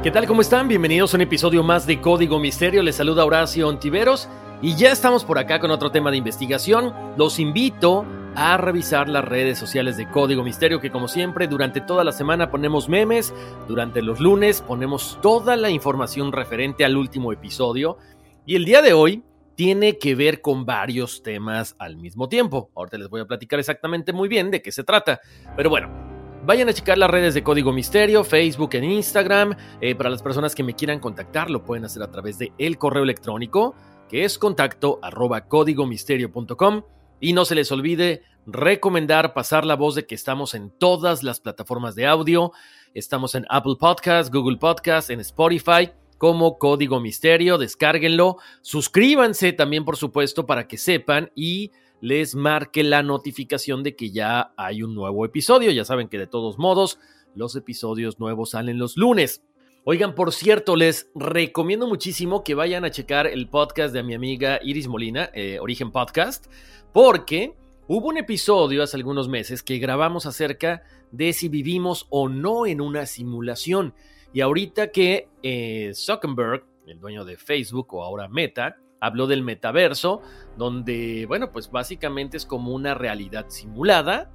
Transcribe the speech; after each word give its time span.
¿Qué 0.00 0.12
tal? 0.12 0.28
¿Cómo 0.28 0.42
están? 0.42 0.68
Bienvenidos 0.68 1.12
a 1.12 1.16
un 1.16 1.22
episodio 1.22 1.64
más 1.64 1.84
de 1.84 2.00
Código 2.00 2.38
Misterio. 2.38 2.84
Les 2.84 2.94
saluda 2.94 3.24
Horacio 3.24 3.66
Ontiveros 3.66 4.28
y 4.62 4.76
ya 4.76 4.92
estamos 4.92 5.24
por 5.24 5.40
acá 5.40 5.58
con 5.58 5.72
otro 5.72 5.90
tema 5.90 6.12
de 6.12 6.16
investigación. 6.16 6.94
Los 7.16 7.40
invito 7.40 8.06
a 8.36 8.56
revisar 8.58 9.08
las 9.08 9.24
redes 9.24 9.58
sociales 9.58 9.96
de 9.96 10.08
Código 10.08 10.44
Misterio, 10.44 10.80
que 10.80 10.92
como 10.92 11.08
siempre 11.08 11.48
durante 11.48 11.80
toda 11.80 12.04
la 12.04 12.12
semana 12.12 12.48
ponemos 12.48 12.88
memes, 12.88 13.34
durante 13.66 14.00
los 14.00 14.20
lunes 14.20 14.62
ponemos 14.62 15.18
toda 15.20 15.56
la 15.56 15.68
información 15.68 16.30
referente 16.30 16.84
al 16.84 16.96
último 16.96 17.32
episodio 17.32 17.98
y 18.46 18.54
el 18.54 18.64
día 18.64 18.82
de 18.82 18.92
hoy 18.92 19.24
tiene 19.56 19.98
que 19.98 20.14
ver 20.14 20.40
con 20.40 20.64
varios 20.64 21.24
temas 21.24 21.74
al 21.76 21.96
mismo 21.96 22.28
tiempo. 22.28 22.70
Ahorita 22.76 22.98
les 22.98 23.08
voy 23.08 23.20
a 23.20 23.26
platicar 23.26 23.58
exactamente 23.58 24.12
muy 24.12 24.28
bien 24.28 24.52
de 24.52 24.62
qué 24.62 24.70
se 24.70 24.84
trata, 24.84 25.20
pero 25.56 25.70
bueno, 25.70 26.07
Vayan 26.48 26.70
a 26.70 26.72
checar 26.72 26.96
las 26.96 27.10
redes 27.10 27.34
de 27.34 27.42
Código 27.42 27.74
Misterio, 27.74 28.24
Facebook 28.24 28.70
e 28.72 28.82
Instagram. 28.82 29.54
Eh, 29.82 29.94
para 29.94 30.08
las 30.08 30.22
personas 30.22 30.54
que 30.54 30.62
me 30.62 30.72
quieran 30.72 30.98
contactar, 30.98 31.50
lo 31.50 31.62
pueden 31.62 31.84
hacer 31.84 32.02
a 32.02 32.10
través 32.10 32.38
de 32.38 32.54
el 32.56 32.78
correo 32.78 33.02
electrónico, 33.02 33.74
que 34.08 34.24
es 34.24 34.38
contacto 34.38 34.98
arroba 35.02 35.46
códigomisterio.com. 35.46 36.84
Y 37.20 37.34
no 37.34 37.44
se 37.44 37.54
les 37.54 37.70
olvide 37.70 38.22
recomendar 38.46 39.34
pasar 39.34 39.66
la 39.66 39.76
voz 39.76 39.94
de 39.94 40.06
que 40.06 40.14
estamos 40.14 40.54
en 40.54 40.70
todas 40.70 41.22
las 41.22 41.38
plataformas 41.38 41.94
de 41.94 42.06
audio. 42.06 42.52
Estamos 42.94 43.34
en 43.34 43.44
Apple 43.50 43.76
Podcast, 43.78 44.32
Google 44.32 44.56
Podcast, 44.56 45.10
en 45.10 45.20
Spotify 45.20 45.90
como 46.16 46.56
Código 46.56 46.98
Misterio. 46.98 47.58
Descárguenlo. 47.58 48.38
Suscríbanse 48.62 49.52
también, 49.52 49.84
por 49.84 49.98
supuesto, 49.98 50.46
para 50.46 50.66
que 50.66 50.78
sepan 50.78 51.30
y 51.34 51.72
les 52.00 52.34
marque 52.34 52.82
la 52.84 53.02
notificación 53.02 53.82
de 53.82 53.96
que 53.96 54.10
ya 54.10 54.52
hay 54.56 54.82
un 54.82 54.94
nuevo 54.94 55.24
episodio. 55.24 55.70
Ya 55.70 55.84
saben 55.84 56.08
que 56.08 56.18
de 56.18 56.26
todos 56.26 56.58
modos 56.58 56.98
los 57.34 57.56
episodios 57.56 58.18
nuevos 58.18 58.50
salen 58.50 58.78
los 58.78 58.96
lunes. 58.96 59.42
Oigan, 59.84 60.14
por 60.14 60.32
cierto, 60.32 60.76
les 60.76 61.10
recomiendo 61.14 61.86
muchísimo 61.86 62.44
que 62.44 62.54
vayan 62.54 62.84
a 62.84 62.90
checar 62.90 63.26
el 63.26 63.48
podcast 63.48 63.94
de 63.94 64.02
mi 64.02 64.14
amiga 64.14 64.60
Iris 64.62 64.86
Molina, 64.86 65.30
eh, 65.32 65.58
Origen 65.60 65.92
Podcast, 65.92 66.46
porque 66.92 67.54
hubo 67.86 68.08
un 68.08 68.18
episodio 68.18 68.82
hace 68.82 68.98
algunos 68.98 69.28
meses 69.28 69.62
que 69.62 69.78
grabamos 69.78 70.26
acerca 70.26 70.82
de 71.10 71.32
si 71.32 71.48
vivimos 71.48 72.06
o 72.10 72.28
no 72.28 72.66
en 72.66 72.80
una 72.80 73.06
simulación. 73.06 73.94
Y 74.34 74.42
ahorita 74.42 74.90
que 74.90 75.28
eh, 75.42 75.92
Zuckerberg, 75.94 76.64
el 76.86 77.00
dueño 77.00 77.24
de 77.24 77.38
Facebook 77.38 77.94
o 77.94 78.04
ahora 78.04 78.28
Meta, 78.28 78.76
habló 79.00 79.26
del 79.26 79.42
metaverso, 79.42 80.22
donde, 80.56 81.26
bueno, 81.26 81.52
pues 81.52 81.70
básicamente 81.70 82.36
es 82.36 82.46
como 82.46 82.72
una 82.72 82.94
realidad 82.94 83.46
simulada. 83.48 84.30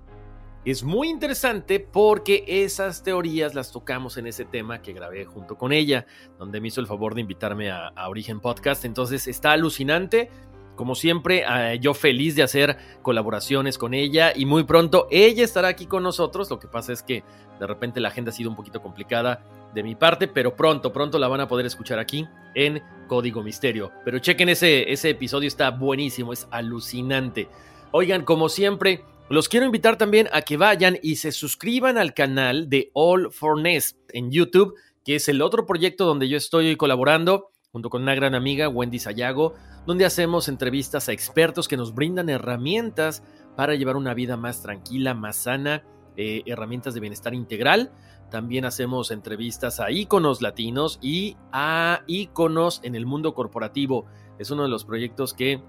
Es 0.65 0.83
muy 0.83 1.09
interesante 1.09 1.81
porque 1.81 2.45
esas 2.47 3.03
teorías 3.03 3.53
las 3.53 3.71
tocamos 3.73 4.15
en 4.17 4.27
ese 4.27 4.45
tema 4.45 4.81
que 4.81 4.93
grabé 4.93 5.25
junto 5.25 5.57
con 5.57 5.73
ella, 5.73 6.05
donde 6.39 6.61
me 6.61 6.69
hizo 6.69 6.79
el 6.79 6.87
favor 6.87 7.15
de 7.15 7.21
invitarme 7.21 7.69
a, 7.69 7.91
Origen 8.07 8.39
Podcast. 8.39 8.85
Entonces 8.85 9.27
está 9.27 9.51
alucinante. 9.51 10.29
Como 10.75 10.95
siempre, 10.95 11.43
eh, 11.47 11.79
yo 11.79 11.93
feliz 11.93 12.35
de 12.35 12.43
hacer 12.43 12.77
colaboraciones 13.01 13.77
con 13.77 13.93
ella 13.93 14.33
y 14.35 14.45
muy 14.45 14.63
pronto 14.63 15.07
ella 15.11 15.43
estará 15.43 15.67
aquí 15.67 15.85
con 15.85 16.03
nosotros. 16.03 16.49
Lo 16.49 16.59
que 16.59 16.67
pasa 16.67 16.93
es 16.93 17.03
que 17.03 17.23
de 17.59 17.67
repente 17.67 17.99
la 17.99 18.09
agenda 18.09 18.31
ha 18.31 18.33
sido 18.33 18.49
un 18.49 18.55
poquito 18.55 18.81
complicada 18.81 19.41
de 19.73 19.83
mi 19.83 19.95
parte, 19.95 20.27
pero 20.27 20.55
pronto, 20.55 20.91
pronto 20.91 21.19
la 21.19 21.27
van 21.27 21.41
a 21.41 21.47
poder 21.47 21.65
escuchar 21.65 21.99
aquí 21.99 22.27
en 22.55 22.81
Código 23.07 23.43
Misterio. 23.43 23.91
Pero 24.03 24.19
chequen 24.19 24.49
ese, 24.49 24.91
ese 24.91 25.11
episodio, 25.11 25.47
está 25.47 25.69
buenísimo, 25.71 26.33
es 26.33 26.47
alucinante. 26.51 27.47
Oigan, 27.91 28.23
como 28.23 28.49
siempre, 28.49 29.03
los 29.29 29.49
quiero 29.49 29.65
invitar 29.65 29.97
también 29.97 30.27
a 30.33 30.41
que 30.41 30.57
vayan 30.57 30.97
y 31.01 31.17
se 31.17 31.31
suscriban 31.31 31.97
al 31.97 32.13
canal 32.13 32.69
de 32.69 32.89
All 32.93 33.31
for 33.31 33.59
Ness 33.59 33.97
en 34.09 34.31
YouTube, 34.31 34.75
que 35.05 35.15
es 35.15 35.29
el 35.29 35.41
otro 35.41 35.65
proyecto 35.65 36.05
donde 36.05 36.27
yo 36.27 36.37
estoy 36.37 36.75
colaborando 36.75 37.52
junto 37.73 37.89
con 37.89 38.03
una 38.03 38.13
gran 38.13 38.35
amiga, 38.35 38.69
Wendy 38.69 38.99
Sayago, 38.99 39.55
donde 39.87 40.05
hacemos 40.05 40.47
entrevistas 40.47 41.09
a 41.09 41.11
expertos 41.11 41.67
que 41.67 41.75
nos 41.75 41.95
brindan 41.95 42.29
herramientas 42.29 43.23
para 43.57 43.73
llevar 43.73 43.97
una 43.97 44.13
vida 44.13 44.37
más 44.37 44.61
tranquila, 44.61 45.15
más 45.15 45.37
sana, 45.37 45.83
eh, 46.15 46.43
herramientas 46.45 46.93
de 46.93 46.99
bienestar 46.99 47.33
integral 47.33 47.91
también 48.33 48.65
hacemos 48.65 49.11
entrevistas 49.11 49.79
a 49.79 49.91
íconos 49.91 50.41
latinos 50.41 50.97
y 51.03 51.37
a 51.51 52.01
íconos 52.07 52.79
en 52.83 52.95
el 52.95 53.05
mundo 53.05 53.35
corporativo. 53.35 54.07
Es 54.39 54.49
uno 54.49 54.63
de 54.63 54.69
los 54.69 54.85
proyectos 54.85 55.35
que 55.35 55.61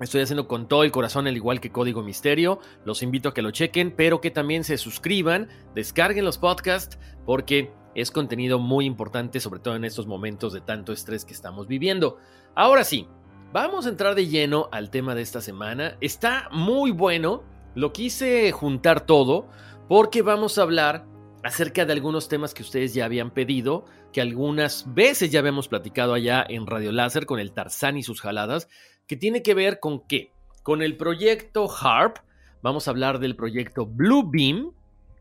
estoy 0.00 0.20
haciendo 0.20 0.46
con 0.46 0.68
todo 0.68 0.84
el 0.84 0.92
corazón, 0.92 1.26
al 1.26 1.36
igual 1.36 1.60
que 1.60 1.72
Código 1.72 2.04
Misterio. 2.04 2.60
Los 2.84 3.02
invito 3.02 3.28
a 3.28 3.34
que 3.34 3.42
lo 3.42 3.50
chequen, 3.50 3.92
pero 3.96 4.20
que 4.20 4.30
también 4.30 4.62
se 4.62 4.78
suscriban, 4.78 5.48
descarguen 5.74 6.24
los 6.24 6.38
podcasts, 6.38 6.96
porque 7.26 7.72
es 7.94 8.10
contenido 8.10 8.58
muy 8.58 8.84
importante, 8.84 9.40
sobre 9.40 9.60
todo 9.60 9.76
en 9.76 9.84
estos 9.84 10.06
momentos 10.06 10.52
de 10.52 10.60
tanto 10.60 10.92
estrés 10.92 11.24
que 11.24 11.32
estamos 11.32 11.66
viviendo. 11.66 12.18
Ahora 12.54 12.84
sí, 12.84 13.08
vamos 13.52 13.86
a 13.86 13.88
entrar 13.88 14.14
de 14.14 14.28
lleno 14.28 14.68
al 14.72 14.90
tema 14.90 15.14
de 15.14 15.22
esta 15.22 15.40
semana. 15.40 15.96
Está 16.00 16.48
muy 16.52 16.90
bueno, 16.90 17.42
lo 17.74 17.92
quise 17.92 18.52
juntar 18.52 19.06
todo, 19.06 19.48
porque 19.88 20.22
vamos 20.22 20.58
a 20.58 20.62
hablar 20.62 21.06
acerca 21.42 21.84
de 21.84 21.92
algunos 21.92 22.28
temas 22.28 22.54
que 22.54 22.62
ustedes 22.62 22.94
ya 22.94 23.06
habían 23.06 23.30
pedido, 23.30 23.84
que 24.12 24.20
algunas 24.20 24.92
veces 24.94 25.30
ya 25.30 25.40
habíamos 25.40 25.68
platicado 25.68 26.14
allá 26.14 26.44
en 26.48 26.66
Radio 26.66 26.92
Láser 26.92 27.26
con 27.26 27.40
el 27.40 27.52
Tarzán 27.52 27.96
y 27.96 28.02
sus 28.02 28.20
jaladas, 28.20 28.68
que 29.06 29.16
tiene 29.16 29.42
que 29.42 29.54
ver 29.54 29.80
con 29.80 30.06
qué? 30.06 30.32
Con 30.62 30.82
el 30.82 30.96
proyecto 30.96 31.68
HARP, 31.68 32.18
vamos 32.62 32.86
a 32.86 32.90
hablar 32.90 33.18
del 33.18 33.36
proyecto 33.36 33.86
Blue 33.86 34.28
Beam, 34.30 34.72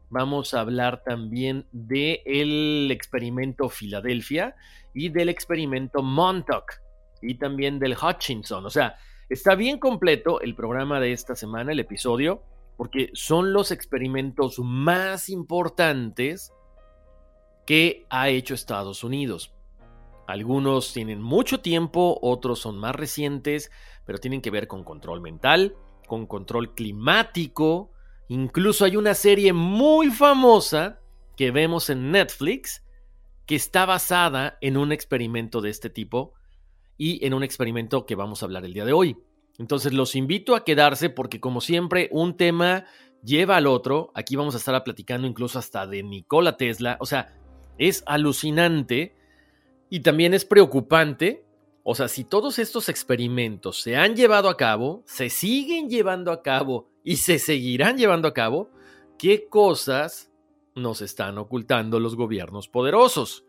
vamos 0.10 0.54
a 0.54 0.62
hablar 0.62 1.04
también 1.04 1.68
del 1.72 2.90
experimento 2.92 3.70
Filadelfia 3.70 4.56
y 4.94 5.10
del 5.10 5.30
experimento 5.30 6.02
Montauk 6.02 6.74
y 7.22 7.36
también 7.36 7.80
del 7.80 7.96
Hutchinson. 7.96 8.66
O 8.66 8.70
sea, 8.70 8.98
está 9.30 9.56
bien 9.56 9.80
completo 9.80 10.42
el 10.42 10.56
programa 10.56 11.00
de 11.00 11.12
esta 11.12 11.36
semana, 11.36 11.72
el 11.72 11.80
episodio 11.80 12.44
porque 12.80 13.12
son 13.14 13.52
los 13.52 13.72
experimentos 13.72 14.58
más 14.60 15.28
importantes 15.28 16.54
que 17.68 18.06
ha 18.10 18.30
hecho 18.30 18.54
Estados 18.54 19.04
Unidos. 19.04 19.54
Algunos 20.28 20.94
tienen 20.94 21.22
mucho 21.22 21.60
tiempo, 21.60 22.18
otros 22.22 22.60
son 22.60 22.78
más 22.78 22.96
recientes, 22.96 23.70
pero 24.06 24.20
tienen 24.20 24.42
que 24.42 24.50
ver 24.50 24.70
con 24.70 24.86
control 24.86 25.20
mental, 25.20 25.76
con 26.08 26.26
control 26.26 26.74
climático. 26.74 27.92
Incluso 28.30 28.86
hay 28.86 28.96
una 28.96 29.16
serie 29.16 29.54
muy 29.54 30.12
famosa 30.12 31.02
que 31.36 31.52
vemos 31.52 31.90
en 31.90 32.12
Netflix 32.12 32.86
que 33.46 33.56
está 33.56 33.86
basada 33.86 34.58
en 34.62 34.78
un 34.78 34.92
experimento 34.92 35.62
de 35.62 35.72
este 35.72 35.90
tipo 35.90 36.34
y 36.96 37.26
en 37.26 37.34
un 37.34 37.44
experimento 37.44 38.06
que 38.06 38.14
vamos 38.14 38.42
a 38.42 38.46
hablar 38.46 38.66
el 38.66 38.74
día 38.74 38.86
de 38.86 38.94
hoy. 38.94 39.18
Entonces 39.58 39.94
los 39.94 40.16
invito 40.16 40.56
a 40.56 40.64
quedarse 40.64 41.10
porque 41.10 41.40
como 41.40 41.60
siempre 41.60 42.08
un 42.12 42.38
tema 42.38 42.86
lleva 43.24 43.58
al 43.58 43.66
otro. 43.66 44.12
Aquí 44.14 44.36
vamos 44.36 44.54
a 44.54 44.60
estar 44.60 44.84
platicando 44.84 45.28
incluso 45.28 45.58
hasta 45.58 45.88
de 45.88 46.04
Nikola 46.04 46.56
Tesla. 46.56 46.98
O 47.00 47.08
sea, 47.08 47.36
es 47.80 48.04
alucinante 48.06 49.16
y 49.90 50.02
también 50.02 50.36
es 50.36 50.46
preocupante. 50.46 51.46
O 51.84 51.96
sea, 51.96 52.08
si 52.08 52.24
todos 52.24 52.60
estos 52.60 52.90
experimentos 52.90 53.82
se 53.82 53.96
han 53.96 54.16
llevado 54.16 54.50
a 54.50 54.58
cabo, 54.58 55.04
se 55.06 55.30
siguen 55.30 55.90
llevando 55.90 56.32
a 56.32 56.44
cabo 56.44 56.90
y 57.04 57.18
se 57.18 57.40
seguirán 57.40 57.98
llevando 57.98 58.28
a 58.28 58.34
cabo, 58.34 58.70
¿qué 59.18 59.48
cosas 59.48 60.32
nos 60.76 61.02
están 61.02 61.38
ocultando 61.38 62.00
los 62.00 62.16
gobiernos 62.16 62.68
poderosos? 62.68 63.46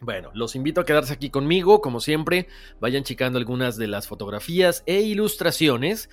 Bueno, 0.00 0.30
los 0.32 0.54
invito 0.54 0.80
a 0.80 0.84
quedarse 0.84 1.12
aquí 1.12 1.30
conmigo, 1.30 1.80
como 1.80 2.00
siempre, 2.00 2.46
vayan 2.80 3.02
checando 3.02 3.38
algunas 3.38 3.76
de 3.76 3.88
las 3.88 4.06
fotografías 4.06 4.84
e 4.86 5.00
ilustraciones 5.00 6.08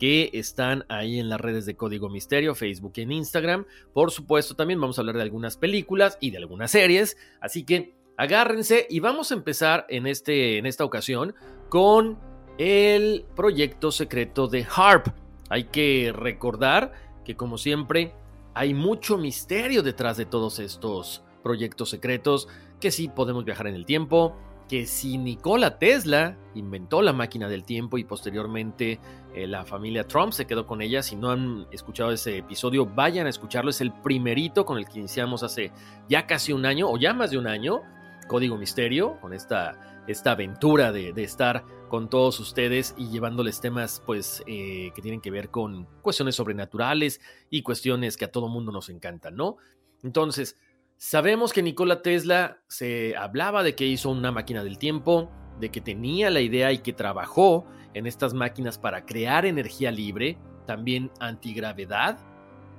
que 0.00 0.30
están 0.32 0.86
ahí 0.88 1.20
en 1.20 1.28
las 1.28 1.40
redes 1.40 1.66
de 1.66 1.76
Código 1.76 2.08
Misterio, 2.08 2.54
Facebook 2.54 2.94
y 2.96 3.02
Instagram. 3.02 3.66
Por 3.92 4.10
supuesto, 4.10 4.56
también 4.56 4.80
vamos 4.80 4.98
a 4.98 5.02
hablar 5.02 5.16
de 5.16 5.22
algunas 5.22 5.58
películas 5.58 6.16
y 6.20 6.30
de 6.30 6.38
algunas 6.38 6.70
series, 6.70 7.16
así 7.40 7.64
que 7.64 7.94
agárrense 8.20 8.86
y 8.90 9.00
vamos 9.00 9.30
a 9.30 9.34
empezar 9.34 9.86
en, 9.88 10.06
este, 10.06 10.58
en 10.58 10.66
esta 10.66 10.84
ocasión 10.84 11.34
con 11.70 12.18
el 12.58 13.24
proyecto 13.34 13.90
secreto 13.90 14.46
de 14.46 14.66
HARP. 14.70 15.06
Hay 15.48 15.64
que 15.64 16.12
recordar 16.14 16.92
que 17.24 17.34
como 17.34 17.56
siempre 17.56 18.12
hay 18.52 18.74
mucho 18.74 19.16
misterio 19.16 19.82
detrás 19.82 20.18
de 20.18 20.26
todos 20.26 20.58
estos 20.58 21.24
proyectos 21.42 21.88
secretos, 21.88 22.46
que 22.78 22.90
sí 22.90 23.08
podemos 23.08 23.46
viajar 23.46 23.68
en 23.68 23.74
el 23.74 23.86
tiempo, 23.86 24.36
que 24.68 24.84
si 24.84 25.16
Nikola 25.16 25.78
Tesla 25.78 26.36
inventó 26.54 27.00
la 27.00 27.14
máquina 27.14 27.48
del 27.48 27.64
tiempo 27.64 27.96
y 27.96 28.04
posteriormente 28.04 29.00
eh, 29.34 29.46
la 29.46 29.64
familia 29.64 30.06
Trump 30.06 30.34
se 30.34 30.46
quedó 30.46 30.66
con 30.66 30.82
ella, 30.82 31.02
si 31.02 31.16
no 31.16 31.30
han 31.30 31.66
escuchado 31.72 32.12
ese 32.12 32.36
episodio, 32.36 32.84
vayan 32.84 33.26
a 33.26 33.30
escucharlo, 33.30 33.70
es 33.70 33.80
el 33.80 33.92
primerito 33.92 34.66
con 34.66 34.76
el 34.76 34.86
que 34.86 34.98
iniciamos 34.98 35.42
hace 35.42 35.72
ya 36.06 36.26
casi 36.26 36.52
un 36.52 36.66
año 36.66 36.90
o 36.90 36.98
ya 36.98 37.14
más 37.14 37.30
de 37.30 37.38
un 37.38 37.46
año, 37.46 37.80
Código 38.30 38.56
Misterio, 38.56 39.18
con 39.20 39.32
esta, 39.34 40.04
esta 40.06 40.30
aventura 40.30 40.92
de, 40.92 41.12
estar 41.16 41.64
con 41.88 42.08
todos 42.08 42.38
ustedes 42.38 42.94
y 42.96 43.08
llevándoles 43.08 43.60
temas 43.60 44.00
pues 44.06 44.44
eh, 44.46 44.92
que 44.94 45.02
tienen 45.02 45.20
que 45.20 45.32
ver 45.32 45.50
con 45.50 45.86
cuestiones 46.00 46.36
sobrenaturales 46.36 47.20
y 47.50 47.62
cuestiones 47.62 48.16
que 48.16 48.26
a 48.26 48.30
todo 48.30 48.48
mundo 48.48 48.70
nos 48.70 48.88
encantan, 48.88 49.34
¿no? 49.34 49.56
Entonces, 50.04 50.56
Sabemos 51.02 51.54
que 51.54 51.62
Nikola 51.62 52.02
Tesla 52.02 52.58
se 52.68 53.16
hablaba 53.16 53.62
de 53.62 53.74
que 53.74 53.86
hizo 53.86 54.10
una 54.10 54.32
máquina 54.32 54.62
del 54.62 54.76
tiempo, 54.76 55.30
de 55.58 55.70
que 55.70 55.80
tenía 55.80 56.28
la 56.28 56.42
idea 56.42 56.72
y 56.72 56.80
que 56.80 56.92
trabajó 56.92 57.64
en 57.94 58.06
estas 58.06 58.34
máquinas 58.34 58.76
para 58.76 59.06
crear 59.06 59.46
energía 59.46 59.90
libre, 59.90 60.36
también 60.66 61.10
antigravedad, 61.18 62.18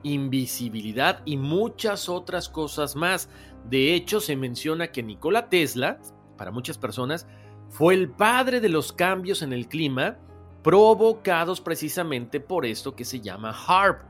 invisibilidad 0.03 1.21
y 1.25 1.37
muchas 1.37 2.09
otras 2.09 2.49
cosas 2.49 2.95
más. 2.95 3.29
De 3.69 3.93
hecho, 3.93 4.19
se 4.19 4.35
menciona 4.35 4.91
que 4.91 5.03
Nikola 5.03 5.49
Tesla, 5.49 5.99
para 6.37 6.51
muchas 6.51 6.77
personas, 6.77 7.27
fue 7.69 7.93
el 7.93 8.09
padre 8.09 8.59
de 8.59 8.69
los 8.69 8.91
cambios 8.91 9.41
en 9.41 9.53
el 9.53 9.67
clima 9.67 10.17
provocados 10.63 11.61
precisamente 11.61 12.39
por 12.39 12.65
esto 12.65 12.95
que 12.95 13.05
se 13.05 13.21
llama 13.21 13.55
HARP, 13.67 14.03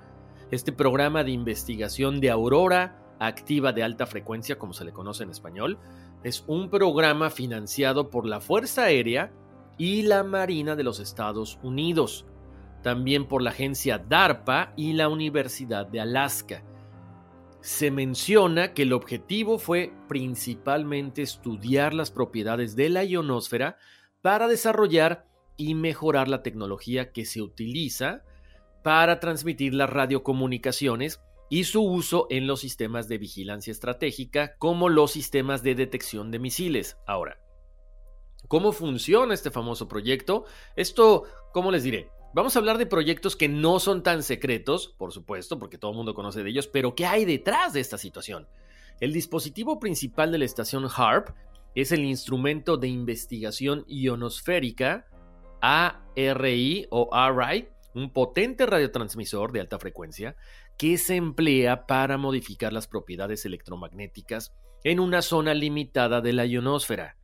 este 0.52 0.72
programa 0.72 1.24
de 1.24 1.32
investigación 1.32 2.20
de 2.20 2.30
aurora 2.30 2.98
activa 3.20 3.72
de 3.72 3.84
alta 3.84 4.08
frecuencia, 4.08 4.58
como 4.58 4.74
se 4.74 4.84
le 4.84 4.92
conoce 4.92 5.24
en 5.24 5.30
español, 5.30 5.78
es 6.24 6.44
un 6.48 6.70
programa 6.70 7.30
financiado 7.30 8.10
por 8.10 8.26
la 8.26 8.42
Fuerza 8.42 8.84
Aérea 8.84 9.32
y 9.78 10.02
la 10.02 10.24
Marina 10.24 10.76
de 10.76 10.84
los 10.84 11.00
Estados 11.00 11.60
Unidos, 11.64 12.26
también 12.82 13.28
por 13.28 13.42
la 13.42 13.52
agencia 13.52 13.98
DARPA 13.98 14.74
y 14.76 14.94
la 14.94 15.10
Universidad 15.10 15.86
de 15.86 16.02
Alaska. 16.02 16.64
Se 17.62 17.92
menciona 17.92 18.74
que 18.74 18.84
el 18.84 18.94
objetivo 18.94 19.60
fue 19.60 19.94
principalmente 20.08 21.22
estudiar 21.22 21.94
las 21.94 22.10
propiedades 22.10 22.76
de 22.76 22.90
la 22.90 23.04
ionosfera 23.04 23.78
para 24.22 24.48
desarrollar 24.48 25.28
y 25.58 25.76
mejorar 25.76 26.28
la 26.28 26.42
tecnología 26.42 27.12
que 27.12 27.26
se 27.26 27.42
utiliza 27.42 28.24
para 28.84 29.20
transmitir 29.20 29.76
las 29.76 29.90
radiocomunicaciones 29.90 31.22
y 31.50 31.66
su 31.66 31.84
uso 31.84 32.28
en 32.30 32.48
los 32.48 32.62
sistemas 32.62 33.08
de 33.08 33.20
vigilancia 33.20 33.72
estratégica 33.72 34.56
como 34.58 34.90
los 34.90 35.12
sistemas 35.12 35.62
de 35.62 35.76
detección 35.76 36.32
de 36.32 36.40
misiles. 36.40 36.98
Ahora, 37.06 37.40
¿cómo 38.48 38.72
funciona 38.72 39.34
este 39.34 39.52
famoso 39.52 39.88
proyecto? 39.88 40.46
Esto, 40.76 41.26
¿cómo 41.54 41.70
les 41.70 41.84
diré? 41.84 42.10
Vamos 42.34 42.56
a 42.56 42.60
hablar 42.60 42.78
de 42.78 42.86
proyectos 42.86 43.36
que 43.36 43.50
no 43.50 43.82
son 43.82 44.04
tan 44.04 44.24
secretos, 44.24 44.96
por 44.98 45.12
supuesto, 45.12 45.60
porque 45.60 45.78
todo 45.78 45.92
el 45.92 45.98
mundo 45.98 46.14
conoce 46.14 46.44
de 46.44 46.50
ellos, 46.50 46.68
pero 46.68 46.96
¿qué 46.96 47.06
hay 47.06 47.26
detrás 47.26 47.74
de 47.74 47.82
esta 47.82 47.98
situación? 47.98 48.48
El 49.02 49.12
dispositivo 49.12 49.82
principal 49.82 50.32
de 50.32 50.38
la 50.38 50.46
estación 50.46 50.88
HARP 50.96 51.36
es 51.76 51.92
el 51.92 52.06
instrumento 52.06 52.78
de 52.78 52.88
investigación 52.88 53.84
ionosférica 53.86 55.08
ARI 55.60 56.88
o 56.90 57.10
ARI, 57.14 57.68
un 57.96 58.14
potente 58.14 58.66
radiotransmisor 58.66 59.52
de 59.52 59.60
alta 59.60 59.78
frecuencia 59.78 60.38
que 60.78 60.98
se 60.98 61.18
emplea 61.18 61.86
para 61.86 62.18
modificar 62.18 62.72
las 62.72 62.88
propiedades 62.88 63.46
electromagnéticas 63.46 64.54
en 64.86 65.02
una 65.02 65.22
zona 65.22 65.54
limitada 65.54 66.22
de 66.22 66.32
la 66.32 66.46
ionosfera. 66.46 67.18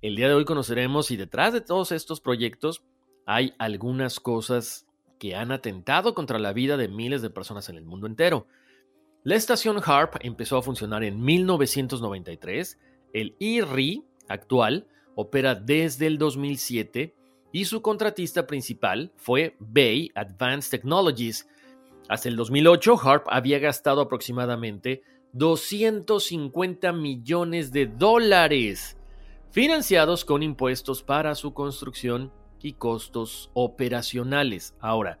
El 0.00 0.14
día 0.14 0.28
de 0.28 0.34
hoy 0.34 0.44
conoceremos 0.44 1.06
si 1.06 1.16
detrás 1.16 1.52
de 1.52 1.60
todos 1.60 1.90
estos 1.90 2.20
proyectos 2.20 2.84
hay 3.26 3.54
algunas 3.58 4.20
cosas 4.20 4.86
que 5.18 5.34
han 5.36 5.52
atentado 5.52 6.14
contra 6.14 6.38
la 6.38 6.52
vida 6.52 6.76
de 6.76 6.88
miles 6.88 7.22
de 7.22 7.30
personas 7.30 7.68
en 7.68 7.76
el 7.76 7.84
mundo 7.84 8.06
entero. 8.06 8.46
La 9.22 9.36
estación 9.36 9.80
HARP 9.84 10.16
empezó 10.20 10.56
a 10.56 10.62
funcionar 10.62 11.04
en 11.04 11.20
1993, 11.20 12.78
el 13.12 13.36
IRI 13.38 14.04
actual 14.28 14.86
opera 15.14 15.54
desde 15.54 16.06
el 16.06 16.18
2007 16.18 17.14
y 17.52 17.66
su 17.66 17.82
contratista 17.82 18.46
principal 18.46 19.12
fue 19.16 19.56
Bay 19.60 20.10
Advanced 20.14 20.70
Technologies, 20.70 21.46
hasta 22.08 22.28
el 22.28 22.36
2008, 22.36 23.00
Harp 23.02 23.26
había 23.30 23.58
gastado 23.58 24.00
aproximadamente 24.02 25.02
250 25.32 26.92
millones 26.92 27.72
de 27.72 27.86
dólares, 27.86 28.98
financiados 29.50 30.24
con 30.24 30.42
impuestos 30.42 31.02
para 31.02 31.34
su 31.34 31.54
construcción 31.54 32.32
y 32.62 32.74
costos 32.74 33.50
operacionales. 33.54 34.74
Ahora, 34.80 35.18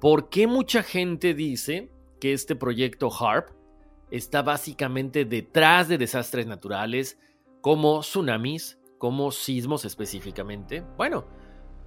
¿por 0.00 0.28
qué 0.28 0.46
mucha 0.46 0.82
gente 0.82 1.34
dice 1.34 1.90
que 2.20 2.32
este 2.32 2.54
proyecto 2.56 3.10
HARP 3.10 3.50
está 4.10 4.42
básicamente 4.42 5.24
detrás 5.24 5.88
de 5.88 5.98
desastres 5.98 6.46
naturales 6.46 7.18
como 7.60 8.00
tsunamis, 8.00 8.78
como 8.98 9.30
sismos 9.30 9.84
específicamente? 9.84 10.84
Bueno, 10.96 11.24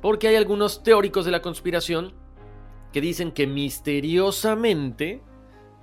porque 0.02 0.28
hay 0.28 0.36
algunos 0.36 0.84
teóricos 0.84 1.26
de 1.26 1.32
la 1.32 1.42
conspiración 1.42 2.14
que 2.92 3.02
dicen 3.02 3.32
que 3.32 3.46
misteriosamente, 3.46 5.22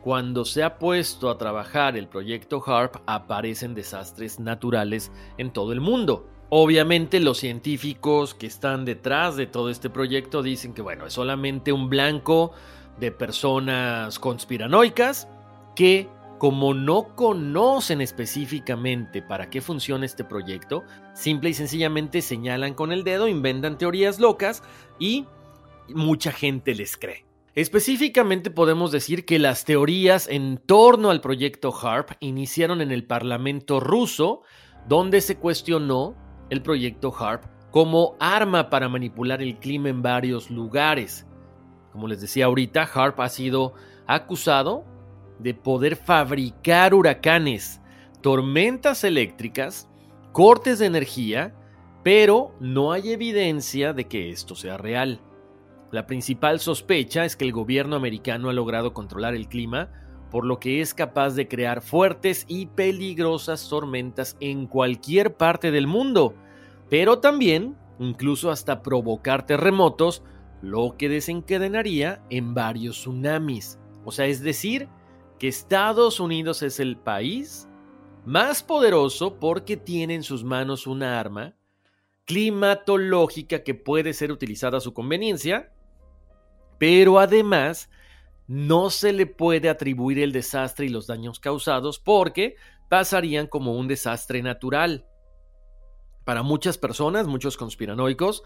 cuando 0.02 0.44
se 0.44 0.62
ha 0.62 0.78
puesto 0.78 1.28
a 1.30 1.38
trabajar 1.38 1.96
el 1.96 2.08
proyecto 2.08 2.62
HARP, 2.64 2.96
aparecen 3.06 3.74
desastres 3.74 4.40
naturales 4.40 5.12
en 5.38 5.52
todo 5.52 5.72
el 5.72 5.80
mundo. 5.80 6.28
Obviamente 6.54 7.18
los 7.18 7.38
científicos 7.38 8.34
que 8.34 8.46
están 8.46 8.84
detrás 8.84 9.36
de 9.36 9.46
todo 9.46 9.70
este 9.70 9.88
proyecto 9.88 10.42
dicen 10.42 10.74
que 10.74 10.82
bueno, 10.82 11.06
es 11.06 11.14
solamente 11.14 11.72
un 11.72 11.88
blanco 11.88 12.52
de 13.00 13.10
personas 13.10 14.18
conspiranoicas 14.18 15.28
que 15.74 16.10
como 16.36 16.74
no 16.74 17.16
conocen 17.16 18.02
específicamente 18.02 19.22
para 19.22 19.48
qué 19.48 19.62
funciona 19.62 20.04
este 20.04 20.24
proyecto, 20.24 20.84
simple 21.14 21.48
y 21.48 21.54
sencillamente 21.54 22.20
señalan 22.20 22.74
con 22.74 22.92
el 22.92 23.02
dedo, 23.02 23.28
inventan 23.28 23.78
teorías 23.78 24.20
locas 24.20 24.62
y 24.98 25.24
mucha 25.88 26.32
gente 26.32 26.74
les 26.74 26.98
cree. 26.98 27.24
Específicamente 27.54 28.50
podemos 28.50 28.92
decir 28.92 29.24
que 29.24 29.38
las 29.38 29.64
teorías 29.64 30.28
en 30.28 30.58
torno 30.58 31.10
al 31.10 31.22
proyecto 31.22 31.72
HARP 31.74 32.10
iniciaron 32.20 32.82
en 32.82 32.92
el 32.92 33.06
Parlamento 33.06 33.80
ruso, 33.80 34.42
donde 34.86 35.22
se 35.22 35.36
cuestionó 35.38 36.14
el 36.52 36.60
proyecto 36.60 37.14
HARP 37.18 37.44
como 37.70 38.14
arma 38.20 38.68
para 38.68 38.86
manipular 38.90 39.40
el 39.40 39.56
clima 39.56 39.88
en 39.88 40.02
varios 40.02 40.50
lugares. 40.50 41.26
Como 41.92 42.06
les 42.06 42.20
decía 42.20 42.44
ahorita, 42.44 42.82
HARP 42.82 43.18
ha 43.20 43.30
sido 43.30 43.72
acusado 44.06 44.84
de 45.38 45.54
poder 45.54 45.96
fabricar 45.96 46.92
huracanes, 46.92 47.80
tormentas 48.20 49.02
eléctricas, 49.02 49.88
cortes 50.32 50.78
de 50.78 50.84
energía, 50.84 51.54
pero 52.02 52.54
no 52.60 52.92
hay 52.92 53.12
evidencia 53.12 53.94
de 53.94 54.04
que 54.06 54.28
esto 54.28 54.54
sea 54.54 54.76
real. 54.76 55.22
La 55.90 56.06
principal 56.06 56.60
sospecha 56.60 57.24
es 57.24 57.34
que 57.34 57.46
el 57.46 57.52
gobierno 57.52 57.96
americano 57.96 58.50
ha 58.50 58.52
logrado 58.52 58.92
controlar 58.92 59.34
el 59.34 59.48
clima, 59.48 59.88
por 60.32 60.46
lo 60.46 60.58
que 60.58 60.80
es 60.80 60.94
capaz 60.94 61.34
de 61.34 61.46
crear 61.46 61.82
fuertes 61.82 62.46
y 62.48 62.64
peligrosas 62.64 63.68
tormentas 63.68 64.38
en 64.40 64.66
cualquier 64.66 65.36
parte 65.36 65.70
del 65.70 65.86
mundo, 65.86 66.34
pero 66.88 67.18
también 67.18 67.76
incluso 67.98 68.50
hasta 68.50 68.82
provocar 68.82 69.44
terremotos, 69.44 70.22
lo 70.62 70.96
que 70.96 71.10
desencadenaría 71.10 72.22
en 72.30 72.54
varios 72.54 72.96
tsunamis. 72.96 73.78
O 74.06 74.10
sea, 74.10 74.24
es 74.24 74.42
decir, 74.42 74.88
que 75.38 75.48
Estados 75.48 76.18
Unidos 76.18 76.62
es 76.62 76.80
el 76.80 76.96
país 76.96 77.68
más 78.24 78.62
poderoso 78.62 79.38
porque 79.38 79.76
tiene 79.76 80.14
en 80.14 80.22
sus 80.22 80.44
manos 80.44 80.86
una 80.86 81.20
arma 81.20 81.56
climatológica 82.24 83.62
que 83.64 83.74
puede 83.74 84.14
ser 84.14 84.32
utilizada 84.32 84.78
a 84.78 84.80
su 84.80 84.94
conveniencia, 84.94 85.74
pero 86.78 87.18
además 87.18 87.90
no 88.52 88.90
se 88.90 89.14
le 89.14 89.24
puede 89.24 89.70
atribuir 89.70 90.18
el 90.18 90.30
desastre 90.30 90.84
y 90.84 90.90
los 90.90 91.06
daños 91.06 91.40
causados 91.40 91.98
porque 91.98 92.56
pasarían 92.90 93.46
como 93.46 93.72
un 93.72 93.88
desastre 93.88 94.42
natural. 94.42 95.06
Para 96.26 96.42
muchas 96.42 96.76
personas, 96.76 97.26
muchos 97.26 97.56
conspiranoicos, 97.56 98.42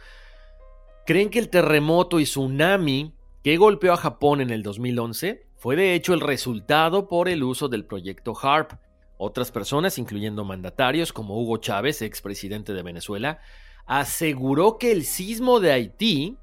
creen 1.06 1.28
que 1.28 1.40
el 1.40 1.48
terremoto 1.48 2.20
y 2.20 2.25
tsunami 2.25 3.16
que 3.42 3.56
golpeó 3.56 3.94
a 3.94 3.96
Japón 3.96 4.40
en 4.40 4.50
el 4.50 4.62
2011 4.62 5.44
fue 5.56 5.75
de 5.75 5.94
hecho 5.94 6.14
el 6.14 6.20
resultado 6.20 7.08
por 7.08 7.28
el 7.28 7.42
uso 7.42 7.68
del 7.68 7.84
proyecto 7.84 8.32
HARP. 8.40 8.75
Otras 9.18 9.50
personas, 9.50 9.98
incluyendo 9.98 10.44
mandatarios 10.44 11.12
como 11.12 11.36
Hugo 11.36 11.56
Chávez, 11.56 12.00
expresidente 12.00 12.75
de 12.75 12.84
Venezuela, 12.84 13.40
aseguró 13.86 14.78
que 14.78 14.92
el 14.92 15.04
sismo 15.04 15.58
de 15.58 15.72
Haití 15.72 16.38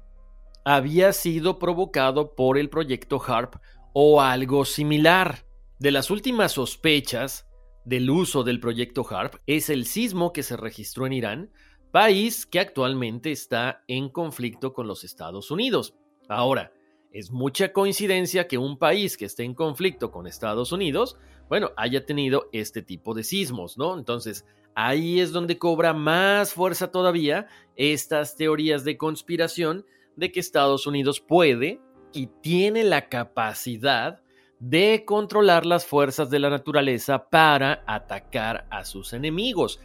había 0.64 1.12
sido 1.12 1.58
provocado 1.58 2.34
por 2.34 2.58
el 2.58 2.70
proyecto 2.70 3.22
HARP 3.24 3.56
o 3.92 4.20
algo 4.20 4.64
similar. 4.64 5.44
De 5.78 5.90
las 5.90 6.10
últimas 6.10 6.52
sospechas 6.52 7.46
del 7.84 8.08
uso 8.08 8.42
del 8.44 8.60
proyecto 8.60 9.06
HARP 9.08 9.36
es 9.46 9.68
el 9.68 9.84
sismo 9.84 10.32
que 10.32 10.42
se 10.42 10.56
registró 10.56 11.06
en 11.06 11.12
Irán, 11.12 11.52
país 11.92 12.46
que 12.46 12.60
actualmente 12.60 13.30
está 13.30 13.84
en 13.88 14.08
conflicto 14.08 14.72
con 14.72 14.86
los 14.86 15.04
Estados 15.04 15.50
Unidos. 15.50 15.94
Ahora, 16.28 16.72
es 17.12 17.30
mucha 17.30 17.72
coincidencia 17.72 18.48
que 18.48 18.58
un 18.58 18.78
país 18.78 19.16
que 19.16 19.26
esté 19.26 19.44
en 19.44 19.54
conflicto 19.54 20.10
con 20.10 20.26
Estados 20.26 20.72
Unidos, 20.72 21.18
bueno, 21.48 21.70
haya 21.76 22.06
tenido 22.06 22.48
este 22.52 22.82
tipo 22.82 23.14
de 23.14 23.22
sismos, 23.22 23.78
¿no? 23.78 23.96
Entonces, 23.96 24.46
ahí 24.74 25.20
es 25.20 25.30
donde 25.30 25.58
cobra 25.58 25.92
más 25.92 26.54
fuerza 26.54 26.90
todavía 26.90 27.46
estas 27.76 28.34
teorías 28.34 28.82
de 28.82 28.96
conspiración 28.96 29.84
de 30.16 30.32
que 30.32 30.40
Estados 30.40 30.86
Unidos 30.86 31.20
puede 31.20 31.80
y 32.12 32.28
tiene 32.40 32.84
la 32.84 33.08
capacidad 33.08 34.20
de 34.60 35.04
controlar 35.04 35.66
las 35.66 35.84
fuerzas 35.84 36.30
de 36.30 36.38
la 36.38 36.48
naturaleza 36.48 37.28
para 37.28 37.82
atacar 37.86 38.66
a 38.70 38.84
sus 38.84 39.12
enemigos, 39.12 39.80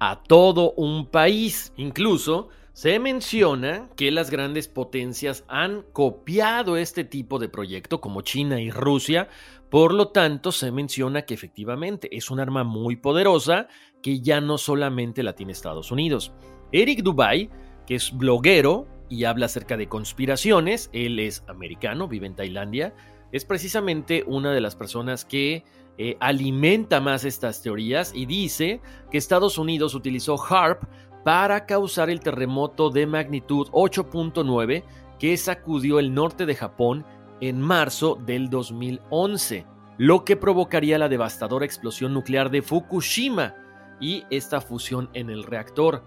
a 0.00 0.22
todo 0.22 0.72
un 0.72 1.06
país. 1.06 1.72
Incluso 1.76 2.48
se 2.72 2.98
menciona 2.98 3.88
que 3.96 4.10
las 4.10 4.30
grandes 4.30 4.68
potencias 4.68 5.44
han 5.48 5.82
copiado 5.92 6.76
este 6.76 7.04
tipo 7.04 7.38
de 7.38 7.48
proyecto, 7.48 8.00
como 8.00 8.20
China 8.20 8.60
y 8.60 8.70
Rusia, 8.70 9.28
por 9.70 9.92
lo 9.92 10.08
tanto 10.08 10.52
se 10.52 10.70
menciona 10.72 11.22
que 11.22 11.34
efectivamente 11.34 12.14
es 12.16 12.30
un 12.30 12.40
arma 12.40 12.64
muy 12.64 12.96
poderosa 12.96 13.68
que 14.02 14.20
ya 14.20 14.40
no 14.40 14.58
solamente 14.58 15.22
la 15.22 15.34
tiene 15.34 15.52
Estados 15.52 15.90
Unidos. 15.90 16.32
Eric 16.70 17.02
Dubai, 17.02 17.50
que 17.86 17.94
es 17.96 18.16
bloguero 18.16 18.86
y 19.08 19.24
habla 19.24 19.46
acerca 19.46 19.76
de 19.76 19.88
conspiraciones, 19.88 20.90
él 20.92 21.18
es 21.18 21.44
americano, 21.48 22.08
vive 22.08 22.26
en 22.26 22.34
Tailandia, 22.34 22.94
es 23.32 23.44
precisamente 23.44 24.24
una 24.26 24.52
de 24.52 24.60
las 24.60 24.76
personas 24.76 25.24
que 25.24 25.64
eh, 25.98 26.16
alimenta 26.20 27.00
más 27.00 27.24
estas 27.24 27.62
teorías 27.62 28.12
y 28.14 28.26
dice 28.26 28.80
que 29.10 29.18
Estados 29.18 29.58
Unidos 29.58 29.94
utilizó 29.94 30.36
HARP 30.40 30.84
para 31.24 31.66
causar 31.66 32.08
el 32.08 32.20
terremoto 32.20 32.90
de 32.90 33.06
magnitud 33.06 33.68
8.9 33.72 34.84
que 35.18 35.36
sacudió 35.36 35.98
el 35.98 36.14
norte 36.14 36.46
de 36.46 36.54
Japón 36.54 37.04
en 37.40 37.60
marzo 37.60 38.18
del 38.24 38.48
2011, 38.48 39.66
lo 39.98 40.24
que 40.24 40.36
provocaría 40.36 40.98
la 40.98 41.08
devastadora 41.08 41.64
explosión 41.64 42.14
nuclear 42.14 42.50
de 42.50 42.62
Fukushima 42.62 43.54
y 44.00 44.24
esta 44.30 44.60
fusión 44.60 45.10
en 45.12 45.30
el 45.30 45.42
reactor. 45.42 46.04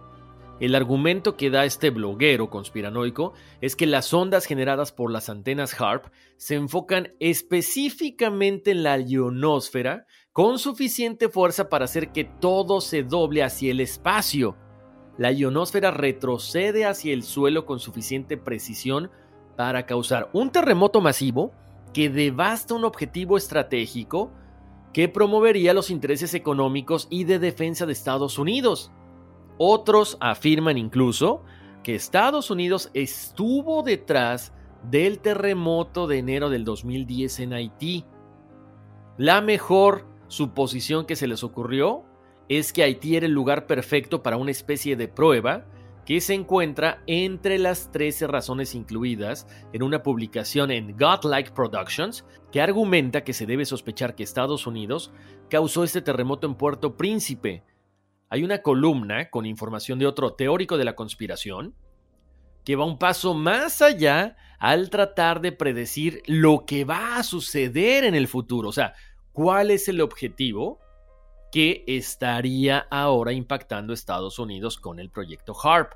El 0.62 0.75
argumento 0.75 1.36
que 1.36 1.50
da 1.50 1.65
este 1.65 1.89
bloguero 1.89 2.50
conspiranoico 2.50 3.34
es 3.60 3.75
que 3.75 3.88
las 3.88 4.13
ondas 4.13 4.46
generadas 4.46 4.94
por 4.94 5.12
las 5.12 5.27
antenas 5.27 5.75
HARP 5.80 6.06
se 6.38 6.56
enfocan 6.56 7.13
específicamente 7.20 8.72
en 8.72 8.84
la 8.84 9.00
ionosfera 9.00 10.06
con 10.32 10.60
suficiente 10.60 11.27
fuerza 11.27 11.68
para 11.68 11.86
hacer 11.86 12.13
que 12.13 12.24
todo 12.24 12.80
se 12.80 13.03
doble 13.03 13.44
hacia 13.44 13.72
el 13.72 13.82
espacio, 13.82 14.56
la 15.18 15.32
ionosfera 15.32 15.91
retrocede 15.91 16.86
hacia 16.86 17.13
el 17.13 17.24
suelo 17.24 17.65
con 17.65 17.80
suficiente 17.80 18.38
precisión 18.38 19.12
para 19.58 19.86
causar 19.86 20.30
un 20.34 20.51
terremoto 20.51 21.01
masivo 21.01 21.51
que 21.94 22.10
devasta 22.10 22.74
un 22.74 22.86
objetivo 22.86 23.38
estratégico 23.38 24.32
que 24.94 25.10
promovería 25.10 25.74
los 25.74 25.89
intereses 25.89 26.34
económicos 26.34 27.08
y 27.10 27.25
de 27.25 27.39
defensa 27.39 27.86
de 27.86 27.94
Estados 27.94 28.39
Unidos. 28.39 28.91
Otros 29.63 30.18
afirman 30.22 30.80
incluso 30.80 31.44
que 31.84 31.94
Estados 31.94 32.50
Unidos 32.50 32.89
estuvo 32.96 33.84
detrás 33.84 34.53
del 34.89 35.20
terremoto 35.20 36.08
de 36.08 36.18
enero 36.18 36.50
del 36.50 36.65
2010 36.65 37.41
en 37.41 37.53
Haití. 37.53 38.03
La 39.20 39.39
mejor 39.39 40.08
suposición 40.30 41.06
que 41.06 41.15
se 41.15 41.27
les 41.27 41.44
ocurrió 41.44 42.03
es 42.50 42.74
que 42.74 42.82
Haití 42.82 43.15
era 43.15 43.27
el 43.27 43.34
lugar 43.34 43.68
perfecto 43.68 44.24
para 44.24 44.38
una 44.38 44.50
especie 44.50 44.96
de 44.96 45.08
prueba 45.08 45.68
que 46.08 46.22
se 46.22 46.34
encuentra 46.34 47.03
entre 47.06 47.60
las 47.60 47.91
13 47.91 48.25
razones 48.25 48.74
incluidas 48.74 49.46
en 49.74 49.84
una 49.84 50.01
publicación 50.01 50.72
en 50.72 50.98
Godlike 50.98 51.51
Productions 51.51 52.25
que 52.51 52.62
argumenta 52.62 53.24
que 53.24 53.34
se 53.34 53.46
debe 53.46 53.65
sospechar 53.65 54.15
que 54.15 54.24
Estados 54.24 54.65
Unidos 54.65 55.12
causó 55.51 55.84
este 55.84 56.01
terremoto 56.01 56.48
en 56.48 56.56
Puerto 56.56 56.98
Príncipe. 56.98 57.63
Hay 58.32 58.44
una 58.44 58.64
columna 58.64 59.30
con 59.30 59.46
información 59.46 60.00
de 60.00 60.08
otro 60.08 60.34
teórico 60.34 60.78
de 60.78 60.86
la 60.86 60.96
conspiración 60.96 61.76
que 62.66 62.76
va 62.76 62.86
un 62.86 62.98
paso 62.98 63.36
más 63.36 63.84
allá 63.84 64.38
al 64.58 64.90
tratar 64.90 65.42
de 65.42 65.52
predecir 65.52 66.24
lo 66.26 66.66
que 66.66 66.86
va 66.86 67.18
a 67.18 67.24
suceder 67.24 68.04
en 68.04 68.16
el 68.16 68.28
futuro. 68.28 68.70
O 68.70 68.72
sea, 68.72 68.96
¿cuál 69.34 69.70
es 69.70 69.88
el 69.88 70.02
objetivo? 70.02 70.80
que 71.52 71.84
estaría 71.86 72.88
ahora 72.90 73.34
impactando 73.34 73.94
Estados 73.94 74.40
Unidos 74.40 74.78
con 74.78 75.00
el 75.00 75.10
proyecto 75.10 75.54
HARP. 75.62 75.94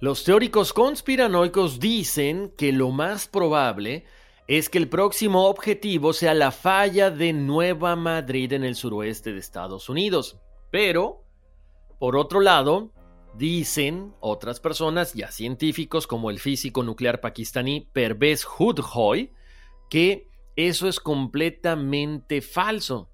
Los 0.00 0.24
teóricos 0.24 0.72
conspiranoicos 0.72 1.78
dicen 1.78 2.52
que 2.56 2.72
lo 2.72 2.90
más 2.90 3.28
probable 3.28 4.04
es 4.48 4.68
que 4.68 4.78
el 4.78 4.88
próximo 4.88 5.46
objetivo 5.46 6.12
sea 6.12 6.34
la 6.34 6.50
falla 6.50 7.10
de 7.10 7.32
Nueva 7.32 7.94
Madrid 7.96 8.52
en 8.52 8.64
el 8.64 8.74
suroeste 8.74 9.32
de 9.32 9.38
Estados 9.38 9.88
Unidos. 9.88 10.38
Pero, 10.70 11.24
por 11.98 12.16
otro 12.16 12.40
lado, 12.40 12.92
dicen 13.34 14.14
otras 14.20 14.60
personas, 14.60 15.14
ya 15.14 15.30
científicos 15.30 16.06
como 16.06 16.30
el 16.30 16.38
físico 16.38 16.82
nuclear 16.82 17.20
pakistaní 17.20 17.88
Pervez 17.92 18.44
Hudhoy, 18.46 19.32
que 19.90 20.28
eso 20.56 20.88
es 20.88 21.00
completamente 21.00 22.40
falso. 22.42 23.10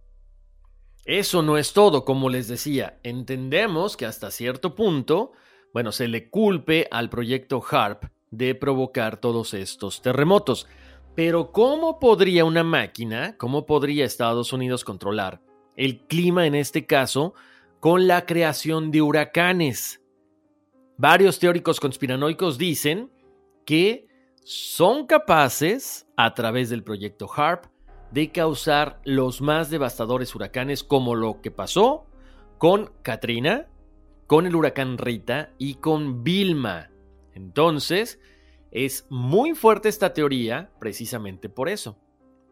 Eso 1.04 1.42
no 1.42 1.58
es 1.58 1.74
todo, 1.74 2.04
como 2.04 2.30
les 2.30 2.48
decía, 2.48 2.98
entendemos 3.02 3.96
que 3.96 4.06
hasta 4.06 4.30
cierto 4.30 4.74
punto, 4.74 5.32
bueno, 5.74 5.92
se 5.92 6.08
le 6.08 6.30
culpe 6.30 6.88
al 6.90 7.10
proyecto 7.10 7.62
HARP 7.62 8.04
de 8.30 8.54
provocar 8.54 9.18
todos 9.18 9.52
estos 9.52 10.00
terremotos. 10.00 10.66
Pero 11.14 11.52
¿cómo 11.52 12.00
podría 12.00 12.44
una 12.44 12.64
máquina, 12.64 13.36
cómo 13.36 13.66
podría 13.66 14.04
Estados 14.04 14.52
Unidos 14.52 14.82
controlar 14.84 15.42
el 15.76 16.06
clima 16.06 16.46
en 16.46 16.54
este 16.54 16.86
caso 16.86 17.34
con 17.84 18.06
la 18.06 18.24
creación 18.24 18.90
de 18.90 19.02
huracanes? 19.02 20.00
Varios 20.96 21.38
teóricos 21.38 21.80
conspiranoicos 21.80 22.56
dicen 22.56 23.12
que 23.66 24.06
son 24.42 25.06
capaces, 25.06 26.06
a 26.16 26.32
través 26.32 26.70
del 26.70 26.82
proyecto 26.82 27.28
HARP, 27.30 27.66
de 28.10 28.32
causar 28.32 29.02
los 29.04 29.42
más 29.42 29.68
devastadores 29.68 30.34
huracanes 30.34 30.82
como 30.82 31.14
lo 31.14 31.42
que 31.42 31.50
pasó 31.50 32.06
con 32.56 32.90
Katrina, 33.02 33.68
con 34.26 34.46
el 34.46 34.56
huracán 34.56 34.96
Rita 34.96 35.50
y 35.58 35.74
con 35.74 36.24
Vilma. 36.24 36.88
Entonces, 37.34 38.18
es 38.70 39.06
muy 39.10 39.54
fuerte 39.54 39.90
esta 39.90 40.14
teoría 40.14 40.70
precisamente 40.80 41.50
por 41.50 41.68
eso, 41.68 41.98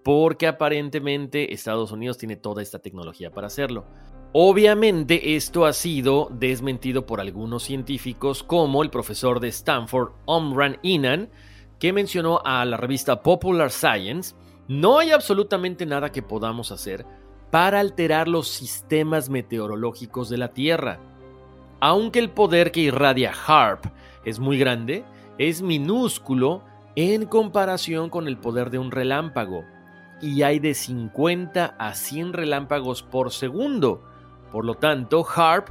porque 0.03 0.47
aparentemente 0.47 1.53
Estados 1.53 1.93
Unidos 1.93 2.19
tiene 2.19 2.37
toda 2.37 2.63
esta 2.63 2.79
tecnología 2.79 3.31
para 3.31 3.47
hacerlo. 3.47 3.85
Obviamente 4.33 5.37
esto 5.37 5.67
ha 5.67 5.73
sido 5.73 6.29
desmentido 6.33 7.05
por 7.05 7.21
algunos 7.21 7.65
científicos 7.65 8.43
como 8.43 8.83
el 8.83 8.91
profesor 8.91 9.41
de 9.41 9.49
Stanford, 9.49 10.13
Omran 10.25 10.79
Inan, 10.83 11.29
que 11.79 11.93
mencionó 11.93 12.41
a 12.45 12.65
la 12.65 12.77
revista 12.77 13.23
Popular 13.23 13.71
Science, 13.71 14.35
no 14.69 14.99
hay 14.99 15.11
absolutamente 15.11 15.85
nada 15.85 16.13
que 16.13 16.23
podamos 16.23 16.73
hacer 16.73 17.05
para 17.51 17.81
alterar 17.81 18.29
los 18.29 18.49
sistemas 18.49 19.29
meteorológicos 19.29 20.31
de 20.31 20.39
la 20.39 20.55
Tierra. 20.55 20.99
Aunque 21.81 22.19
el 22.19 22.31
poder 22.31 22.73
que 22.73 22.81
irradia 22.81 23.33
HARP 23.47 23.85
es 24.25 24.39
muy 24.39 24.57
grande, 24.57 25.05
es 25.37 25.61
minúsculo 25.61 26.63
en 26.97 27.27
comparación 27.27 28.09
con 28.09 28.29
el 28.29 28.39
poder 28.39 28.71
de 28.71 28.79
un 28.79 28.91
relámpago, 28.91 29.65
y 30.23 30.45
hay 30.45 30.61
de 30.61 30.73
50 30.73 31.77
a 31.79 31.95
100 31.95 32.33
relámpagos 32.33 33.03
por 33.03 33.33
segundo. 33.33 34.03
Por 34.53 34.65
lo 34.65 34.77
tanto, 34.77 35.27
HARP 35.27 35.71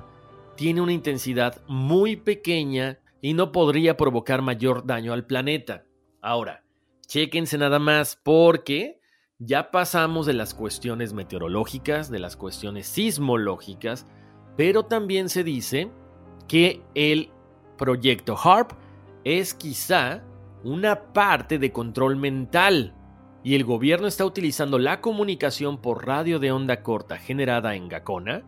tiene 0.55 0.81
una 0.81 0.91
intensidad 0.91 1.62
muy 1.67 2.17
pequeña 2.17 3.00
y 3.22 3.34
no 3.34 3.51
podría 3.51 3.96
provocar 3.96 4.41
mayor 4.41 4.86
daño 4.86 5.13
al 5.13 5.25
planeta. 5.25 5.86
Ahora, 6.22 6.63
chéquense 7.08 7.58
nada 7.58 7.79
más 7.79 8.20
porque 8.22 9.00
ya 9.39 9.72
pasamos 9.72 10.25
de 10.25 10.34
las 10.34 10.53
cuestiones 10.53 11.13
meteorológicas, 11.13 12.12
de 12.12 12.20
las 12.20 12.36
cuestiones 12.36 12.88
sismológicas, 12.88 14.05
pero 14.58 14.84
también 14.84 15.29
se 15.29 15.43
dice 15.43 15.89
que 16.48 16.84
el 16.93 17.31
proyecto 17.77 18.36
HARP 18.38 18.74
es 19.24 19.53
quizá 19.53 20.24
una 20.63 21.13
parte 21.13 21.58
de 21.58 21.72
control 21.72 22.17
mental 22.17 22.93
y 23.43 23.55
el 23.55 23.63
gobierno 23.63 24.07
está 24.07 24.25
utilizando 24.25 24.77
la 24.77 25.01
comunicación 25.01 25.77
por 25.77 26.05
radio 26.05 26.39
de 26.39 26.51
onda 26.51 26.83
corta 26.83 27.17
generada 27.17 27.75
en 27.75 27.88
Gacona 27.88 28.43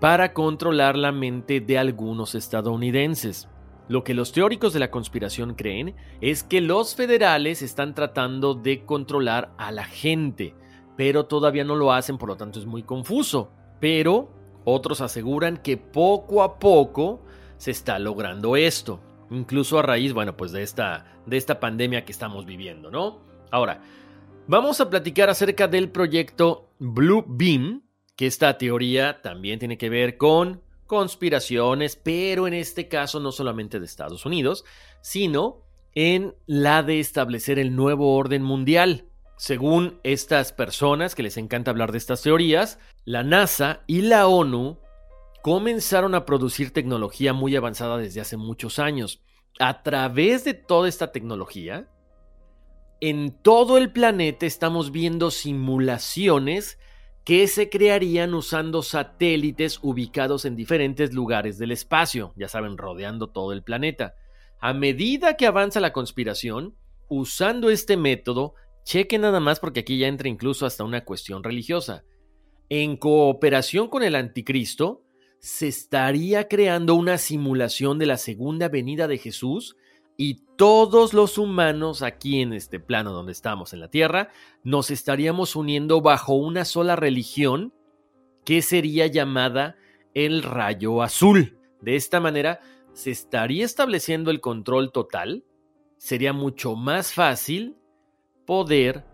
para 0.00 0.32
controlar 0.32 0.96
la 0.96 1.12
mente 1.12 1.60
de 1.60 1.78
algunos 1.78 2.34
estadounidenses. 2.34 3.48
Lo 3.88 4.04
que 4.04 4.14
los 4.14 4.32
teóricos 4.32 4.72
de 4.72 4.80
la 4.80 4.90
conspiración 4.90 5.54
creen 5.54 5.94
es 6.20 6.42
que 6.42 6.60
los 6.60 6.94
federales 6.94 7.62
están 7.62 7.94
tratando 7.94 8.54
de 8.54 8.84
controlar 8.84 9.52
a 9.58 9.70
la 9.72 9.84
gente, 9.84 10.54
pero 10.96 11.26
todavía 11.26 11.64
no 11.64 11.76
lo 11.76 11.92
hacen, 11.92 12.18
por 12.18 12.28
lo 12.28 12.36
tanto 12.36 12.58
es 12.58 12.66
muy 12.66 12.82
confuso. 12.82 13.50
Pero 13.80 14.30
otros 14.64 15.00
aseguran 15.00 15.56
que 15.56 15.76
poco 15.76 16.42
a 16.42 16.58
poco 16.58 17.22
se 17.56 17.70
está 17.70 17.98
logrando 17.98 18.56
esto, 18.56 19.00
incluso 19.30 19.78
a 19.78 19.82
raíz, 19.82 20.12
bueno, 20.12 20.36
pues 20.36 20.52
de 20.52 20.62
esta, 20.62 21.04
de 21.26 21.36
esta 21.36 21.60
pandemia 21.60 22.04
que 22.04 22.12
estamos 22.12 22.44
viviendo, 22.44 22.90
¿no? 22.90 23.20
Ahora, 23.50 23.82
vamos 24.46 24.80
a 24.80 24.90
platicar 24.90 25.30
acerca 25.30 25.68
del 25.68 25.90
proyecto 25.90 26.70
Blue 26.78 27.24
Beam, 27.26 27.82
que 28.16 28.26
esta 28.26 28.58
teoría 28.58 29.22
también 29.22 29.58
tiene 29.58 29.78
que 29.78 29.88
ver 29.88 30.16
con 30.16 30.62
conspiraciones, 30.86 31.96
pero 31.96 32.46
en 32.46 32.54
este 32.54 32.88
caso 32.88 33.20
no 33.20 33.32
solamente 33.32 33.80
de 33.80 33.86
Estados 33.86 34.26
Unidos, 34.26 34.64
sino 35.00 35.64
en 35.94 36.34
la 36.46 36.82
de 36.82 37.00
establecer 37.00 37.58
el 37.58 37.74
nuevo 37.74 38.14
orden 38.16 38.42
mundial. 38.42 39.06
Según 39.38 40.00
estas 40.04 40.52
personas 40.52 41.14
que 41.14 41.22
les 41.22 41.36
encanta 41.36 41.70
hablar 41.70 41.92
de 41.92 41.98
estas 41.98 42.22
teorías, 42.22 42.78
la 43.04 43.24
NASA 43.24 43.82
y 43.86 44.02
la 44.02 44.28
ONU 44.28 44.78
comenzaron 45.42 46.14
a 46.14 46.24
producir 46.24 46.72
tecnología 46.72 47.32
muy 47.32 47.56
avanzada 47.56 47.96
desde 47.96 48.20
hace 48.20 48.36
muchos 48.36 48.78
años. 48.78 49.22
A 49.58 49.82
través 49.82 50.44
de 50.44 50.54
toda 50.54 50.88
esta 50.88 51.10
tecnología, 51.10 51.88
en 53.02 53.32
todo 53.32 53.78
el 53.78 53.90
planeta 53.90 54.46
estamos 54.46 54.92
viendo 54.92 55.32
simulaciones 55.32 56.78
que 57.24 57.48
se 57.48 57.68
crearían 57.68 58.32
usando 58.32 58.80
satélites 58.82 59.80
ubicados 59.82 60.44
en 60.44 60.54
diferentes 60.54 61.12
lugares 61.12 61.58
del 61.58 61.72
espacio, 61.72 62.32
ya 62.36 62.46
saben, 62.46 62.78
rodeando 62.78 63.26
todo 63.26 63.52
el 63.52 63.64
planeta. 63.64 64.14
A 64.60 64.72
medida 64.72 65.36
que 65.36 65.46
avanza 65.48 65.80
la 65.80 65.92
conspiración, 65.92 66.76
usando 67.08 67.70
este 67.70 67.96
método, 67.96 68.54
cheque 68.84 69.18
nada 69.18 69.40
más 69.40 69.58
porque 69.58 69.80
aquí 69.80 69.98
ya 69.98 70.06
entra 70.06 70.28
incluso 70.28 70.64
hasta 70.64 70.84
una 70.84 71.04
cuestión 71.04 71.42
religiosa. 71.42 72.04
En 72.68 72.96
cooperación 72.96 73.88
con 73.88 74.04
el 74.04 74.14
anticristo, 74.14 75.02
se 75.40 75.66
estaría 75.66 76.46
creando 76.46 76.94
una 76.94 77.18
simulación 77.18 77.98
de 77.98 78.06
la 78.06 78.16
segunda 78.16 78.68
venida 78.68 79.08
de 79.08 79.18
Jesús 79.18 79.74
y 80.16 80.42
todos 80.56 81.14
los 81.14 81.38
humanos 81.38 82.02
aquí 82.02 82.40
en 82.40 82.52
este 82.52 82.78
plano 82.78 83.12
donde 83.12 83.32
estamos 83.32 83.72
en 83.72 83.80
la 83.80 83.88
Tierra 83.88 84.28
nos 84.62 84.90
estaríamos 84.90 85.56
uniendo 85.56 86.00
bajo 86.00 86.34
una 86.34 86.64
sola 86.64 86.96
religión 86.96 87.72
que 88.44 88.62
sería 88.62 89.06
llamada 89.06 89.76
el 90.14 90.42
rayo 90.42 91.02
azul. 91.02 91.58
De 91.80 91.96
esta 91.96 92.20
manera 92.20 92.60
se 92.92 93.10
estaría 93.10 93.64
estableciendo 93.64 94.30
el 94.30 94.40
control 94.40 94.92
total, 94.92 95.44
sería 95.96 96.32
mucho 96.32 96.76
más 96.76 97.14
fácil 97.14 97.76
poder 98.46 99.04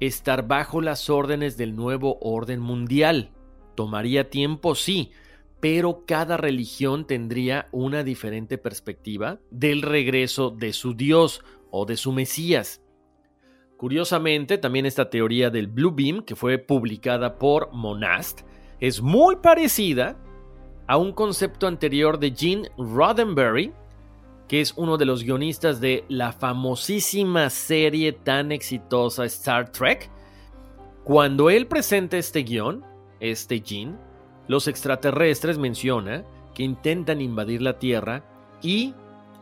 estar 0.00 0.46
bajo 0.46 0.80
las 0.80 1.10
órdenes 1.10 1.56
del 1.56 1.74
nuevo 1.74 2.18
orden 2.20 2.60
mundial. 2.60 3.30
Tomaría 3.74 4.30
tiempo, 4.30 4.74
sí, 4.74 5.10
pero 5.64 6.04
cada 6.04 6.36
religión 6.36 7.06
tendría 7.06 7.70
una 7.72 8.04
diferente 8.04 8.58
perspectiva 8.58 9.38
del 9.50 9.80
regreso 9.80 10.50
de 10.50 10.74
su 10.74 10.92
Dios 10.92 11.42
o 11.70 11.86
de 11.86 11.96
su 11.96 12.12
Mesías. 12.12 12.82
Curiosamente, 13.78 14.58
también 14.58 14.84
esta 14.84 15.08
teoría 15.08 15.48
del 15.48 15.68
Blue 15.68 15.90
Beam, 15.90 16.22
que 16.22 16.36
fue 16.36 16.58
publicada 16.58 17.38
por 17.38 17.72
Monast, 17.72 18.42
es 18.78 19.00
muy 19.00 19.36
parecida 19.36 20.18
a 20.86 20.98
un 20.98 21.12
concepto 21.12 21.66
anterior 21.66 22.18
de 22.18 22.34
Gene 22.36 22.70
Roddenberry, 22.76 23.72
que 24.46 24.60
es 24.60 24.74
uno 24.76 24.98
de 24.98 25.06
los 25.06 25.22
guionistas 25.24 25.80
de 25.80 26.04
la 26.10 26.32
famosísima 26.32 27.48
serie 27.48 28.12
tan 28.12 28.52
exitosa 28.52 29.24
Star 29.24 29.72
Trek. 29.72 30.10
Cuando 31.04 31.48
él 31.48 31.66
presenta 31.66 32.18
este 32.18 32.42
guion, 32.42 32.84
este 33.18 33.62
Gene, 33.64 33.96
los 34.48 34.68
extraterrestres 34.68 35.58
menciona 35.58 36.24
que 36.54 36.62
intentan 36.62 37.20
invadir 37.20 37.62
la 37.62 37.78
Tierra 37.78 38.24
y 38.62 38.94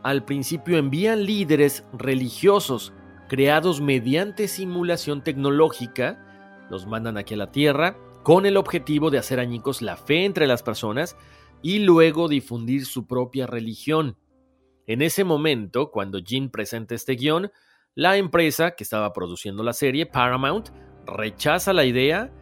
al 0.03 0.25
principio 0.25 0.79
envían 0.79 1.25
líderes 1.25 1.85
religiosos 1.93 2.93
creados 3.29 3.81
mediante 3.81 4.49
simulación 4.49 5.23
tecnológica, 5.23 6.67
los 6.71 6.87
mandan 6.87 7.17
aquí 7.17 7.35
a 7.35 7.39
la 7.39 7.51
Tierra 7.51 7.97
con 8.23 8.47
el 8.47 8.57
objetivo 8.57 9.11
de 9.11 9.19
hacer 9.19 9.41
añicos 9.41 9.83
la 9.83 9.97
fe 9.97 10.25
entre 10.25 10.47
las 10.47 10.63
personas 10.63 11.17
y 11.63 11.79
luego 11.79 12.29
difundir 12.29 12.85
su 12.85 13.07
propia 13.07 13.47
religión. 13.47 14.17
En 14.87 15.01
ese 15.01 15.25
momento, 15.25 15.91
cuando 15.91 16.21
Gene 16.25 16.51
presenta 16.51 16.95
este 16.95 17.15
guion, 17.15 17.51
la 17.95 18.17
empresa 18.17 18.73
que 18.73 18.85
estaba 18.85 19.13
produciendo 19.13 19.63
la 19.63 19.73
serie, 19.73 20.07
Paramount, 20.07 20.71
rechaza 21.07 21.73
la 21.73 21.85
idea, 21.85 22.33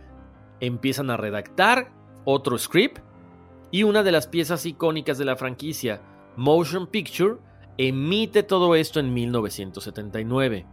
empiezan 0.60 1.10
a 1.10 1.16
redactar 1.16 1.92
otro 2.30 2.58
script 2.58 2.98
y 3.70 3.82
una 3.82 4.02
de 4.02 4.12
las 4.12 4.26
piezas 4.26 4.66
icónicas 4.66 5.18
de 5.18 5.24
la 5.24 5.36
franquicia, 5.36 6.02
Motion 6.36 6.86
Picture, 6.86 7.36
emite 7.78 8.42
todo 8.42 8.74
esto 8.74 9.00
en 9.00 9.14
1979. 9.14 10.66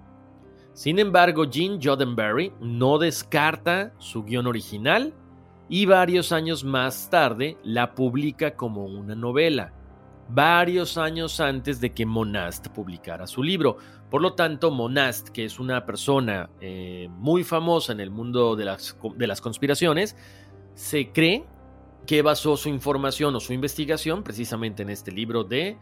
Sin 0.74 1.00
embargo, 1.00 1.46
Gene 1.50 1.80
Roddenberry 1.82 2.54
no 2.60 2.98
descarta 2.98 3.94
su 3.98 4.24
guion 4.24 4.48
original 4.48 5.14
y 5.70 5.86
varios 5.86 6.32
años 6.32 6.64
más 6.64 7.10
tarde 7.10 7.58
la 7.64 7.96
publica 7.96 8.56
como 8.56 8.86
una 8.86 9.16
novela, 9.16 9.74
varios 10.30 10.98
años 10.98 11.40
antes 11.40 11.82
de 11.82 11.94
que 11.94 12.06
Monast 12.06 12.68
publicara 12.68 13.28
su 13.28 13.44
libro. 13.44 13.78
Por 14.10 14.22
lo 14.22 14.34
tanto, 14.34 14.72
Monast, 14.72 15.30
que 15.30 15.46
es 15.46 15.60
una 15.60 15.86
persona 15.86 16.50
eh, 16.62 17.08
muy 17.12 17.44
famosa 17.44 17.92
en 17.92 18.00
el 18.00 18.12
mundo 18.12 18.56
de 18.56 18.66
las, 18.66 18.98
de 19.16 19.28
las 19.28 19.42
conspiraciones, 19.42 20.16
se 20.78 21.12
cree 21.12 21.44
que 22.06 22.22
basó 22.22 22.56
su 22.56 22.70
información 22.70 23.36
o 23.36 23.40
su 23.40 23.52
investigación 23.52 24.24
precisamente 24.24 24.84
en 24.84 24.92
este 24.92 25.12
libro 25.12 25.44
de 25.44 25.76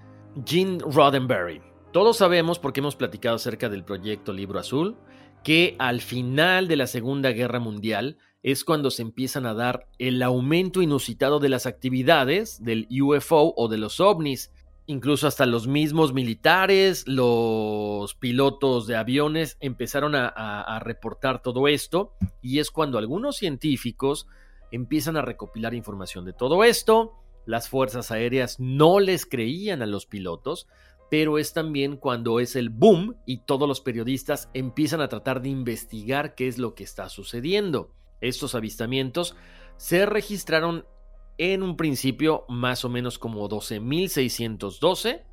Gene 0.45 0.79
Roddenberry. 0.79 1.61
Todos 1.91 2.17
sabemos, 2.17 2.59
porque 2.59 2.79
hemos 2.79 2.95
platicado 2.95 3.35
acerca 3.35 3.67
del 3.67 3.83
proyecto 3.83 4.31
Libro 4.31 4.57
Azul, 4.57 4.95
que 5.43 5.75
al 5.79 5.99
final 5.99 6.69
de 6.69 6.77
la 6.77 6.87
Segunda 6.87 7.31
Guerra 7.31 7.59
Mundial 7.59 8.17
es 8.41 8.63
cuando 8.63 8.89
se 8.89 9.01
empiezan 9.01 9.45
a 9.45 9.53
dar 9.53 9.89
el 9.99 10.23
aumento 10.23 10.81
inusitado 10.81 11.39
de 11.39 11.49
las 11.49 11.65
actividades 11.65 12.63
del 12.63 12.87
UFO 12.89 13.53
o 13.57 13.67
de 13.67 13.77
los 13.77 13.99
ovnis. 13.99 14.53
Incluso 14.85 15.27
hasta 15.27 15.45
los 15.45 15.67
mismos 15.67 16.13
militares, 16.13 17.05
los 17.05 18.15
pilotos 18.15 18.87
de 18.87 18.95
aviones 18.95 19.57
empezaron 19.59 20.15
a, 20.15 20.27
a 20.27 20.79
reportar 20.79 21.41
todo 21.41 21.67
esto 21.67 22.13
y 22.41 22.59
es 22.59 22.71
cuando 22.71 22.97
algunos 22.97 23.35
científicos 23.35 24.27
empiezan 24.75 25.17
a 25.17 25.21
recopilar 25.21 25.73
información 25.73 26.25
de 26.25 26.33
todo 26.33 26.63
esto. 26.63 27.13
Las 27.45 27.69
fuerzas 27.69 28.11
aéreas 28.11 28.59
no 28.59 28.99
les 28.99 29.25
creían 29.25 29.81
a 29.81 29.85
los 29.85 30.05
pilotos, 30.05 30.67
pero 31.09 31.37
es 31.37 31.53
también 31.53 31.97
cuando 31.97 32.39
es 32.39 32.55
el 32.55 32.69
boom 32.69 33.15
y 33.25 33.45
todos 33.45 33.67
los 33.67 33.81
periodistas 33.81 34.49
empiezan 34.53 35.01
a 35.01 35.07
tratar 35.07 35.41
de 35.41 35.49
investigar 35.49 36.35
qué 36.35 36.47
es 36.47 36.57
lo 36.57 36.75
que 36.75 36.83
está 36.83 37.09
sucediendo. 37.09 37.91
Estos 38.21 38.55
avistamientos 38.55 39.35
se 39.77 40.05
registraron 40.05 40.85
en 41.37 41.63
un 41.63 41.77
principio 41.77 42.45
más 42.47 42.85
o 42.85 42.89
menos 42.89 43.19
como 43.19 43.47
12.612 43.49 45.23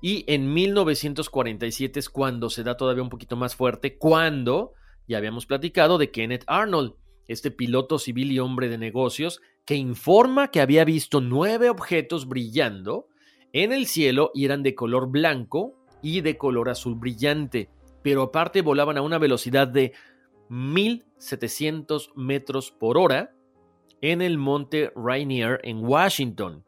Y 0.00 0.24
en 0.32 0.52
1947 0.52 2.00
es 2.00 2.08
cuando 2.08 2.48
se 2.50 2.62
da 2.62 2.76
todavía 2.76 3.02
un 3.02 3.10
poquito 3.10 3.36
más 3.36 3.54
fuerte, 3.54 3.98
cuando 3.98 4.72
ya 5.06 5.18
habíamos 5.18 5.44
platicado 5.46 5.98
de 5.98 6.10
Kenneth 6.10 6.44
Arnold, 6.46 6.94
este 7.30 7.52
piloto 7.52 7.98
civil 8.00 8.32
y 8.32 8.40
hombre 8.40 8.68
de 8.68 8.76
negocios 8.76 9.40
que 9.64 9.76
informa 9.76 10.50
que 10.50 10.60
había 10.60 10.84
visto 10.84 11.20
nueve 11.20 11.70
objetos 11.70 12.26
brillando 12.26 13.06
en 13.52 13.72
el 13.72 13.86
cielo 13.86 14.32
y 14.34 14.44
eran 14.46 14.64
de 14.64 14.74
color 14.74 15.08
blanco 15.10 15.74
y 16.02 16.22
de 16.22 16.36
color 16.36 16.68
azul 16.68 16.96
brillante, 16.96 17.70
pero 18.02 18.22
aparte 18.22 18.62
volaban 18.62 18.98
a 18.98 19.02
una 19.02 19.18
velocidad 19.18 19.68
de 19.68 19.92
1700 20.48 22.10
metros 22.16 22.72
por 22.72 22.98
hora 22.98 23.32
en 24.00 24.22
el 24.22 24.36
monte 24.36 24.92
Rainier 24.96 25.60
en 25.62 25.84
Washington. 25.84 26.64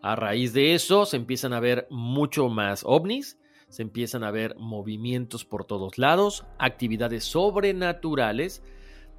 A 0.00 0.14
raíz 0.14 0.52
de 0.52 0.74
eso 0.74 1.06
se 1.06 1.16
empiezan 1.16 1.52
a 1.52 1.60
ver 1.60 1.88
mucho 1.90 2.48
más 2.48 2.82
ovnis, 2.86 3.38
se 3.68 3.82
empiezan 3.82 4.22
a 4.22 4.30
ver 4.30 4.54
movimientos 4.58 5.44
por 5.44 5.64
todos 5.64 5.98
lados, 5.98 6.44
actividades 6.58 7.24
sobrenaturales, 7.24 8.62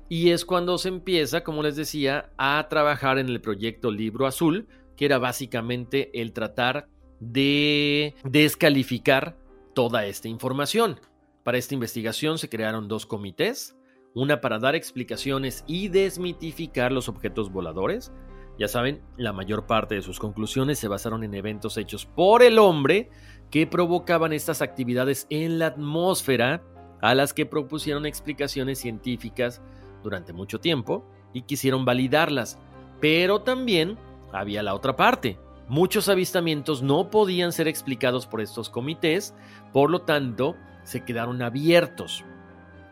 y 0.09 0.31
es 0.31 0.45
cuando 0.45 0.77
se 0.77 0.89
empieza, 0.89 1.43
como 1.43 1.63
les 1.63 1.75
decía, 1.75 2.31
a 2.37 2.67
trabajar 2.69 3.17
en 3.17 3.29
el 3.29 3.41
proyecto 3.41 3.91
Libro 3.91 4.27
Azul, 4.27 4.67
que 4.95 5.05
era 5.05 5.17
básicamente 5.17 6.11
el 6.21 6.33
tratar 6.33 6.87
de 7.19 8.15
descalificar 8.23 9.37
toda 9.73 10.05
esta 10.05 10.27
información. 10.27 10.99
Para 11.43 11.57
esta 11.57 11.73
investigación 11.73 12.37
se 12.37 12.49
crearon 12.49 12.87
dos 12.87 13.05
comités, 13.05 13.75
una 14.13 14.41
para 14.41 14.59
dar 14.59 14.75
explicaciones 14.75 15.63
y 15.67 15.87
desmitificar 15.87 16.91
los 16.91 17.09
objetos 17.09 17.51
voladores, 17.51 18.11
ya 18.59 18.67
saben, 18.67 19.01
la 19.17 19.33
mayor 19.33 19.65
parte 19.65 19.95
de 19.95 20.03
sus 20.03 20.19
conclusiones 20.19 20.77
se 20.77 20.87
basaron 20.87 21.23
en 21.23 21.33
eventos 21.33 21.77
hechos 21.77 22.05
por 22.05 22.43
el 22.43 22.59
hombre 22.59 23.09
que 23.49 23.65
provocaban 23.65 24.31
estas 24.31 24.61
actividades 24.61 25.25
en 25.29 25.57
la 25.57 25.67
atmósfera, 25.67 26.61
a 27.01 27.15
las 27.15 27.33
que 27.33 27.45
propusieron 27.45 28.05
explicaciones 28.05 28.79
científicas 28.79 29.61
durante 30.03 30.33
mucho 30.33 30.59
tiempo 30.59 31.05
y 31.33 31.43
quisieron 31.43 31.85
validarlas. 31.85 32.59
Pero 32.99 33.41
también 33.41 33.97
había 34.31 34.61
la 34.63 34.75
otra 34.75 34.95
parte. 34.95 35.39
Muchos 35.67 36.09
avistamientos 36.09 36.81
no 36.81 37.09
podían 37.09 37.51
ser 37.53 37.67
explicados 37.67 38.27
por 38.27 38.41
estos 38.41 38.69
comités, 38.69 39.33
por 39.71 39.89
lo 39.89 40.01
tanto, 40.01 40.55
se 40.83 41.03
quedaron 41.05 41.41
abiertos. 41.41 42.23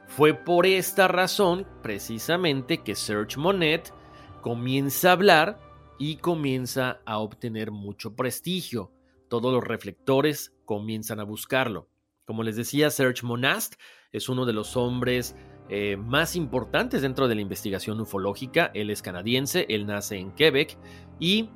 Fue 0.08 0.34
por 0.34 0.66
esta 0.66 1.08
razón, 1.08 1.68
precisamente, 1.84 2.80
que 2.80 2.96
Serge 2.96 3.38
Monet 3.38 3.94
comienza 4.42 5.10
a 5.10 5.14
hablar 5.14 5.60
y 6.00 6.18
comienza 6.18 7.02
a 7.06 7.20
obtener 7.20 7.72
mucho 7.72 8.16
prestigio. 8.16 8.92
Todos 9.30 9.54
los 9.54 9.64
reflectores 9.64 10.54
comienzan 10.66 11.20
a 11.20 11.24
buscarlo. 11.24 11.88
Como 12.26 12.44
les 12.44 12.56
decía, 12.56 12.90
Serge 12.90 13.26
Monast 13.26 13.76
es 14.12 14.28
uno 14.28 14.46
de 14.46 14.54
los 14.54 14.76
hombres 14.76 15.36
eh, 15.74 15.96
más 15.96 16.36
importantes 16.36 17.02
dentro 17.02 17.30
de 17.30 17.36
la 17.36 17.40
investigación 17.40 18.02
ufológica. 18.02 18.72
Él 18.74 18.90
es 18.90 19.02
canadiense, 19.02 19.66
él 19.70 19.88
nace 19.88 20.18
en 20.18 20.32
Quebec 20.34 20.78
y 21.18 21.50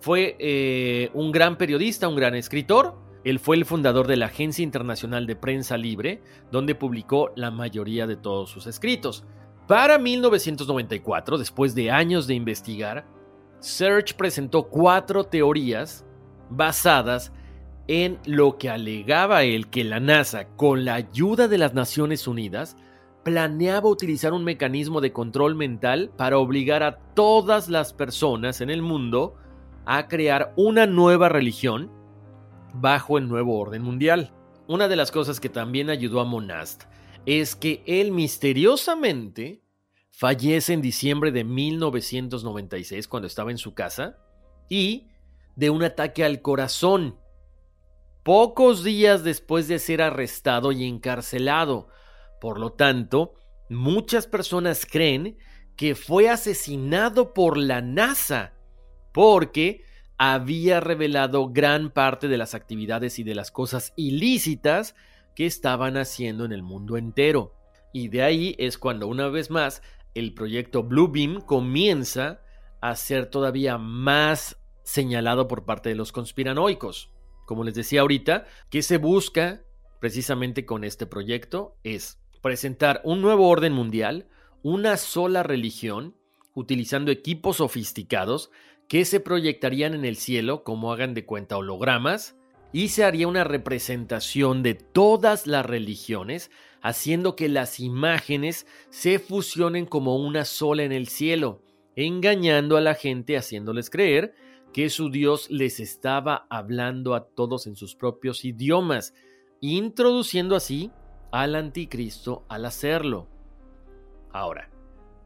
fue 0.00 0.36
eh, 0.38 1.10
un 1.14 1.32
gran 1.32 1.56
periodista, 1.56 2.06
un 2.06 2.16
gran 2.16 2.34
escritor. 2.34 2.94
Él 3.24 3.38
fue 3.38 3.56
el 3.56 3.64
fundador 3.64 4.06
de 4.06 4.18
la 4.18 4.26
Agencia 4.26 4.62
Internacional 4.62 5.26
de 5.26 5.36
Prensa 5.36 5.78
Libre, 5.78 6.20
donde 6.52 6.74
publicó 6.74 7.30
la 7.36 7.50
mayoría 7.50 8.06
de 8.06 8.16
todos 8.16 8.50
sus 8.50 8.66
escritos. 8.66 9.24
Para 9.66 9.98
1994, 9.98 11.38
después 11.38 11.74
de 11.74 11.90
años 11.90 12.26
de 12.26 12.34
investigar, 12.34 13.06
Search 13.60 14.14
presentó 14.14 14.64
cuatro 14.64 15.24
teorías 15.24 16.04
basadas 16.50 17.32
en 17.88 18.18
lo 18.26 18.58
que 18.58 18.68
alegaba 18.68 19.44
él 19.44 19.70
que 19.70 19.84
la 19.84 20.00
NASA, 20.00 20.48
con 20.48 20.84
la 20.84 20.96
ayuda 20.96 21.48
de 21.48 21.56
las 21.56 21.72
Naciones 21.72 22.28
Unidas, 22.28 22.76
planeaba 23.24 23.88
utilizar 23.88 24.32
un 24.32 24.44
mecanismo 24.44 25.00
de 25.00 25.12
control 25.12 25.54
mental 25.54 26.12
para 26.16 26.38
obligar 26.38 26.82
a 26.82 26.98
todas 27.14 27.68
las 27.68 27.92
personas 27.92 28.60
en 28.60 28.70
el 28.70 28.82
mundo 28.82 29.36
a 29.86 30.08
crear 30.08 30.52
una 30.56 30.86
nueva 30.86 31.28
religión 31.28 31.90
bajo 32.74 33.18
el 33.18 33.28
nuevo 33.28 33.58
orden 33.58 33.82
mundial. 33.82 34.32
Una 34.66 34.88
de 34.88 34.96
las 34.96 35.10
cosas 35.10 35.40
que 35.40 35.48
también 35.48 35.90
ayudó 35.90 36.20
a 36.20 36.24
Monast 36.24 36.84
es 37.26 37.56
que 37.56 37.82
él 37.86 38.12
misteriosamente 38.12 39.62
fallece 40.10 40.72
en 40.72 40.82
diciembre 40.82 41.32
de 41.32 41.44
1996 41.44 43.08
cuando 43.08 43.26
estaba 43.26 43.50
en 43.50 43.58
su 43.58 43.74
casa 43.74 44.18
y 44.68 45.08
de 45.56 45.70
un 45.70 45.82
ataque 45.82 46.24
al 46.24 46.40
corazón, 46.42 47.18
pocos 48.22 48.84
días 48.84 49.24
después 49.24 49.68
de 49.68 49.78
ser 49.78 50.02
arrestado 50.02 50.72
y 50.72 50.84
encarcelado. 50.84 51.88
Por 52.40 52.58
lo 52.58 52.72
tanto, 52.72 53.34
muchas 53.68 54.26
personas 54.26 54.86
creen 54.86 55.38
que 55.76 55.94
fue 55.94 56.28
asesinado 56.28 57.34
por 57.34 57.56
la 57.56 57.80
NASA 57.80 58.52
porque 59.12 59.84
había 60.18 60.80
revelado 60.80 61.50
gran 61.50 61.90
parte 61.90 62.28
de 62.28 62.38
las 62.38 62.54
actividades 62.54 63.18
y 63.18 63.24
de 63.24 63.34
las 63.34 63.50
cosas 63.50 63.92
ilícitas 63.96 64.94
que 65.34 65.46
estaban 65.46 65.96
haciendo 65.96 66.44
en 66.44 66.52
el 66.52 66.62
mundo 66.62 66.96
entero. 66.96 67.54
Y 67.92 68.08
de 68.08 68.22
ahí 68.22 68.54
es 68.58 68.78
cuando 68.78 69.08
una 69.08 69.28
vez 69.28 69.50
más 69.50 69.82
el 70.14 70.34
proyecto 70.34 70.84
Bluebeam 70.84 71.40
comienza 71.40 72.40
a 72.80 72.94
ser 72.96 73.26
todavía 73.26 73.78
más 73.78 74.60
señalado 74.84 75.48
por 75.48 75.64
parte 75.64 75.88
de 75.88 75.94
los 75.94 76.12
conspiranoicos. 76.12 77.10
Como 77.46 77.64
les 77.64 77.74
decía 77.74 78.02
ahorita, 78.02 78.44
¿qué 78.70 78.82
se 78.82 78.98
busca 78.98 79.62
precisamente 80.00 80.64
con 80.64 80.84
este 80.84 81.06
proyecto? 81.06 81.76
Es 81.82 82.20
presentar 82.44 83.00
un 83.04 83.22
nuevo 83.22 83.48
orden 83.48 83.72
mundial, 83.72 84.26
una 84.62 84.98
sola 84.98 85.42
religión, 85.42 86.14
utilizando 86.52 87.10
equipos 87.10 87.56
sofisticados 87.56 88.50
que 88.86 89.06
se 89.06 89.18
proyectarían 89.18 89.94
en 89.94 90.04
el 90.04 90.16
cielo 90.16 90.62
como 90.62 90.92
hagan 90.92 91.14
de 91.14 91.24
cuenta 91.24 91.56
hologramas, 91.56 92.36
y 92.70 92.88
se 92.88 93.02
haría 93.02 93.28
una 93.28 93.44
representación 93.44 94.62
de 94.62 94.74
todas 94.74 95.46
las 95.46 95.64
religiones, 95.64 96.50
haciendo 96.82 97.34
que 97.34 97.48
las 97.48 97.80
imágenes 97.80 98.66
se 98.90 99.18
fusionen 99.18 99.86
como 99.86 100.16
una 100.16 100.44
sola 100.44 100.82
en 100.82 100.92
el 100.92 101.08
cielo, 101.08 101.62
engañando 101.96 102.76
a 102.76 102.82
la 102.82 102.94
gente 102.94 103.38
haciéndoles 103.38 103.88
creer 103.88 104.34
que 104.74 104.90
su 104.90 105.08
Dios 105.08 105.50
les 105.50 105.80
estaba 105.80 106.46
hablando 106.50 107.14
a 107.14 107.24
todos 107.24 107.66
en 107.66 107.74
sus 107.74 107.94
propios 107.94 108.44
idiomas, 108.44 109.14
introduciendo 109.62 110.56
así 110.56 110.90
al 111.34 111.56
anticristo 111.56 112.44
al 112.48 112.64
hacerlo. 112.64 113.26
Ahora, 114.30 114.70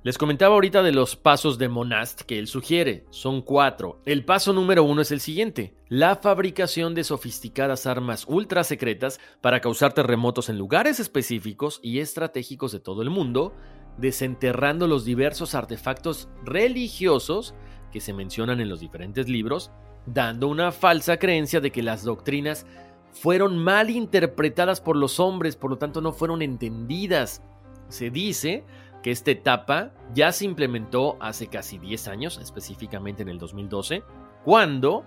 les 0.03 0.17
comentaba 0.17 0.55
ahorita 0.55 0.83
de 0.83 0.93
los 0.93 1.17
pasos 1.17 1.59
de 1.59 1.69
Monast 1.69 2.23
que 2.23 2.39
él 2.39 2.47
sugiere. 2.47 3.05
Son 3.11 3.43
cuatro. 3.43 4.01
El 4.07 4.25
paso 4.25 4.55
número 4.55 4.85
uno 4.85 5.03
es 5.03 5.13
el 5.13 5.21
siguiente. 5.21 5.75
La 5.91 6.17
fabricación 6.17 6.95
de 6.95 7.05
sofisticadas 7.05 7.87
armas 7.87 8.25
ultra 8.27 8.65
secretas 8.65 9.21
para 9.43 9.61
causar 9.61 9.93
terremotos 9.93 10.49
en 10.49 10.57
lugares 10.57 10.99
específicos 10.99 11.79
y 11.83 11.99
estratégicos 11.99 12.73
de 12.73 12.81
todo 12.81 13.03
el 13.03 13.11
mundo, 13.11 13.55
desenterrando 13.99 14.87
los 14.87 15.05
diversos 15.05 15.55
artefactos 15.55 16.31
religiosos 16.43 17.55
que 17.93 18.01
se 18.01 18.15
mencionan 18.15 18.63
en 18.63 18.71
los 18.71 18.81
diferentes 18.81 19.29
libros, 19.29 19.73
dando 20.07 20.49
una 20.49 20.73
falsa 20.73 21.19
creencia 21.19 21.61
de 21.61 21.71
que 21.71 21.83
las 21.83 22.03
doctrinas 22.03 22.65
fueron 23.13 23.59
mal 23.59 23.91
interpretadas 23.91 24.81
por 24.81 24.97
los 24.97 25.21
hombres, 25.21 25.57
por 25.57 25.71
lo 25.71 25.79
tanto 25.79 26.01
no 26.01 26.13
fueron 26.13 26.43
entendidas. 26.43 27.43
Se 27.89 28.11
dice 28.11 28.65
que 29.03 29.11
esta 29.11 29.31
etapa 29.31 29.93
ya 30.15 30.33
se 30.33 30.45
implementó 30.45 31.17
hace 31.21 31.49
casi 31.49 31.79
10 31.79 32.09
años, 32.09 32.39
específicamente 32.39 33.23
en 33.23 33.29
el 33.29 33.39
2012, 33.39 34.03
cuando 34.45 35.05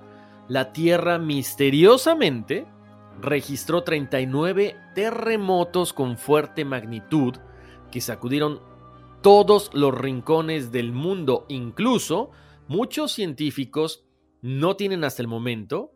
la 0.47 0.73
Tierra 0.73 1.17
misteriosamente 1.17 2.65
registró 3.19 3.83
39 3.83 4.75
terremotos 4.95 5.93
con 5.93 6.17
fuerte 6.17 6.65
magnitud 6.65 7.35
que 7.91 8.01
sacudieron 8.01 8.61
todos 9.21 9.69
los 9.73 9.93
rincones 9.93 10.71
del 10.71 10.91
mundo. 10.91 11.45
Incluso 11.49 12.31
muchos 12.67 13.11
científicos 13.11 14.03
no 14.41 14.75
tienen 14.75 15.03
hasta 15.03 15.21
el 15.21 15.27
momento 15.27 15.91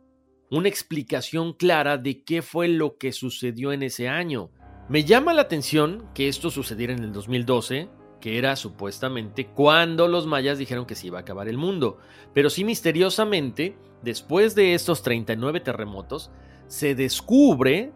una 0.56 0.70
explicación 0.70 1.54
clara 1.54 1.98
de 1.98 2.24
qué 2.24 2.42
fue 2.42 2.70
lo 2.70 2.98
que 2.98 3.12
sucedió 3.12 3.74
en 3.74 3.84
ese 3.84 4.08
año. 4.08 4.50
Me 4.88 5.04
llama 5.04 5.34
la 5.34 5.42
atención 5.42 6.08
que 6.14 6.30
esto 6.30 6.50
sucediera 6.50 6.94
en 6.94 7.04
el 7.04 7.12
2012, 7.12 7.90
que 8.22 8.38
era 8.38 8.56
supuestamente 8.56 9.48
cuando 9.48 10.08
los 10.08 10.28
mayas 10.28 10.58
dijeron 10.58 10.86
que 10.86 10.96
se 10.96 11.08
iba 11.08 11.18
a 11.18 11.22
acabar 11.22 11.50
el 11.50 11.58
mundo. 11.58 11.98
Pero 12.34 12.50
sí 12.50 12.64
misteriosamente, 12.64 13.78
después 14.02 14.56
de 14.56 14.76
estos 14.76 15.04
39 15.04 15.60
terremotos, 15.60 16.32
se 16.68 16.96
descubre 16.96 17.92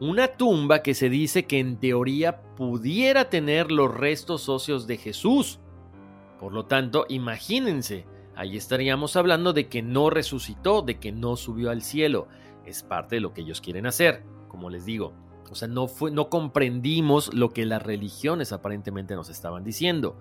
una 0.00 0.26
tumba 0.26 0.82
que 0.82 0.94
se 0.94 1.08
dice 1.08 1.44
que 1.44 1.60
en 1.60 1.78
teoría 1.78 2.42
pudiera 2.56 3.30
tener 3.30 3.70
los 3.70 3.94
restos 3.94 4.48
óseos 4.48 4.88
de 4.88 4.96
Jesús. 4.96 5.60
Por 6.40 6.52
lo 6.52 6.66
tanto, 6.66 7.06
imagínense, 7.08 8.06
ahí 8.34 8.56
estaríamos 8.56 9.16
hablando 9.16 9.52
de 9.52 9.68
que 9.68 9.82
no 9.82 10.10
resucitó, 10.10 10.82
de 10.82 10.98
que 10.98 11.12
no 11.12 11.36
subió 11.36 11.70
al 11.70 11.82
cielo. 11.82 12.28
es 12.64 12.82
parte 12.82 13.16
de 13.16 13.20
lo 13.20 13.32
que 13.34 13.40
ellos 13.40 13.60
quieren 13.60 13.86
hacer, 13.86 14.22
como 14.48 14.70
les 14.70 14.84
digo. 14.84 15.12
O 15.50 15.54
sea, 15.54 15.68
no, 15.68 15.88
fue, 15.88 16.10
no 16.10 16.30
comprendimos 16.30 17.34
lo 17.34 17.50
que 17.50 17.66
las 17.66 17.82
religiones 17.82 18.52
aparentemente 18.52 19.14
nos 19.14 19.28
estaban 19.28 19.64
diciendo. 19.64 20.16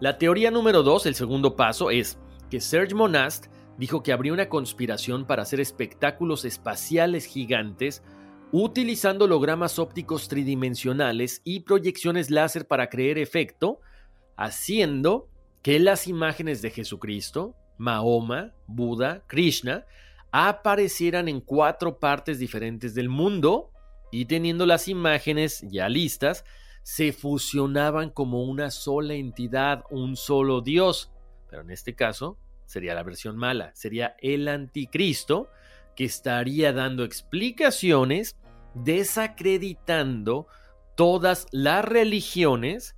La 0.00 0.16
teoría 0.18 0.50
número 0.50 0.82
dos, 0.82 1.06
el 1.06 1.14
segundo 1.14 1.56
paso, 1.56 1.90
es 1.90 2.18
que 2.50 2.60
Serge 2.60 2.94
Monast 2.94 3.46
dijo 3.78 4.02
que 4.02 4.12
habría 4.12 4.32
una 4.32 4.48
conspiración 4.48 5.26
para 5.26 5.42
hacer 5.42 5.60
espectáculos 5.60 6.44
espaciales 6.44 7.24
gigantes 7.24 8.02
utilizando 8.52 9.24
hologramas 9.24 9.78
ópticos 9.78 10.28
tridimensionales 10.28 11.40
y 11.42 11.60
proyecciones 11.60 12.30
láser 12.30 12.66
para 12.66 12.88
crear 12.90 13.18
efecto, 13.18 13.80
haciendo 14.36 15.28
que 15.62 15.78
las 15.78 16.08
imágenes 16.08 16.60
de 16.60 16.70
Jesucristo, 16.70 17.56
Mahoma, 17.78 18.52
Buda, 18.66 19.24
Krishna, 19.26 19.86
aparecieran 20.32 21.28
en 21.28 21.40
cuatro 21.40 21.98
partes 21.98 22.38
diferentes 22.38 22.94
del 22.94 23.08
mundo 23.08 23.70
y 24.10 24.24
teniendo 24.24 24.66
las 24.66 24.88
imágenes 24.88 25.64
ya 25.68 25.88
listas, 25.88 26.44
se 26.82 27.12
fusionaban 27.12 28.10
como 28.10 28.44
una 28.44 28.70
sola 28.70 29.14
entidad, 29.14 29.84
un 29.90 30.16
solo 30.16 30.60
Dios. 30.60 31.12
Pero 31.48 31.62
en 31.62 31.70
este 31.70 31.94
caso 31.94 32.38
sería 32.66 32.94
la 32.94 33.02
versión 33.02 33.36
mala, 33.36 33.70
sería 33.74 34.16
el 34.20 34.48
anticristo 34.48 35.48
que 35.94 36.04
estaría 36.04 36.72
dando 36.72 37.04
explicaciones 37.04 38.36
desacreditando 38.74 40.46
todas 40.96 41.46
las 41.52 41.84
religiones 41.84 42.96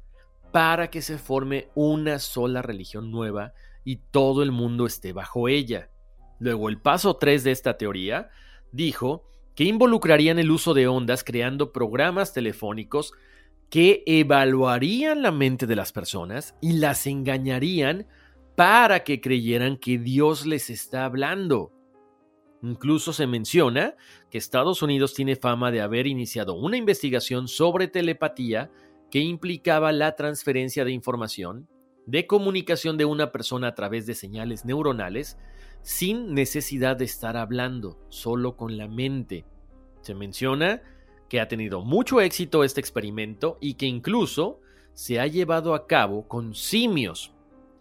para 0.54 0.88
que 0.88 1.02
se 1.02 1.18
forme 1.18 1.66
una 1.74 2.20
sola 2.20 2.62
religión 2.62 3.10
nueva 3.10 3.54
y 3.82 3.96
todo 3.96 4.44
el 4.44 4.52
mundo 4.52 4.86
esté 4.86 5.12
bajo 5.12 5.48
ella. 5.48 5.90
Luego, 6.38 6.68
el 6.68 6.80
paso 6.80 7.16
3 7.16 7.42
de 7.42 7.50
esta 7.50 7.76
teoría 7.76 8.30
dijo 8.70 9.24
que 9.56 9.64
involucrarían 9.64 10.38
el 10.38 10.52
uso 10.52 10.72
de 10.72 10.86
ondas 10.86 11.24
creando 11.24 11.72
programas 11.72 12.32
telefónicos 12.32 13.14
que 13.68 14.04
evaluarían 14.06 15.22
la 15.22 15.32
mente 15.32 15.66
de 15.66 15.74
las 15.74 15.90
personas 15.90 16.54
y 16.60 16.74
las 16.74 17.08
engañarían 17.08 18.06
para 18.54 19.02
que 19.02 19.20
creyeran 19.20 19.76
que 19.76 19.98
Dios 19.98 20.46
les 20.46 20.70
está 20.70 21.04
hablando. 21.04 21.72
Incluso 22.62 23.12
se 23.12 23.26
menciona 23.26 23.96
que 24.30 24.38
Estados 24.38 24.82
Unidos 24.82 25.14
tiene 25.14 25.34
fama 25.34 25.72
de 25.72 25.80
haber 25.80 26.06
iniciado 26.06 26.54
una 26.54 26.76
investigación 26.76 27.48
sobre 27.48 27.88
telepatía 27.88 28.70
que 29.14 29.20
implicaba 29.20 29.92
la 29.92 30.16
transferencia 30.16 30.84
de 30.84 30.90
información, 30.90 31.68
de 32.04 32.26
comunicación 32.26 32.98
de 32.98 33.04
una 33.04 33.30
persona 33.30 33.68
a 33.68 33.74
través 33.76 34.06
de 34.06 34.16
señales 34.16 34.64
neuronales, 34.64 35.38
sin 35.82 36.34
necesidad 36.34 36.96
de 36.96 37.04
estar 37.04 37.36
hablando, 37.36 37.96
solo 38.08 38.56
con 38.56 38.76
la 38.76 38.88
mente. 38.88 39.44
Se 40.00 40.16
menciona 40.16 40.82
que 41.28 41.38
ha 41.38 41.46
tenido 41.46 41.82
mucho 41.82 42.20
éxito 42.20 42.64
este 42.64 42.80
experimento 42.80 43.56
y 43.60 43.74
que 43.74 43.86
incluso 43.86 44.58
se 44.94 45.20
ha 45.20 45.28
llevado 45.28 45.76
a 45.76 45.86
cabo 45.86 46.26
con 46.26 46.52
simios 46.52 47.32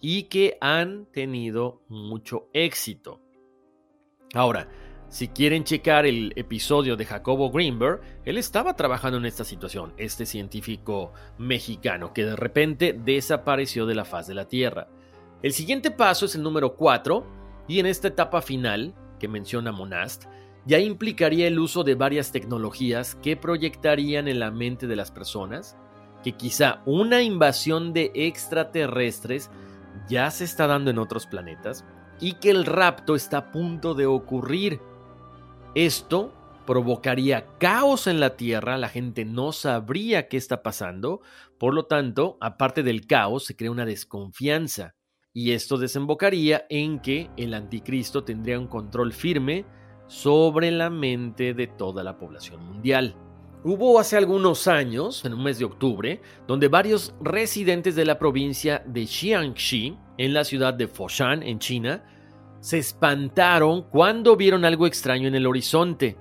y 0.02 0.26
que 0.26 0.60
han 0.62 1.08
tenido 1.08 1.82
mucho 1.88 2.48
éxito. 2.54 3.20
Ahora, 4.36 4.70
si 5.14 5.28
quieren 5.28 5.64
checar 5.64 6.08
el 6.08 6.34
episodio 6.36 6.96
de 6.96 7.06
Jacobo 7.06 7.52
Greenberg, 7.52 8.02
él 8.26 8.40
estaba 8.40 8.76
trabajando 8.76 9.20
en 9.20 9.28
esta 9.28 9.44
situación, 9.44 9.94
este 9.98 10.26
científico 10.26 11.14
mexicano 11.38 12.14
que 12.14 12.26
de 12.26 12.36
repente 12.36 12.94
desapareció 12.94 13.86
de 13.86 13.94
la 13.94 14.06
faz 14.06 14.26
de 14.26 14.34
la 14.34 14.48
Tierra. 14.48 14.88
El 15.44 15.54
siguiente 15.54 15.92
paso 15.92 16.26
es 16.26 16.34
el 16.34 16.42
número 16.42 16.76
4 16.76 17.28
y 17.68 17.78
en 17.78 17.86
esta 17.86 18.08
etapa 18.08 18.42
final 18.42 18.96
que 19.20 19.28
menciona 19.28 19.72
Monast, 19.72 20.24
ya 20.66 20.80
implicaría 20.80 21.46
el 21.46 21.60
uso 21.60 21.84
de 21.84 21.94
varias 21.94 22.32
tecnologías 22.32 23.14
que 23.14 23.38
proyectarían 23.38 24.28
en 24.28 24.40
la 24.40 24.50
mente 24.50 24.88
de 24.88 24.96
las 24.96 25.12
personas 25.12 25.78
que 26.24 26.32
quizá 26.32 26.82
una 26.88 27.22
invasión 27.22 27.94
de 27.94 28.12
extraterrestres 28.16 29.52
ya 30.10 30.32
se 30.32 30.46
está 30.46 30.66
dando 30.66 30.90
en 30.90 30.98
otros 30.98 31.28
planetas 31.28 31.86
y 32.20 32.34
que 32.34 32.50
el 32.50 32.66
rapto 32.66 33.14
está 33.14 33.38
a 33.38 33.52
punto 33.52 33.94
de 33.94 34.08
ocurrir. 34.08 34.80
Esto 35.76 36.32
provocaría 36.68 37.48
caos 37.58 38.06
en 38.06 38.20
la 38.20 38.38
Tierra, 38.38 38.78
la 38.78 38.90
gente 38.90 39.26
no 39.26 39.52
sabría 39.52 40.28
qué 40.28 40.38
está 40.38 40.62
pasando, 40.62 41.22
por 41.58 41.74
lo 41.74 41.86
tanto, 41.86 42.38
aparte 42.42 42.84
del 42.84 43.08
caos, 43.08 43.46
se 43.46 43.56
crea 43.56 43.72
una 43.72 43.86
desconfianza. 43.86 44.94
Y 45.34 45.52
esto 45.52 45.78
desembocaría 45.78 46.68
en 46.70 47.00
que 47.00 47.32
el 47.38 47.56
anticristo 47.56 48.24
tendría 48.24 48.60
un 48.60 48.68
control 48.68 49.14
firme 49.14 49.66
sobre 50.06 50.70
la 50.70 50.92
mente 50.92 51.56
de 51.56 51.66
toda 51.66 52.04
la 52.04 52.20
población 52.20 52.64
mundial. 52.64 53.16
Hubo 53.64 54.00
hace 54.00 54.16
algunos 54.16 54.68
años, 54.68 55.26
en 55.26 55.34
un 55.34 55.44
mes 55.44 55.58
de 55.58 55.66
octubre, 55.66 56.22
donde 56.48 56.68
varios 56.68 57.16
residentes 57.20 57.96
de 57.96 58.06
la 58.06 58.20
provincia 58.20 58.84
de 58.86 59.08
Jiangxi, 59.08 59.98
en 60.20 60.34
la 60.34 60.44
ciudad 60.44 60.76
de 60.76 60.88
Foshan, 60.88 61.42
en 61.42 61.58
China, 61.58 62.04
se 62.64 62.78
espantaron 62.78 63.82
cuando 63.84 64.38
vieron 64.38 64.64
algo 64.64 64.88
extraño 64.88 65.28
en 65.28 65.36
el 65.36 65.48
horizonte. 65.48 66.16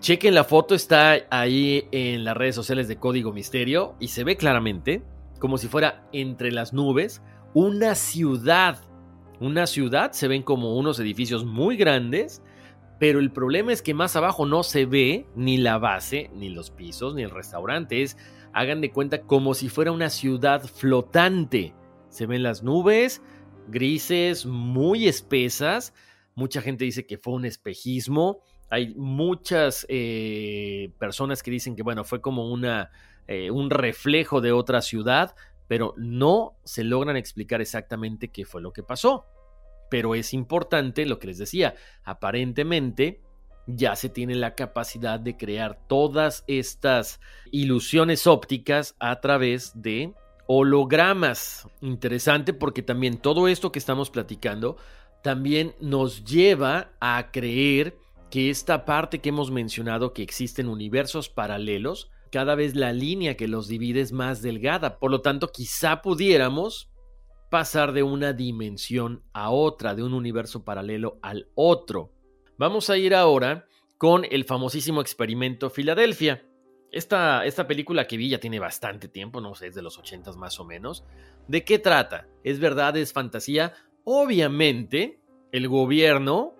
Chequen 0.00 0.34
la 0.34 0.42
foto, 0.42 0.74
está 0.74 1.16
ahí 1.30 1.86
en 1.92 2.24
las 2.24 2.36
redes 2.36 2.56
sociales 2.56 2.88
de 2.88 2.96
Código 2.96 3.32
Misterio 3.32 3.94
y 4.00 4.08
se 4.08 4.24
ve 4.24 4.36
claramente, 4.36 5.04
como 5.38 5.58
si 5.58 5.68
fuera 5.68 6.08
entre 6.12 6.50
las 6.50 6.72
nubes, 6.72 7.22
una 7.54 7.94
ciudad. 7.94 8.80
Una 9.38 9.68
ciudad, 9.68 10.10
se 10.10 10.26
ven 10.26 10.42
como 10.42 10.76
unos 10.76 10.98
edificios 10.98 11.44
muy 11.44 11.76
grandes 11.76 12.42
pero 13.00 13.18
el 13.18 13.32
problema 13.32 13.72
es 13.72 13.80
que 13.80 13.94
más 13.94 14.14
abajo 14.14 14.44
no 14.44 14.62
se 14.62 14.84
ve 14.84 15.26
ni 15.34 15.56
la 15.56 15.78
base, 15.78 16.30
ni 16.34 16.50
los 16.50 16.70
pisos, 16.70 17.14
ni 17.14 17.22
el 17.22 17.30
restaurante. 17.30 18.02
Es, 18.02 18.18
hagan 18.52 18.82
de 18.82 18.90
cuenta, 18.90 19.22
como 19.22 19.54
si 19.54 19.70
fuera 19.70 19.90
una 19.90 20.10
ciudad 20.10 20.62
flotante. 20.62 21.72
Se 22.10 22.26
ven 22.26 22.42
las 22.42 22.62
nubes, 22.62 23.22
grises, 23.68 24.46
muy 24.46 25.08
espesas. 25.08 25.94
Mucha 26.34 26.60
gente 26.60 26.84
dice 26.84 27.06
que 27.06 27.18
fue 27.18 27.34
un 27.34 27.44
espejismo. 27.44 28.40
Hay 28.70 28.94
muchas 28.94 29.86
eh, 29.88 30.92
personas 30.98 31.42
que 31.42 31.50
dicen 31.50 31.74
que, 31.74 31.82
bueno, 31.82 32.04
fue 32.04 32.20
como 32.20 32.50
una, 32.50 32.90
eh, 33.26 33.50
un 33.50 33.70
reflejo 33.70 34.40
de 34.40 34.52
otra 34.52 34.80
ciudad, 34.80 35.34
pero 35.66 35.94
no 35.96 36.56
se 36.64 36.84
logran 36.84 37.16
explicar 37.16 37.60
exactamente 37.60 38.28
qué 38.28 38.44
fue 38.44 38.62
lo 38.62 38.72
que 38.72 38.82
pasó. 38.82 39.26
Pero 39.90 40.14
es 40.14 40.32
importante 40.34 41.04
lo 41.04 41.18
que 41.18 41.28
les 41.28 41.38
decía, 41.38 41.74
aparentemente 42.04 43.22
ya 43.66 43.96
se 43.96 44.08
tiene 44.08 44.34
la 44.34 44.54
capacidad 44.54 45.20
de 45.20 45.36
crear 45.36 45.78
todas 45.86 46.44
estas 46.46 47.20
ilusiones 47.50 48.26
ópticas 48.26 48.96
a 48.98 49.20
través 49.20 49.80
de 49.80 50.14
hologramas. 50.52 51.68
Interesante 51.80 52.52
porque 52.52 52.82
también 52.82 53.18
todo 53.18 53.46
esto 53.46 53.70
que 53.70 53.78
estamos 53.78 54.10
platicando 54.10 54.76
también 55.22 55.76
nos 55.80 56.24
lleva 56.24 56.90
a 56.98 57.30
creer 57.30 57.96
que 58.32 58.50
esta 58.50 58.84
parte 58.84 59.20
que 59.20 59.28
hemos 59.28 59.52
mencionado 59.52 60.12
que 60.12 60.24
existen 60.24 60.68
universos 60.68 61.28
paralelos, 61.28 62.10
cada 62.32 62.56
vez 62.56 62.74
la 62.74 62.92
línea 62.92 63.36
que 63.36 63.46
los 63.46 63.68
divide 63.68 64.00
es 64.00 64.10
más 64.10 64.42
delgada. 64.42 64.98
Por 64.98 65.12
lo 65.12 65.20
tanto, 65.20 65.52
quizá 65.52 66.02
pudiéramos 66.02 66.90
pasar 67.48 67.92
de 67.92 68.02
una 68.02 68.32
dimensión 68.32 69.22
a 69.32 69.50
otra, 69.50 69.94
de 69.94 70.02
un 70.02 70.14
universo 70.14 70.64
paralelo 70.64 71.20
al 71.22 71.46
otro. 71.54 72.10
Vamos 72.58 72.90
a 72.90 72.98
ir 72.98 73.14
ahora 73.14 73.66
con 73.98 74.26
el 74.28 74.44
famosísimo 74.44 75.00
experimento 75.00 75.70
Filadelfia. 75.70 76.44
Esta, 76.92 77.46
esta 77.46 77.66
película 77.68 78.06
que 78.06 78.16
vi 78.16 78.28
ya 78.30 78.40
tiene 78.40 78.58
bastante 78.58 79.08
tiempo, 79.08 79.40
no 79.40 79.54
sé, 79.54 79.68
es 79.68 79.74
de 79.74 79.82
los 79.82 79.96
80 79.98 80.32
más 80.32 80.58
o 80.58 80.64
menos. 80.64 81.04
¿De 81.46 81.64
qué 81.64 81.78
trata? 81.78 82.26
¿Es 82.42 82.58
verdad? 82.58 82.96
¿Es 82.96 83.12
fantasía? 83.12 83.74
Obviamente, 84.04 85.20
el 85.52 85.68
gobierno, 85.68 86.54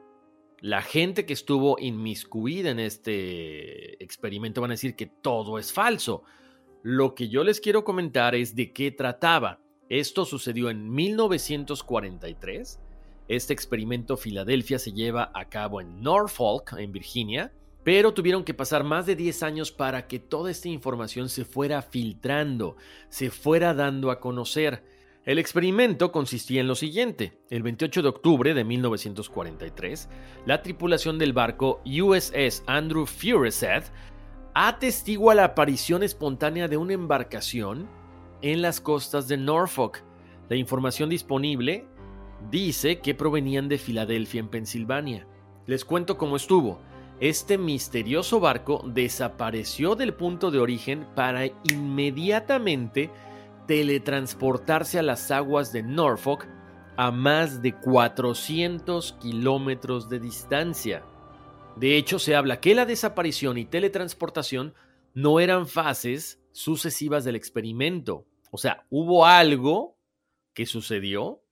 la 0.61 0.83
gente 0.83 1.27
que 1.27 1.33
estuvo 1.33 1.79
inmiscuida 1.81 2.71
en 2.71 2.79
este 2.79 4.03
experimento 4.03 4.61
van 4.61 4.71
a 4.71 4.75
decir 4.75 4.95
que 4.95 5.07
todo 5.07 5.59
es 5.59 5.73
falso. 5.73 6.23
Lo 6.83 7.15
que 7.15 7.29
yo 7.29 7.43
les 7.45 7.61
quiero 7.61 7.85
comentar 7.85 8.35
es 8.35 8.55
de 8.55 8.73
qué 8.73 8.93
trataba. 8.93 9.61
Esto 9.89 10.25
sucedió 10.25 10.71
en 10.71 10.91
1943. 10.91 12.79
Este 13.27 13.53
experimento 13.53 14.17
Filadelfia 14.17 14.79
se 14.79 14.93
lleva 14.93 15.31
a 15.35 15.49
cabo 15.49 15.81
en 15.81 16.01
Norfolk, 16.01 16.75
en 16.79 16.93
Virginia, 16.93 17.53
pero 17.83 18.13
tuvieron 18.13 18.45
que 18.45 18.55
pasar 18.55 18.85
más 18.85 19.07
de 19.07 19.17
10 19.17 19.43
años 19.43 19.73
para 19.73 20.07
que 20.07 20.19
toda 20.19 20.51
esta 20.51 20.69
información 20.69 21.29
se 21.29 21.45
fuera 21.45 21.83
filtrando, 21.83 22.77
se 23.09 23.31
fuera 23.31 23.75
dando 23.75 24.11
a 24.11 24.21
conocer. 24.21 24.85
El 25.25 25.39
experimento 25.39 26.13
consistía 26.13 26.61
en 26.61 26.67
lo 26.67 26.75
siguiente. 26.75 27.39
El 27.51 27.63
28 27.63 28.03
de 28.03 28.09
octubre 28.09 28.55
de 28.55 28.65
1943, 28.65 30.09
la 30.47 30.63
tripulación 30.63 31.19
del 31.19 31.33
barco 31.33 31.83
USS 31.85 32.63
Andrew 32.67 33.07
Furuseth 33.07 33.93
atestigua 34.55 35.35
la 35.35 35.45
aparición 35.45 36.03
espontánea 36.03 36.69
de 36.69 36.77
una 36.77 36.95
embarcación 36.95 37.89
en 38.43 38.63
las 38.63 38.81
costas 38.81 39.29
de 39.29 39.37
Norfolk. 39.37 40.03
La 40.49 40.57
información 40.57 41.11
disponible 41.11 41.87
dice 42.51 43.01
que 43.01 43.15
provenían 43.15 43.69
de 43.69 43.79
Filadelfia, 43.79 44.41
en 44.41 44.49
Pensilvania. 44.49 45.27
Les 45.67 45.85
cuento 45.85 46.17
cómo 46.17 46.37
estuvo. 46.37 46.81
Este 47.21 47.59
misterioso 47.59 48.41
barco 48.41 48.83
desapareció 48.87 49.95
del 49.95 50.15
punto 50.15 50.51
de 50.51 50.59
origen 50.59 51.07
para 51.15 51.47
inmediatamente 51.71 53.11
teletransportarse 53.67 54.99
a 54.99 55.03
las 55.03 55.31
aguas 55.31 55.71
de 55.71 55.83
Norfolk 55.83 56.49
a 56.97 57.11
más 57.11 57.61
de 57.61 57.75
400 57.79 59.13
kilómetros 59.21 60.09
de 60.09 60.19
distancia. 60.19 61.05
De 61.77 61.99
hecho, 61.99 62.19
se 62.19 62.35
habla 62.35 62.59
que 62.59 62.75
la 62.75 62.87
desaparición 62.87 63.59
y 63.59 63.67
teletransportación 63.67 64.75
no 65.13 65.41
eran 65.41 65.67
fases 65.67 66.41
sucesivas 66.53 67.25
del 67.25 67.37
experimento. 67.37 68.27
O 68.51 68.59
sea, 68.59 68.87
hubo 68.91 69.27
algo 69.27 69.99
que 70.55 70.67
sucedió, 70.67 71.43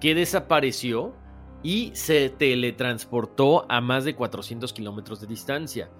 que 0.00 0.14
desapareció 0.14 1.14
y 1.62 1.90
se 1.94 2.30
teletransportó 2.30 3.66
a 3.70 3.80
más 3.80 4.04
de 4.04 4.14
400 4.14 4.72
kilómetros 4.72 5.20
de 5.20 5.26
distancia, 5.26 5.90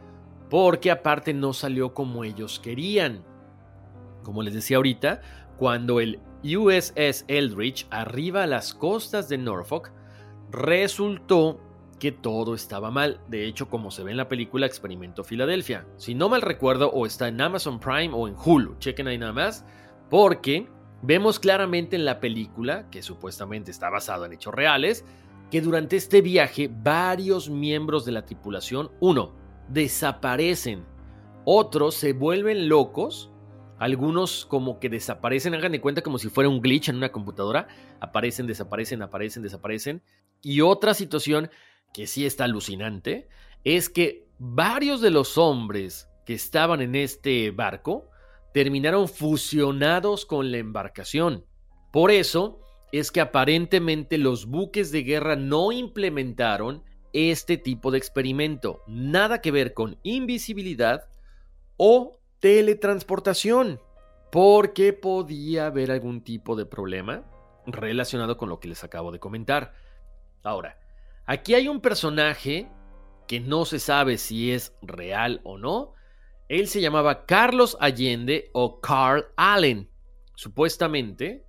porque 0.50 0.90
aparte 0.90 1.34
no 1.34 1.52
salió 1.52 1.94
como 1.94 2.24
ellos 2.24 2.60
querían. 2.60 3.24
Como 4.22 4.42
les 4.42 4.54
decía 4.54 4.76
ahorita, 4.76 5.20
cuando 5.56 6.00
el 6.00 6.20
USS 6.44 7.24
Eldridge 7.28 7.86
arriba 7.90 8.44
a 8.44 8.46
las 8.46 8.74
costas 8.74 9.28
de 9.28 9.38
Norfolk, 9.38 9.92
resultó 10.50 11.60
que 11.98 12.12
todo 12.12 12.54
estaba 12.54 12.90
mal. 12.90 13.20
De 13.28 13.46
hecho, 13.46 13.68
como 13.68 13.90
se 13.90 14.04
ve 14.04 14.12
en 14.12 14.16
la 14.16 14.28
película 14.28 14.66
Experimento 14.66 15.24
Filadelfia. 15.24 15.86
Si 15.96 16.14
no 16.14 16.28
mal 16.28 16.42
recuerdo, 16.42 16.90
o 16.90 17.06
está 17.06 17.28
en 17.28 17.40
Amazon 17.40 17.80
Prime 17.80 18.10
o 18.12 18.28
en 18.28 18.36
Hulu. 18.36 18.78
Chequen 18.78 19.08
ahí 19.08 19.18
nada 19.18 19.32
más. 19.32 19.64
Porque 20.08 20.68
vemos 21.02 21.38
claramente 21.38 21.96
en 21.96 22.04
la 22.04 22.20
película, 22.20 22.88
que 22.90 23.02
supuestamente 23.02 23.70
está 23.70 23.90
basado 23.90 24.24
en 24.24 24.32
hechos 24.32 24.54
reales, 24.54 25.04
que 25.50 25.61
durante 25.61 25.96
este 25.96 26.20
viaje 26.20 26.70
varios 26.70 27.48
miembros 27.48 28.04
de 28.04 28.12
la 28.12 28.24
tripulación, 28.24 28.90
uno, 29.00 29.34
desaparecen, 29.68 30.84
otros 31.44 31.94
se 31.94 32.12
vuelven 32.12 32.68
locos, 32.68 33.30
algunos 33.78 34.44
como 34.44 34.80
que 34.80 34.88
desaparecen, 34.88 35.54
hagan 35.54 35.72
de 35.72 35.80
cuenta 35.80 36.02
como 36.02 36.18
si 36.18 36.28
fuera 36.28 36.50
un 36.50 36.61
glitch 36.61 36.88
en 36.88 36.96
una 36.96 37.12
computadora, 37.12 37.68
aparecen, 38.00 38.46
desaparecen, 38.46 39.02
aparecen, 39.02 39.42
desaparecen. 39.42 40.02
Y 40.42 40.61
otra 40.61 40.94
situación 40.94 41.50
que 41.92 42.06
sí 42.06 42.26
está 42.26 42.44
alucinante 42.44 43.28
es 43.64 43.88
que 43.88 44.28
varios 44.38 45.00
de 45.00 45.11
los 45.11 45.38
hombres 45.38 46.08
que 46.26 46.34
estaban 46.34 46.82
en 46.82 46.94
este 46.94 47.50
barco 47.50 48.11
terminaron 48.52 49.08
fusionados 49.08 50.26
con 50.26 50.50
la 50.50 50.58
embarcación. 50.58 51.44
Por 51.92 52.11
eso, 52.11 52.61
es 52.92 53.11
que 53.11 53.20
aparentemente 53.20 54.18
los 54.18 54.46
buques 54.46 54.90
de 54.92 55.03
guerra 55.03 55.37
no 55.37 55.72
implementaron 55.72 56.83
este 57.12 57.57
tipo 57.57 57.90
de 57.90 57.98
experimento. 57.98 58.83
Nada 58.87 59.40
que 59.40 59.51
ver 59.51 59.74
con 59.74 59.98
invisibilidad 60.03 61.09
o 61.77 62.20
teletransportación. 62.40 63.81
Porque 64.31 64.92
podía 64.92 65.66
haber 65.66 65.90
algún 65.90 66.22
tipo 66.22 66.55
de 66.55 66.66
problema 66.66 67.24
relacionado 67.66 68.37
con 68.37 68.48
lo 68.48 68.61
que 68.61 68.68
les 68.68 68.85
acabo 68.85 69.11
de 69.11 69.18
comentar. 69.18 69.74
Ahora, 70.42 70.79
aquí 71.24 71.55
hay 71.55 71.68
un 71.68 71.81
personaje 71.81 72.68
que 73.27 73.40
no 73.40 73.64
se 73.64 73.79
sabe 73.79 74.18
si 74.18 74.53
es 74.53 74.74
real 74.83 75.40
o 75.44 75.57
no. 75.57 75.94
Él 76.48 76.68
se 76.68 76.81
llamaba 76.81 77.27
Carlos 77.27 77.77
Allende 77.81 78.51
o 78.53 78.81
Carl 78.81 79.27
Allen. 79.37 79.90
Supuestamente, 80.35 81.44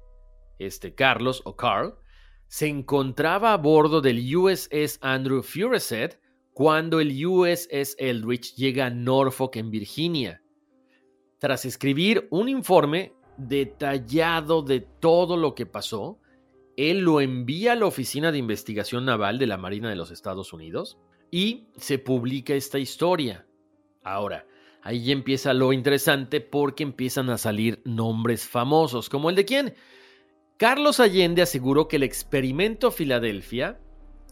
este 0.60 0.94
Carlos 0.94 1.42
o 1.46 1.56
Carl, 1.56 1.96
se 2.48 2.68
encontraba 2.68 3.54
a 3.54 3.58
bordo 3.58 4.02
del 4.02 4.36
USS 4.36 5.00
Andrew 5.02 5.42
Furuseth 5.42 6.20
cuando 6.54 7.00
el 7.00 7.26
USS 7.26 7.96
Eldridge 7.98 8.56
llega 8.56 8.88
a 8.88 8.90
Norfolk 8.90 9.56
en 9.56 9.72
Virginia. 9.72 10.42
Tras 11.38 11.64
escribir 11.64 12.28
un 12.32 12.50
informe 12.50 13.14
detallado 13.38 14.62
de 14.62 14.82
todo 14.82 15.38
lo 15.38 15.56
que 15.56 15.66
pasó, 15.66 16.20
él 16.76 17.00
lo 17.00 17.22
envía 17.22 17.74
a 17.74 17.76
la 17.76 17.86
Oficina 17.86 18.32
de 18.32 18.40
Investigación 18.40 19.06
Naval 19.06 19.40
de 19.40 19.48
la 19.48 19.58
Marina 19.58 19.90
de 19.90 19.96
los 19.96 20.12
Estados 20.12 20.52
Unidos 20.52 20.98
y 21.32 21.68
se 21.78 22.00
publica 22.00 22.54
esta 22.54 22.80
historia. 22.80 23.46
Ahora, 24.04 24.46
ahí 24.82 25.12
empieza 25.12 25.54
lo 25.54 25.72
interesante 25.72 26.42
porque 26.42 26.84
empiezan 26.84 27.30
a 27.30 27.38
salir 27.38 27.82
nombres 27.86 28.48
famosos, 28.48 29.10
como 29.10 29.30
el 29.30 29.36
de 29.36 29.46
quién? 29.46 29.76
Carlos 30.60 31.00
Allende 31.00 31.42
aseguró 31.42 31.88
que 31.88 31.96
el 31.96 32.04
experimento 32.04 32.92
Filadelfia 32.92 33.80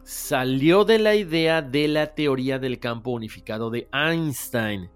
salió 0.03 0.83
de 0.83 0.99
la 0.99 1.15
idea 1.15 1.61
de 1.61 1.87
la 1.87 2.15
teoría 2.15 2.59
del 2.59 2.79
campo 2.79 3.11
unificado 3.11 3.69
de 3.69 3.87
Einstein. 3.93 4.89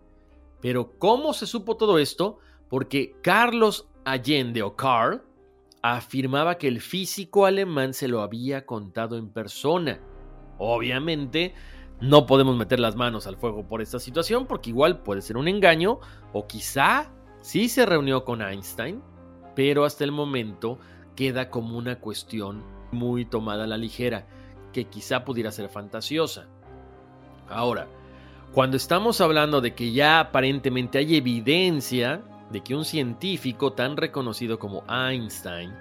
Pero 0.59 0.91
¿cómo 0.99 1.31
se 1.31 1.47
supo 1.47 1.77
todo 1.77 1.99
esto? 1.99 2.39
Porque 2.67 3.15
Carlos 3.21 3.87
Allende 4.03 4.61
o 4.61 4.75
Carl 4.75 5.23
afirmaba 5.81 6.57
que 6.57 6.67
el 6.67 6.81
físico 6.81 7.45
alemán 7.45 7.93
se 7.93 8.09
lo 8.09 8.23
había 8.23 8.65
contado 8.65 9.15
en 9.17 9.29
persona. 9.29 10.01
Obviamente, 10.57 11.53
no 12.01 12.25
podemos 12.25 12.57
meter 12.57 12.81
las 12.81 12.97
manos 12.97 13.25
al 13.25 13.37
fuego 13.37 13.65
por 13.65 13.81
esta 13.81 13.99
situación 13.99 14.47
porque 14.47 14.71
igual 14.71 15.01
puede 15.01 15.21
ser 15.21 15.37
un 15.37 15.47
engaño 15.47 16.01
o 16.33 16.45
quizá 16.45 17.09
sí 17.39 17.69
se 17.69 17.85
reunió 17.85 18.25
con 18.25 18.41
Einstein, 18.41 19.01
pero 19.55 19.85
hasta 19.85 20.03
el 20.03 20.11
momento 20.11 20.77
queda 21.21 21.51
como 21.51 21.77
una 21.77 21.99
cuestión 21.99 22.63
muy 22.91 23.25
tomada 23.25 23.65
a 23.65 23.67
la 23.67 23.77
ligera, 23.77 24.25
que 24.73 24.85
quizá 24.85 25.23
pudiera 25.23 25.51
ser 25.51 25.69
fantasiosa. 25.69 26.47
Ahora, 27.47 27.87
cuando 28.53 28.75
estamos 28.75 29.21
hablando 29.21 29.61
de 29.61 29.75
que 29.75 29.91
ya 29.91 30.19
aparentemente 30.19 30.97
hay 30.97 31.17
evidencia 31.17 32.23
de 32.49 32.61
que 32.61 32.73
un 32.73 32.85
científico 32.85 33.73
tan 33.73 33.97
reconocido 33.97 34.57
como 34.57 34.83
Einstein 34.89 35.71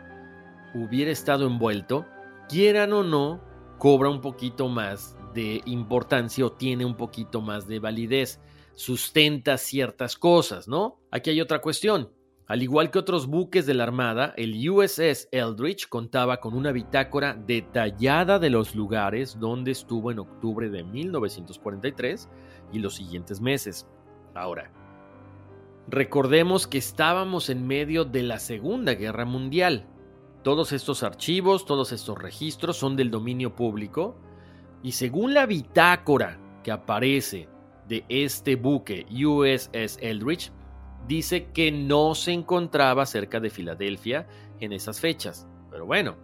hubiera 0.74 1.10
estado 1.10 1.46
envuelto, 1.46 2.04
quieran 2.46 2.92
o 2.92 3.02
no, 3.02 3.40
cobra 3.78 4.10
un 4.10 4.20
poquito 4.20 4.68
más 4.68 5.16
de 5.32 5.62
importancia 5.64 6.44
o 6.44 6.52
tiene 6.52 6.84
un 6.84 6.96
poquito 6.96 7.40
más 7.40 7.66
de 7.66 7.78
validez, 7.78 8.42
sustenta 8.74 9.56
ciertas 9.56 10.18
cosas, 10.18 10.68
¿no? 10.68 10.98
Aquí 11.10 11.30
hay 11.30 11.40
otra 11.40 11.62
cuestión. 11.62 12.10
Al 12.50 12.64
igual 12.64 12.90
que 12.90 12.98
otros 12.98 13.28
buques 13.28 13.64
de 13.64 13.74
la 13.74 13.84
Armada, 13.84 14.34
el 14.36 14.68
USS 14.68 15.28
Eldridge 15.30 15.88
contaba 15.88 16.40
con 16.40 16.54
una 16.54 16.72
bitácora 16.72 17.32
detallada 17.32 18.40
de 18.40 18.50
los 18.50 18.74
lugares 18.74 19.38
donde 19.38 19.70
estuvo 19.70 20.10
en 20.10 20.18
octubre 20.18 20.68
de 20.68 20.82
1943 20.82 22.28
y 22.72 22.80
los 22.80 22.96
siguientes 22.96 23.40
meses. 23.40 23.86
Ahora, 24.34 24.72
recordemos 25.86 26.66
que 26.66 26.78
estábamos 26.78 27.50
en 27.50 27.68
medio 27.68 28.04
de 28.04 28.24
la 28.24 28.40
Segunda 28.40 28.94
Guerra 28.94 29.26
Mundial. 29.26 29.86
Todos 30.42 30.72
estos 30.72 31.04
archivos, 31.04 31.64
todos 31.64 31.92
estos 31.92 32.18
registros 32.18 32.76
son 32.76 32.96
del 32.96 33.12
dominio 33.12 33.54
público 33.54 34.16
y 34.82 34.90
según 34.90 35.34
la 35.34 35.46
bitácora 35.46 36.40
que 36.64 36.72
aparece 36.72 37.48
de 37.86 38.04
este 38.08 38.56
buque 38.56 39.06
USS 39.08 39.98
Eldridge, 40.00 40.50
dice 41.06 41.46
que 41.52 41.72
no 41.72 42.14
se 42.14 42.32
encontraba 42.32 43.06
cerca 43.06 43.40
de 43.40 43.50
Filadelfia 43.50 44.26
en 44.60 44.72
esas 44.72 45.00
fechas. 45.00 45.48
Pero 45.70 45.86
bueno, 45.86 46.16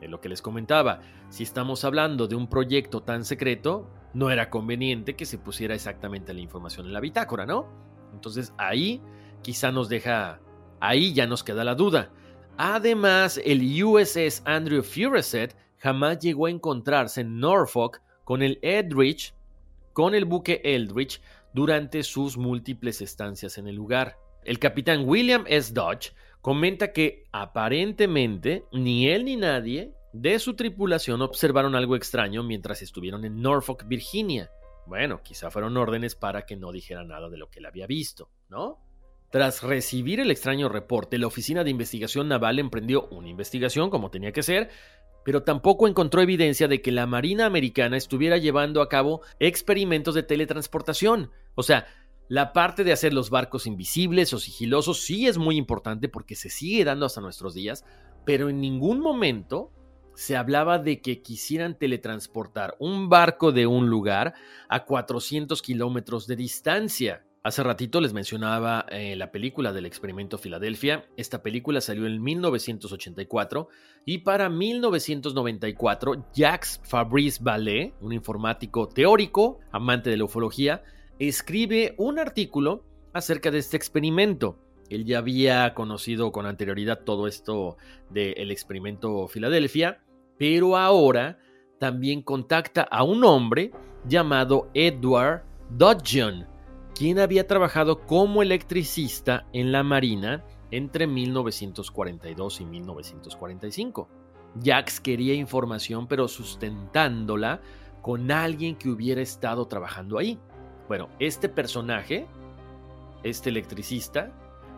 en 0.00 0.10
lo 0.10 0.20
que 0.20 0.28
les 0.28 0.42
comentaba, 0.42 1.00
si 1.28 1.42
estamos 1.42 1.84
hablando 1.84 2.26
de 2.26 2.36
un 2.36 2.48
proyecto 2.48 3.02
tan 3.02 3.24
secreto, 3.24 3.90
no 4.12 4.30
era 4.30 4.50
conveniente 4.50 5.16
que 5.16 5.26
se 5.26 5.38
pusiera 5.38 5.74
exactamente 5.74 6.34
la 6.34 6.40
información 6.40 6.86
en 6.86 6.92
la 6.92 7.00
bitácora, 7.00 7.46
¿no? 7.46 7.68
Entonces 8.12 8.52
ahí 8.58 9.02
quizá 9.42 9.72
nos 9.72 9.88
deja, 9.88 10.40
ahí 10.80 11.12
ya 11.12 11.26
nos 11.26 11.42
queda 11.42 11.64
la 11.64 11.74
duda. 11.74 12.10
Además, 12.56 13.40
el 13.44 13.82
USS 13.82 14.42
Andrew 14.44 14.82
Furuseth 14.82 15.56
jamás 15.78 16.20
llegó 16.20 16.46
a 16.46 16.50
encontrarse 16.50 17.22
en 17.22 17.40
Norfolk 17.40 18.00
con 18.22 18.42
el 18.42 18.58
Eldridge, 18.62 19.34
con 19.92 20.14
el 20.14 20.24
buque 20.24 20.60
Eldridge, 20.64 21.20
durante 21.54 22.02
sus 22.02 22.36
múltiples 22.36 23.00
estancias 23.00 23.56
en 23.56 23.68
el 23.68 23.76
lugar. 23.76 24.18
El 24.44 24.58
capitán 24.58 25.08
William 25.08 25.44
S. 25.46 25.72
Dodge 25.72 26.12
comenta 26.42 26.92
que 26.92 27.24
aparentemente 27.32 28.66
ni 28.72 29.08
él 29.08 29.24
ni 29.24 29.36
nadie 29.36 29.94
de 30.12 30.38
su 30.38 30.54
tripulación 30.54 31.22
observaron 31.22 31.74
algo 31.74 31.96
extraño 31.96 32.42
mientras 32.42 32.82
estuvieron 32.82 33.24
en 33.24 33.40
Norfolk, 33.40 33.86
Virginia. 33.88 34.50
Bueno, 34.86 35.22
quizá 35.22 35.50
fueron 35.50 35.76
órdenes 35.76 36.14
para 36.14 36.44
que 36.44 36.56
no 36.56 36.70
dijera 36.70 37.04
nada 37.04 37.30
de 37.30 37.38
lo 37.38 37.48
que 37.48 37.60
él 37.60 37.66
había 37.66 37.86
visto, 37.86 38.28
¿no? 38.50 38.83
Tras 39.34 39.64
recibir 39.64 40.20
el 40.20 40.30
extraño 40.30 40.68
reporte, 40.68 41.18
la 41.18 41.26
Oficina 41.26 41.64
de 41.64 41.70
Investigación 41.70 42.28
Naval 42.28 42.60
emprendió 42.60 43.08
una 43.08 43.28
investigación 43.28 43.90
como 43.90 44.08
tenía 44.08 44.30
que 44.30 44.44
ser, 44.44 44.70
pero 45.24 45.42
tampoco 45.42 45.88
encontró 45.88 46.22
evidencia 46.22 46.68
de 46.68 46.80
que 46.80 46.92
la 46.92 47.06
Marina 47.06 47.44
Americana 47.44 47.96
estuviera 47.96 48.38
llevando 48.38 48.80
a 48.80 48.88
cabo 48.88 49.22
experimentos 49.40 50.14
de 50.14 50.22
teletransportación. 50.22 51.32
O 51.56 51.64
sea, 51.64 51.88
la 52.28 52.52
parte 52.52 52.84
de 52.84 52.92
hacer 52.92 53.12
los 53.12 53.28
barcos 53.28 53.66
invisibles 53.66 54.32
o 54.32 54.38
sigilosos 54.38 55.00
sí 55.00 55.26
es 55.26 55.36
muy 55.36 55.56
importante 55.56 56.08
porque 56.08 56.36
se 56.36 56.48
sigue 56.48 56.84
dando 56.84 57.04
hasta 57.04 57.20
nuestros 57.20 57.54
días, 57.54 57.84
pero 58.24 58.50
en 58.50 58.60
ningún 58.60 59.00
momento 59.00 59.72
se 60.14 60.36
hablaba 60.36 60.78
de 60.78 61.00
que 61.00 61.22
quisieran 61.22 61.76
teletransportar 61.76 62.76
un 62.78 63.08
barco 63.08 63.50
de 63.50 63.66
un 63.66 63.90
lugar 63.90 64.34
a 64.68 64.84
400 64.84 65.60
kilómetros 65.60 66.28
de 66.28 66.36
distancia. 66.36 67.24
Hace 67.44 67.62
ratito 67.62 68.00
les 68.00 68.14
mencionaba 68.14 68.86
eh, 68.88 69.16
la 69.16 69.30
película 69.30 69.74
del 69.74 69.84
experimento 69.84 70.38
Filadelfia. 70.38 71.04
Esta 71.18 71.42
película 71.42 71.82
salió 71.82 72.06
en 72.06 72.22
1984 72.22 73.68
y 74.06 74.18
para 74.18 74.48
1994 74.48 76.24
Jacques 76.32 76.80
Fabrice 76.84 77.44
Vallée, 77.44 77.92
un 78.00 78.14
informático 78.14 78.88
teórico, 78.88 79.60
amante 79.72 80.08
de 80.08 80.16
la 80.16 80.24
ufología, 80.24 80.84
escribe 81.18 81.94
un 81.98 82.18
artículo 82.18 82.82
acerca 83.12 83.50
de 83.50 83.58
este 83.58 83.76
experimento. 83.76 84.58
Él 84.88 85.04
ya 85.04 85.18
había 85.18 85.74
conocido 85.74 86.32
con 86.32 86.46
anterioridad 86.46 87.00
todo 87.04 87.26
esto 87.26 87.76
del 88.08 88.50
experimento 88.52 89.28
Filadelfia, 89.28 90.02
pero 90.38 90.78
ahora 90.78 91.38
también 91.78 92.22
contacta 92.22 92.88
a 92.90 93.02
un 93.02 93.22
hombre 93.22 93.70
llamado 94.08 94.70
Edward 94.72 95.44
Dodgeon 95.68 96.53
quien 96.94 97.18
había 97.18 97.46
trabajado 97.46 98.06
como 98.06 98.42
electricista 98.42 99.46
en 99.52 99.72
la 99.72 99.82
Marina 99.82 100.44
entre 100.70 101.06
1942 101.06 102.60
y 102.60 102.64
1945. 102.64 104.08
Jax 104.62 105.00
quería 105.00 105.34
información 105.34 106.06
pero 106.06 106.28
sustentándola 106.28 107.60
con 108.00 108.30
alguien 108.30 108.76
que 108.76 108.88
hubiera 108.88 109.22
estado 109.22 109.66
trabajando 109.66 110.18
ahí. 110.18 110.38
Bueno, 110.88 111.08
este 111.18 111.48
personaje, 111.48 112.26
este 113.22 113.50
electricista, 113.50 114.30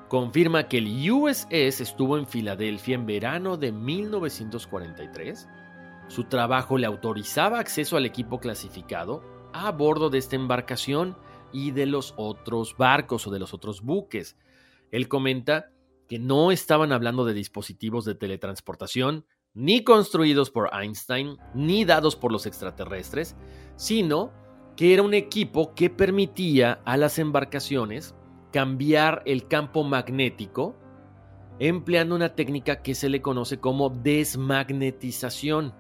confirma 0.09 0.69
que 0.69 0.79
el 0.79 1.11
USS 1.11 1.81
estuvo 1.81 2.17
en 2.17 2.27
Filadelfia 2.27 2.95
en 2.95 3.07
verano 3.07 3.57
de 3.57 3.73
1943. 3.73 5.49
Su 6.09 6.25
trabajo 6.25 6.79
le 6.79 6.87
autorizaba 6.87 7.59
acceso 7.59 7.97
al 7.97 8.07
equipo 8.07 8.39
clasificado 8.39 9.23
a 9.53 9.73
bordo 9.73 10.09
de 10.09 10.19
esta 10.19 10.37
embarcación 10.37 11.17
y 11.53 11.71
de 11.71 11.87
los 11.87 12.15
otros 12.17 12.77
barcos 12.77 13.27
o 13.27 13.31
de 13.31 13.39
los 13.39 13.55
otros 13.55 13.83
buques. 13.83 14.37
Él 14.91 15.09
comenta 15.09 15.71
que 16.09 16.19
no 16.19 16.53
estaban 16.53 16.93
hablando 16.93 17.25
de 17.25 17.35
dispositivos 17.35 18.05
de 18.05 18.15
teletransportación, 18.15 19.27
ni 19.55 19.83
construidos 19.85 20.51
por 20.51 20.71
Einstein, 20.73 21.39
ni 21.55 21.85
dados 21.85 22.15
por 22.17 22.31
los 22.31 22.47
extraterrestres, 22.47 23.37
sino 23.77 24.33
que 24.77 24.93
era 24.93 25.03
un 25.03 25.15
equipo 25.15 25.75
que 25.75 25.91
permitía 25.91 26.81
a 26.85 26.97
las 26.97 27.19
embarcaciones 27.19 28.15
cambiar 28.53 29.23
el 29.25 29.49
campo 29.49 29.83
magnético 29.83 30.77
empleando 31.59 32.15
una 32.15 32.35
técnica 32.35 32.83
que 32.83 32.95
se 32.95 33.09
le 33.09 33.23
conoce 33.23 33.59
como 33.59 33.91
desmagnetización. 33.91 35.75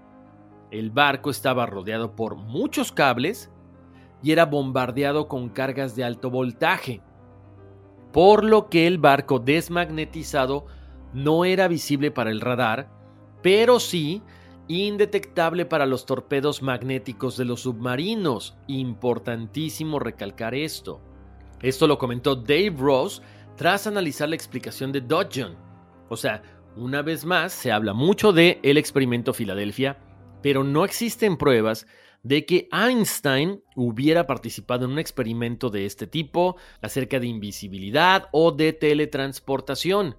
El 0.70 0.90
barco 0.90 1.30
estaba 1.30 1.66
rodeado 1.66 2.16
por 2.16 2.36
muchos 2.36 2.92
cables 2.92 3.50
y 4.26 4.32
era 4.32 4.44
bombardeado 4.44 5.28
con 5.28 5.50
cargas 5.50 5.94
de 5.94 6.02
alto 6.02 6.30
voltaje, 6.30 7.00
por 8.12 8.42
lo 8.42 8.68
que 8.68 8.88
el 8.88 8.98
barco 8.98 9.38
desmagnetizado 9.38 10.66
no 11.14 11.44
era 11.44 11.68
visible 11.68 12.10
para 12.10 12.32
el 12.32 12.40
radar, 12.40 12.90
pero 13.40 13.78
sí 13.78 14.24
indetectable 14.66 15.64
para 15.64 15.86
los 15.86 16.06
torpedos 16.06 16.60
magnéticos 16.60 17.36
de 17.36 17.44
los 17.44 17.60
submarinos. 17.60 18.56
Importantísimo 18.66 20.00
recalcar 20.00 20.56
esto. 20.56 21.00
Esto 21.62 21.86
lo 21.86 21.96
comentó 21.96 22.34
Dave 22.34 22.74
Ross 22.76 23.22
tras 23.54 23.86
analizar 23.86 24.28
la 24.28 24.34
explicación 24.34 24.90
de 24.90 25.02
Dodgeon. 25.02 25.54
O 26.08 26.16
sea, 26.16 26.42
una 26.74 27.00
vez 27.00 27.24
más 27.24 27.52
se 27.52 27.70
habla 27.70 27.92
mucho 27.92 28.32
de 28.32 28.58
el 28.64 28.76
experimento 28.76 29.32
Filadelfia, 29.32 29.98
pero 30.42 30.64
no 30.64 30.84
existen 30.84 31.36
pruebas 31.36 31.86
de 32.26 32.44
que 32.44 32.68
Einstein 32.72 33.62
hubiera 33.76 34.26
participado 34.26 34.84
en 34.84 34.90
un 34.90 34.98
experimento 34.98 35.70
de 35.70 35.86
este 35.86 36.08
tipo 36.08 36.56
acerca 36.82 37.20
de 37.20 37.28
invisibilidad 37.28 38.28
o 38.32 38.50
de 38.50 38.72
teletransportación. 38.72 40.16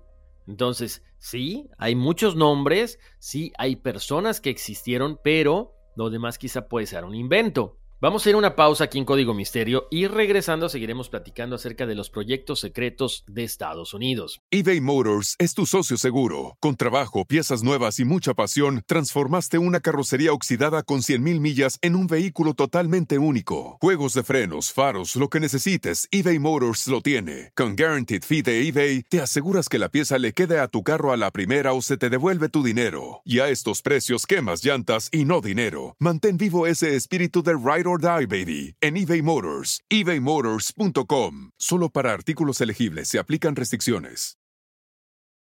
Entonces, 0.48 1.04
sí, 1.18 1.70
hay 1.78 1.96
muchos 1.96 2.38
nombres, 2.38 2.98
sí, 3.20 3.52
hay 3.58 3.76
personas 3.76 4.40
que 4.40 4.50
existieron, 4.50 5.20
pero 5.22 5.74
lo 5.98 6.10
demás 6.10 6.38
quizá 6.38 6.70
puede 6.70 6.86
ser 6.86 7.04
un 7.04 7.14
invento. 7.14 7.78
Vamos 8.00 8.24
a 8.24 8.30
ir 8.30 8.36
a 8.36 8.38
una 8.38 8.56
pausa 8.56 8.84
aquí 8.84 9.00
en 9.00 9.06
Código 9.06 9.34
Misterio 9.34 9.88
y 9.90 10.06
regresando 10.06 10.70
seguiremos 10.70 11.10
platicando 11.10 11.56
acerca 11.56 11.88
de 11.88 11.96
los 11.96 12.12
proyectos 12.12 12.60
secretos 12.60 13.24
de 13.26 13.44
Estados 13.44 13.92
Unidos. 13.96 14.40
eBay 14.52 14.82
Motors 14.82 15.34
es 15.40 15.56
tu 15.56 15.66
socio 15.66 15.98
seguro. 15.98 16.58
Con 16.60 16.76
trabajo, 16.76 17.26
piezas 17.26 17.64
nuevas 17.64 17.98
y 17.98 18.06
mucha 18.06 18.36
pasión, 18.36 18.84
transformaste 18.86 19.58
una 19.58 19.80
carrocería 19.80 20.32
oxidada 20.32 20.84
con 20.84 21.00
100.000 21.00 21.40
millas 21.40 21.80
en 21.82 21.96
un 21.96 22.06
vehículo 22.06 22.54
totalmente 22.54 23.18
único. 23.18 23.80
Juegos 23.82 24.14
de 24.14 24.22
frenos, 24.22 24.72
faros, 24.72 25.16
lo 25.16 25.30
que 25.30 25.40
necesites, 25.40 26.08
eBay 26.12 26.38
Motors 26.38 26.86
lo 26.90 27.02
tiene. 27.02 27.52
Con 27.56 27.76
Guaranteed 27.76 28.22
Fee 28.22 28.44
de 28.44 28.68
eBay, 28.68 29.06
te 29.10 29.22
aseguras 29.22 29.70
que 29.70 29.80
la 29.80 29.90
pieza 29.90 30.20
le 30.20 30.34
quede 30.34 30.60
a 30.60 30.68
tu 30.68 30.84
carro 30.84 31.14
a 31.14 31.18
la 31.18 31.32
primera 31.32 31.74
o 31.74 31.82
se 31.82 31.98
te 31.98 32.12
devuelve 32.12 32.50
tu 32.50 32.62
dinero. 32.62 33.22
Y 33.26 33.40
a 33.40 33.50
estos 33.50 33.82
precios, 33.82 34.28
quemas 34.28 34.64
llantas 34.64 35.10
y 35.12 35.26
no 35.26 35.42
dinero. 35.42 35.96
Mantén 35.98 36.38
vivo 36.38 36.68
ese 36.68 36.96
espíritu 36.96 37.42
de 37.42 37.54
Ride 37.54 37.87
or 37.88 37.98
Die, 37.98 38.26
baby, 38.26 38.76
en 38.82 38.96
eBay 38.98 39.22
Motors, 39.22 39.80
ebaymotors.com. 39.90 41.52
Solo 41.58 41.90
para 41.90 42.14
artículos 42.14 42.62
elegibles 42.62 43.08
se 43.08 43.20
aplican 43.20 43.56
restricciones. 43.56 44.38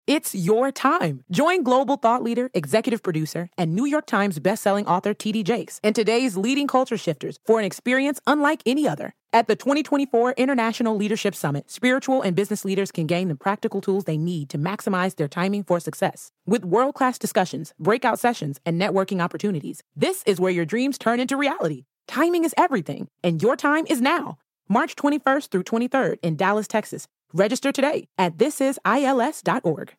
It's 0.07 0.33
your 0.33 0.71
time. 0.71 1.23
Join 1.31 1.61
global 1.61 1.95
thought 1.95 2.23
leader, 2.23 2.49
executive 2.55 3.03
producer, 3.03 3.49
and 3.55 3.75
New 3.75 3.85
York 3.85 4.07
Times 4.07 4.39
bestselling 4.39 4.87
author 4.87 5.13
TD 5.13 5.43
Jakes 5.43 5.79
and 5.83 5.95
today's 5.95 6.35
leading 6.35 6.67
culture 6.67 6.97
shifters 6.97 7.37
for 7.45 7.59
an 7.59 7.65
experience 7.65 8.19
unlike 8.25 8.63
any 8.65 8.87
other. 8.87 9.13
At 9.31 9.47
the 9.47 9.55
2024 9.55 10.33
International 10.37 10.97
Leadership 10.97 11.35
Summit, 11.35 11.69
spiritual 11.69 12.21
and 12.23 12.35
business 12.35 12.65
leaders 12.65 12.91
can 12.91 13.05
gain 13.05 13.27
the 13.27 13.35
practical 13.35 13.79
tools 13.79 14.05
they 14.05 14.17
need 14.17 14.49
to 14.49 14.57
maximize 14.57 15.15
their 15.15 15.29
timing 15.29 15.63
for 15.63 15.79
success. 15.79 16.31
With 16.47 16.65
world 16.65 16.95
class 16.95 17.19
discussions, 17.19 17.73
breakout 17.79 18.19
sessions, 18.19 18.59
and 18.65 18.81
networking 18.81 19.23
opportunities, 19.23 19.83
this 19.95 20.23
is 20.25 20.39
where 20.39 20.51
your 20.51 20.65
dreams 20.65 20.97
turn 20.97 21.19
into 21.19 21.37
reality. 21.37 21.85
Timing 22.07 22.43
is 22.43 22.53
everything, 22.57 23.07
and 23.23 23.41
your 23.41 23.55
time 23.55 23.85
is 23.87 24.01
now. 24.01 24.37
March 24.67 24.95
21st 24.95 25.49
through 25.49 25.63
23rd 25.63 26.17
in 26.21 26.35
Dallas, 26.35 26.67
Texas. 26.67 27.07
Register 27.33 27.71
today 27.71 28.07
at 28.17 28.37
thisisils.org. 28.37 29.95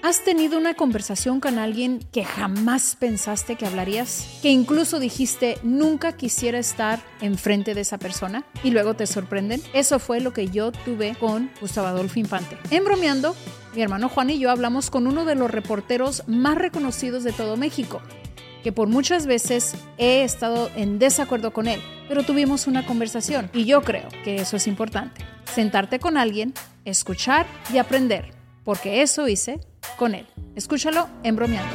¿Has 0.00 0.24
tenido 0.24 0.56
una 0.56 0.74
conversación 0.74 1.40
con 1.40 1.58
alguien 1.58 1.98
que 2.12 2.24
jamás 2.24 2.96
pensaste 2.98 3.56
que 3.56 3.66
hablarías? 3.66 4.38
Que 4.42 4.50
incluso 4.50 5.00
dijiste 5.00 5.58
nunca 5.64 6.12
quisiera 6.12 6.58
estar 6.60 7.00
enfrente 7.20 7.74
de 7.74 7.80
esa 7.80 7.98
persona 7.98 8.44
y 8.62 8.70
luego 8.70 8.94
te 8.94 9.08
sorprenden? 9.08 9.60
Eso 9.74 9.98
fue 9.98 10.20
lo 10.20 10.32
que 10.32 10.48
yo 10.48 10.70
tuve 10.70 11.16
con 11.18 11.50
Gustavo 11.60 11.88
Adolfo 11.88 12.20
Infante. 12.20 12.56
En 12.70 12.84
bromeando, 12.84 13.34
mi 13.74 13.82
hermano 13.82 14.08
Juan 14.08 14.30
y 14.30 14.38
yo 14.38 14.52
hablamos 14.52 14.88
con 14.88 15.08
uno 15.08 15.24
de 15.24 15.34
los 15.34 15.50
reporteros 15.50 16.22
más 16.28 16.56
reconocidos 16.56 17.24
de 17.24 17.32
todo 17.32 17.56
México 17.56 18.00
que 18.68 18.72
por 18.72 18.86
muchas 18.86 19.26
veces 19.26 19.76
he 19.96 20.22
estado 20.24 20.70
en 20.76 20.98
desacuerdo 20.98 21.54
con 21.54 21.68
él, 21.68 21.80
pero 22.06 22.22
tuvimos 22.22 22.66
una 22.66 22.84
conversación 22.84 23.48
y 23.54 23.64
yo 23.64 23.80
creo 23.80 24.06
que 24.24 24.36
eso 24.36 24.58
es 24.58 24.66
importante. 24.66 25.24
Sentarte 25.54 25.98
con 25.98 26.18
alguien, 26.18 26.52
escuchar 26.84 27.46
y 27.72 27.78
aprender, 27.78 28.34
porque 28.64 29.00
eso 29.00 29.26
hice 29.26 29.58
con 29.96 30.14
él. 30.14 30.26
Escúchalo 30.54 31.08
en 31.22 31.36
bromeando. 31.36 31.74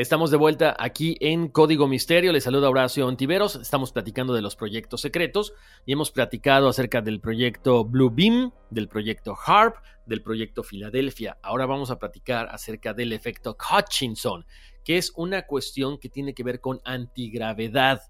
Estamos 0.00 0.30
de 0.30 0.38
vuelta 0.38 0.74
aquí 0.78 1.18
en 1.20 1.48
Código 1.48 1.86
Misterio. 1.86 2.32
Les 2.32 2.44
saluda 2.44 2.70
Horacio 2.70 3.06
Ontiveros. 3.06 3.56
Estamos 3.56 3.92
platicando 3.92 4.32
de 4.32 4.40
los 4.40 4.56
proyectos 4.56 5.02
secretos 5.02 5.52
y 5.84 5.92
hemos 5.92 6.10
platicado 6.10 6.70
acerca 6.70 7.02
del 7.02 7.20
proyecto 7.20 7.84
Blue 7.84 8.08
Beam, 8.10 8.50
del 8.70 8.88
proyecto 8.88 9.36
HARP, 9.36 9.76
del 10.06 10.22
proyecto 10.22 10.62
Filadelfia. 10.62 11.36
Ahora 11.42 11.66
vamos 11.66 11.90
a 11.90 11.98
platicar 11.98 12.48
acerca 12.50 12.94
del 12.94 13.12
efecto 13.12 13.58
Hutchinson, 13.60 14.46
que 14.86 14.96
es 14.96 15.12
una 15.16 15.42
cuestión 15.42 15.98
que 15.98 16.08
tiene 16.08 16.32
que 16.32 16.44
ver 16.44 16.60
con 16.62 16.80
antigravedad. 16.86 18.00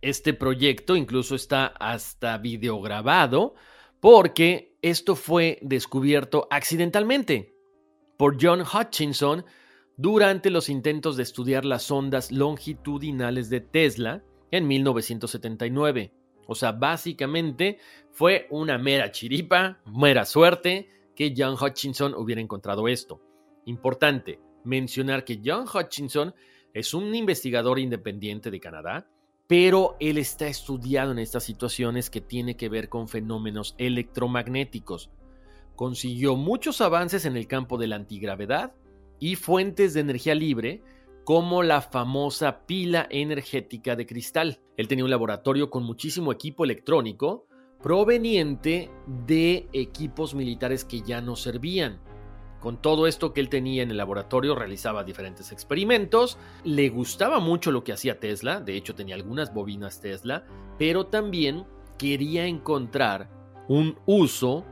Este 0.00 0.34
proyecto 0.34 0.94
incluso 0.94 1.34
está 1.34 1.66
hasta 1.66 2.38
videograbado 2.38 3.54
porque 3.98 4.76
esto 4.80 5.16
fue 5.16 5.58
descubierto 5.60 6.46
accidentalmente 6.52 7.52
por 8.16 8.36
John 8.40 8.60
Hutchinson 8.60 9.44
durante 9.96 10.50
los 10.50 10.68
intentos 10.68 11.16
de 11.16 11.22
estudiar 11.22 11.64
las 11.64 11.90
ondas 11.90 12.32
longitudinales 12.32 13.50
de 13.50 13.60
Tesla 13.60 14.22
en 14.50 14.66
1979. 14.66 16.12
O 16.46 16.54
sea, 16.54 16.72
básicamente 16.72 17.78
fue 18.10 18.46
una 18.50 18.78
mera 18.78 19.10
chiripa, 19.10 19.80
mera 19.86 20.24
suerte 20.24 20.88
que 21.14 21.34
John 21.36 21.56
Hutchinson 21.60 22.14
hubiera 22.14 22.40
encontrado 22.40 22.88
esto. 22.88 23.20
Importante 23.66 24.40
mencionar 24.64 25.24
que 25.24 25.40
John 25.44 25.66
Hutchinson 25.72 26.34
es 26.74 26.94
un 26.94 27.14
investigador 27.14 27.78
independiente 27.78 28.50
de 28.50 28.60
Canadá 28.60 29.06
pero 29.52 29.96
él 30.00 30.16
está 30.16 30.46
estudiado 30.46 31.12
en 31.12 31.18
estas 31.18 31.44
situaciones 31.44 32.08
que 32.08 32.22
tiene 32.22 32.56
que 32.56 32.70
ver 32.70 32.88
con 32.88 33.06
fenómenos 33.06 33.74
electromagnéticos. 33.76 35.10
Consiguió 35.76 36.36
muchos 36.36 36.80
avances 36.80 37.26
en 37.26 37.36
el 37.36 37.46
campo 37.46 37.76
de 37.76 37.86
la 37.86 37.96
antigravedad 37.96 38.72
y 39.22 39.36
fuentes 39.36 39.94
de 39.94 40.00
energía 40.00 40.34
libre, 40.34 40.82
como 41.22 41.62
la 41.62 41.80
famosa 41.80 42.66
pila 42.66 43.06
energética 43.08 43.94
de 43.94 44.04
cristal. 44.04 44.58
Él 44.76 44.88
tenía 44.88 45.04
un 45.04 45.12
laboratorio 45.12 45.70
con 45.70 45.84
muchísimo 45.84 46.32
equipo 46.32 46.64
electrónico 46.64 47.46
proveniente 47.80 48.90
de 49.06 49.68
equipos 49.72 50.34
militares 50.34 50.84
que 50.84 51.02
ya 51.02 51.20
no 51.20 51.36
servían. 51.36 52.00
Con 52.58 52.82
todo 52.82 53.06
esto 53.06 53.32
que 53.32 53.40
él 53.40 53.48
tenía 53.48 53.84
en 53.84 53.92
el 53.92 53.96
laboratorio, 53.96 54.56
realizaba 54.56 55.04
diferentes 55.04 55.52
experimentos. 55.52 56.36
Le 56.64 56.88
gustaba 56.88 57.38
mucho 57.38 57.70
lo 57.70 57.84
que 57.84 57.92
hacía 57.92 58.18
Tesla, 58.18 58.60
de 58.60 58.74
hecho 58.76 58.96
tenía 58.96 59.14
algunas 59.14 59.54
bobinas 59.54 60.00
Tesla, 60.00 60.44
pero 60.78 61.06
también 61.06 61.64
quería 61.96 62.46
encontrar 62.46 63.30
un 63.68 64.00
uso 64.04 64.64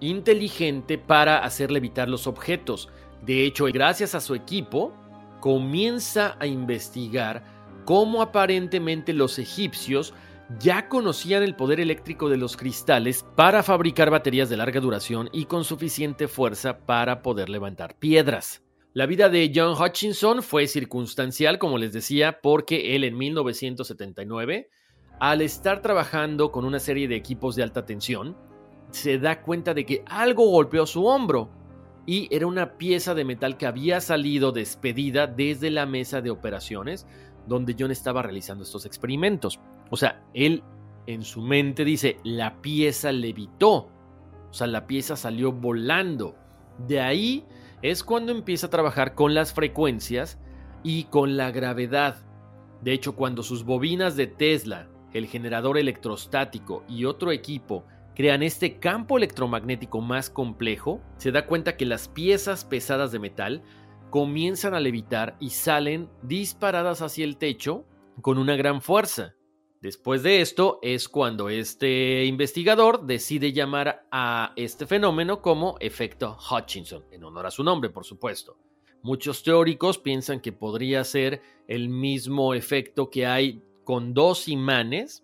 inteligente 0.00 0.96
para 0.96 1.40
hacer 1.44 1.70
levitar 1.70 2.08
los 2.08 2.26
objetos. 2.26 2.88
De 3.24 3.44
hecho, 3.44 3.66
gracias 3.66 4.14
a 4.14 4.20
su 4.20 4.34
equipo, 4.34 4.92
comienza 5.40 6.36
a 6.40 6.46
investigar 6.46 7.44
cómo 7.84 8.22
aparentemente 8.22 9.12
los 9.12 9.38
egipcios 9.38 10.14
ya 10.58 10.88
conocían 10.88 11.42
el 11.42 11.54
poder 11.54 11.78
eléctrico 11.78 12.28
de 12.28 12.38
los 12.38 12.56
cristales 12.56 13.24
para 13.36 13.62
fabricar 13.62 14.10
baterías 14.10 14.48
de 14.48 14.56
larga 14.56 14.80
duración 14.80 15.28
y 15.32 15.44
con 15.44 15.64
suficiente 15.64 16.26
fuerza 16.26 16.78
para 16.78 17.22
poder 17.22 17.50
levantar 17.50 17.94
piedras. 17.98 18.62
La 18.94 19.06
vida 19.06 19.28
de 19.28 19.52
John 19.54 19.80
Hutchinson 19.80 20.42
fue 20.42 20.66
circunstancial, 20.66 21.58
como 21.58 21.76
les 21.76 21.92
decía, 21.92 22.40
porque 22.40 22.96
él 22.96 23.04
en 23.04 23.16
1979, 23.18 24.70
al 25.20 25.42
estar 25.42 25.82
trabajando 25.82 26.50
con 26.50 26.64
una 26.64 26.78
serie 26.78 27.06
de 27.06 27.16
equipos 27.16 27.54
de 27.54 27.62
alta 27.62 27.84
tensión, 27.84 28.36
se 28.90 29.18
da 29.18 29.42
cuenta 29.42 29.74
de 29.74 29.84
que 29.84 30.02
algo 30.06 30.48
golpeó 30.50 30.86
su 30.86 31.04
hombro 31.04 31.50
y 32.08 32.26
era 32.34 32.46
una 32.46 32.78
pieza 32.78 33.14
de 33.14 33.26
metal 33.26 33.58
que 33.58 33.66
había 33.66 34.00
salido 34.00 34.50
despedida 34.50 35.26
desde 35.26 35.70
la 35.70 35.84
mesa 35.84 36.22
de 36.22 36.30
operaciones 36.30 37.06
donde 37.46 37.76
John 37.78 37.90
estaba 37.90 38.22
realizando 38.22 38.64
estos 38.64 38.86
experimentos. 38.86 39.60
O 39.90 39.96
sea, 39.98 40.24
él 40.32 40.62
en 41.06 41.22
su 41.22 41.42
mente 41.42 41.84
dice, 41.84 42.16
la 42.24 42.62
pieza 42.62 43.12
levitó. 43.12 43.90
O 44.48 44.52
sea, 44.54 44.66
la 44.68 44.86
pieza 44.86 45.16
salió 45.16 45.52
volando. 45.52 46.34
De 46.86 47.02
ahí 47.02 47.44
es 47.82 48.02
cuando 48.02 48.32
empieza 48.32 48.68
a 48.68 48.70
trabajar 48.70 49.14
con 49.14 49.34
las 49.34 49.52
frecuencias 49.52 50.38
y 50.82 51.04
con 51.04 51.36
la 51.36 51.50
gravedad. 51.50 52.24
De 52.80 52.94
hecho, 52.94 53.16
cuando 53.16 53.42
sus 53.42 53.64
bobinas 53.64 54.16
de 54.16 54.28
Tesla, 54.28 54.88
el 55.12 55.26
generador 55.26 55.76
electrostático 55.76 56.84
y 56.88 57.04
otro 57.04 57.32
equipo 57.32 57.84
crean 58.18 58.42
este 58.42 58.80
campo 58.80 59.16
electromagnético 59.16 60.00
más 60.00 60.28
complejo, 60.28 61.00
se 61.18 61.30
da 61.30 61.46
cuenta 61.46 61.76
que 61.76 61.86
las 61.86 62.08
piezas 62.08 62.64
pesadas 62.64 63.12
de 63.12 63.20
metal 63.20 63.62
comienzan 64.10 64.74
a 64.74 64.80
levitar 64.80 65.36
y 65.38 65.50
salen 65.50 66.10
disparadas 66.22 67.00
hacia 67.00 67.24
el 67.24 67.36
techo 67.36 67.84
con 68.20 68.38
una 68.38 68.56
gran 68.56 68.82
fuerza. 68.82 69.36
Después 69.80 70.24
de 70.24 70.40
esto 70.40 70.80
es 70.82 71.08
cuando 71.08 71.48
este 71.48 72.24
investigador 72.24 73.06
decide 73.06 73.52
llamar 73.52 74.04
a 74.10 74.52
este 74.56 74.86
fenómeno 74.86 75.40
como 75.40 75.76
efecto 75.78 76.36
Hutchinson, 76.50 77.04
en 77.12 77.22
honor 77.22 77.46
a 77.46 77.52
su 77.52 77.62
nombre, 77.62 77.88
por 77.88 78.04
supuesto. 78.04 78.58
Muchos 79.00 79.44
teóricos 79.44 79.96
piensan 79.98 80.40
que 80.40 80.50
podría 80.50 81.04
ser 81.04 81.40
el 81.68 81.88
mismo 81.88 82.52
efecto 82.54 83.10
que 83.10 83.26
hay 83.26 83.62
con 83.84 84.12
dos 84.12 84.48
imanes 84.48 85.22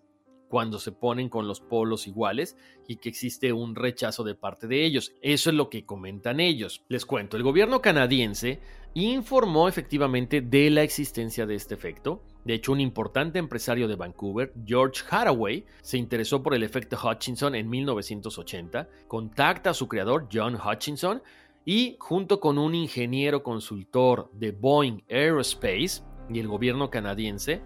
cuando 0.54 0.78
se 0.78 0.92
ponen 0.92 1.28
con 1.28 1.48
los 1.48 1.58
polos 1.58 2.06
iguales 2.06 2.56
y 2.86 2.98
que 2.98 3.08
existe 3.08 3.52
un 3.52 3.74
rechazo 3.74 4.22
de 4.22 4.36
parte 4.36 4.68
de 4.68 4.84
ellos. 4.84 5.12
Eso 5.20 5.50
es 5.50 5.56
lo 5.56 5.68
que 5.68 5.84
comentan 5.84 6.38
ellos. 6.38 6.84
Les 6.86 7.04
cuento, 7.04 7.36
el 7.36 7.42
gobierno 7.42 7.82
canadiense 7.82 8.60
informó 8.94 9.66
efectivamente 9.66 10.42
de 10.42 10.70
la 10.70 10.84
existencia 10.84 11.44
de 11.44 11.56
este 11.56 11.74
efecto. 11.74 12.22
De 12.44 12.54
hecho, 12.54 12.70
un 12.70 12.80
importante 12.80 13.40
empresario 13.40 13.88
de 13.88 13.96
Vancouver, 13.96 14.52
George 14.64 15.02
Haraway, 15.10 15.66
se 15.82 15.98
interesó 15.98 16.40
por 16.40 16.54
el 16.54 16.62
efecto 16.62 16.96
Hutchinson 17.02 17.56
en 17.56 17.68
1980, 17.68 18.88
contacta 19.08 19.70
a 19.70 19.74
su 19.74 19.88
creador, 19.88 20.28
John 20.32 20.54
Hutchinson, 20.54 21.20
y 21.64 21.96
junto 21.98 22.38
con 22.38 22.58
un 22.58 22.76
ingeniero 22.76 23.42
consultor 23.42 24.30
de 24.34 24.52
Boeing 24.52 25.02
Aerospace 25.10 26.04
y 26.30 26.38
el 26.38 26.46
gobierno 26.46 26.90
canadiense, 26.90 27.60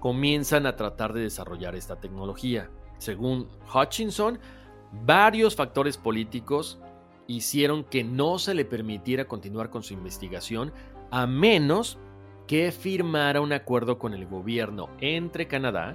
comienzan 0.00 0.66
a 0.66 0.76
tratar 0.76 1.12
de 1.12 1.20
desarrollar 1.20 1.76
esta 1.76 1.96
tecnología. 1.96 2.70
Según 2.98 3.48
Hutchinson, 3.72 4.38
varios 5.04 5.54
factores 5.54 5.96
políticos 5.96 6.80
hicieron 7.26 7.84
que 7.84 8.02
no 8.02 8.38
se 8.38 8.54
le 8.54 8.64
permitiera 8.64 9.26
continuar 9.28 9.70
con 9.70 9.82
su 9.82 9.94
investigación 9.94 10.72
a 11.10 11.26
menos 11.26 11.98
que 12.46 12.72
firmara 12.72 13.40
un 13.40 13.52
acuerdo 13.52 13.98
con 13.98 14.14
el 14.14 14.26
gobierno 14.26 14.88
entre 15.00 15.46
Canadá 15.46 15.94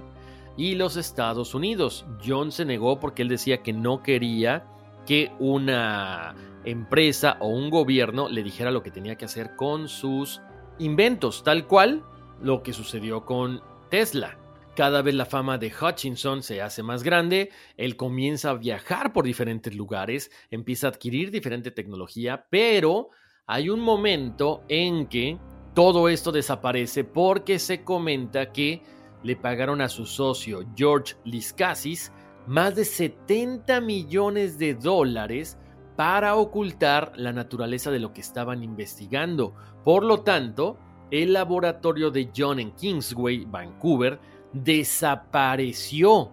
y 0.56 0.74
los 0.74 0.96
Estados 0.96 1.54
Unidos. 1.54 2.06
John 2.26 2.50
se 2.50 2.64
negó 2.64 2.98
porque 2.98 3.22
él 3.22 3.28
decía 3.28 3.62
que 3.62 3.74
no 3.74 4.02
quería 4.02 4.64
que 5.04 5.30
una 5.38 6.34
empresa 6.64 7.36
o 7.40 7.48
un 7.48 7.68
gobierno 7.70 8.28
le 8.28 8.42
dijera 8.42 8.70
lo 8.70 8.82
que 8.82 8.90
tenía 8.90 9.16
que 9.16 9.26
hacer 9.26 9.54
con 9.54 9.88
sus 9.88 10.40
inventos, 10.78 11.44
tal 11.44 11.66
cual 11.66 12.02
lo 12.40 12.62
que 12.62 12.72
sucedió 12.72 13.24
con 13.24 13.62
Tesla. 13.90 14.38
Cada 14.74 15.00
vez 15.00 15.14
la 15.14 15.24
fama 15.24 15.56
de 15.56 15.72
Hutchinson 15.72 16.42
se 16.42 16.60
hace 16.60 16.82
más 16.82 17.02
grande, 17.02 17.50
él 17.76 17.96
comienza 17.96 18.50
a 18.50 18.54
viajar 18.54 19.12
por 19.12 19.24
diferentes 19.24 19.74
lugares, 19.74 20.30
empieza 20.50 20.86
a 20.86 20.90
adquirir 20.90 21.30
diferente 21.30 21.70
tecnología, 21.70 22.46
pero 22.50 23.08
hay 23.46 23.70
un 23.70 23.80
momento 23.80 24.64
en 24.68 25.06
que 25.06 25.38
todo 25.74 26.08
esto 26.08 26.30
desaparece 26.30 27.04
porque 27.04 27.58
se 27.58 27.84
comenta 27.84 28.52
que 28.52 28.82
le 29.22 29.36
pagaron 29.36 29.80
a 29.80 29.88
su 29.88 30.04
socio 30.04 30.66
George 30.76 31.14
Liscasis 31.24 32.12
más 32.46 32.74
de 32.74 32.84
70 32.84 33.80
millones 33.80 34.58
de 34.58 34.74
dólares 34.74 35.58
para 35.96 36.36
ocultar 36.36 37.12
la 37.16 37.32
naturaleza 37.32 37.90
de 37.90 37.98
lo 37.98 38.12
que 38.12 38.20
estaban 38.20 38.62
investigando. 38.62 39.54
Por 39.84 40.04
lo 40.04 40.22
tanto, 40.22 40.78
el 41.10 41.32
laboratorio 41.32 42.10
de 42.10 42.30
John 42.36 42.58
en 42.60 42.72
Kingsway, 42.72 43.44
Vancouver, 43.44 44.18
desapareció. 44.52 46.32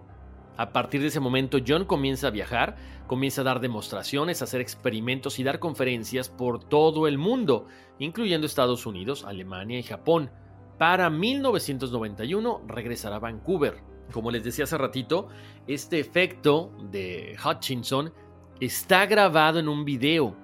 A 0.56 0.72
partir 0.72 1.00
de 1.00 1.08
ese 1.08 1.20
momento, 1.20 1.58
John 1.66 1.84
comienza 1.84 2.28
a 2.28 2.30
viajar, 2.30 2.76
comienza 3.06 3.40
a 3.40 3.44
dar 3.44 3.60
demostraciones, 3.60 4.40
a 4.40 4.44
hacer 4.44 4.60
experimentos 4.60 5.38
y 5.38 5.44
dar 5.44 5.58
conferencias 5.58 6.28
por 6.28 6.62
todo 6.62 7.06
el 7.08 7.18
mundo, 7.18 7.66
incluyendo 7.98 8.46
Estados 8.46 8.86
Unidos, 8.86 9.24
Alemania 9.24 9.78
y 9.78 9.82
Japón. 9.82 10.30
Para 10.78 11.10
1991 11.10 12.62
regresará 12.66 13.16
a 13.16 13.20
Vancouver. 13.20 13.82
Como 14.12 14.30
les 14.30 14.44
decía 14.44 14.64
hace 14.64 14.78
ratito, 14.78 15.28
este 15.66 15.98
efecto 15.98 16.72
de 16.90 17.36
Hutchinson 17.44 18.12
está 18.60 19.06
grabado 19.06 19.58
en 19.58 19.68
un 19.68 19.84
video. 19.84 20.36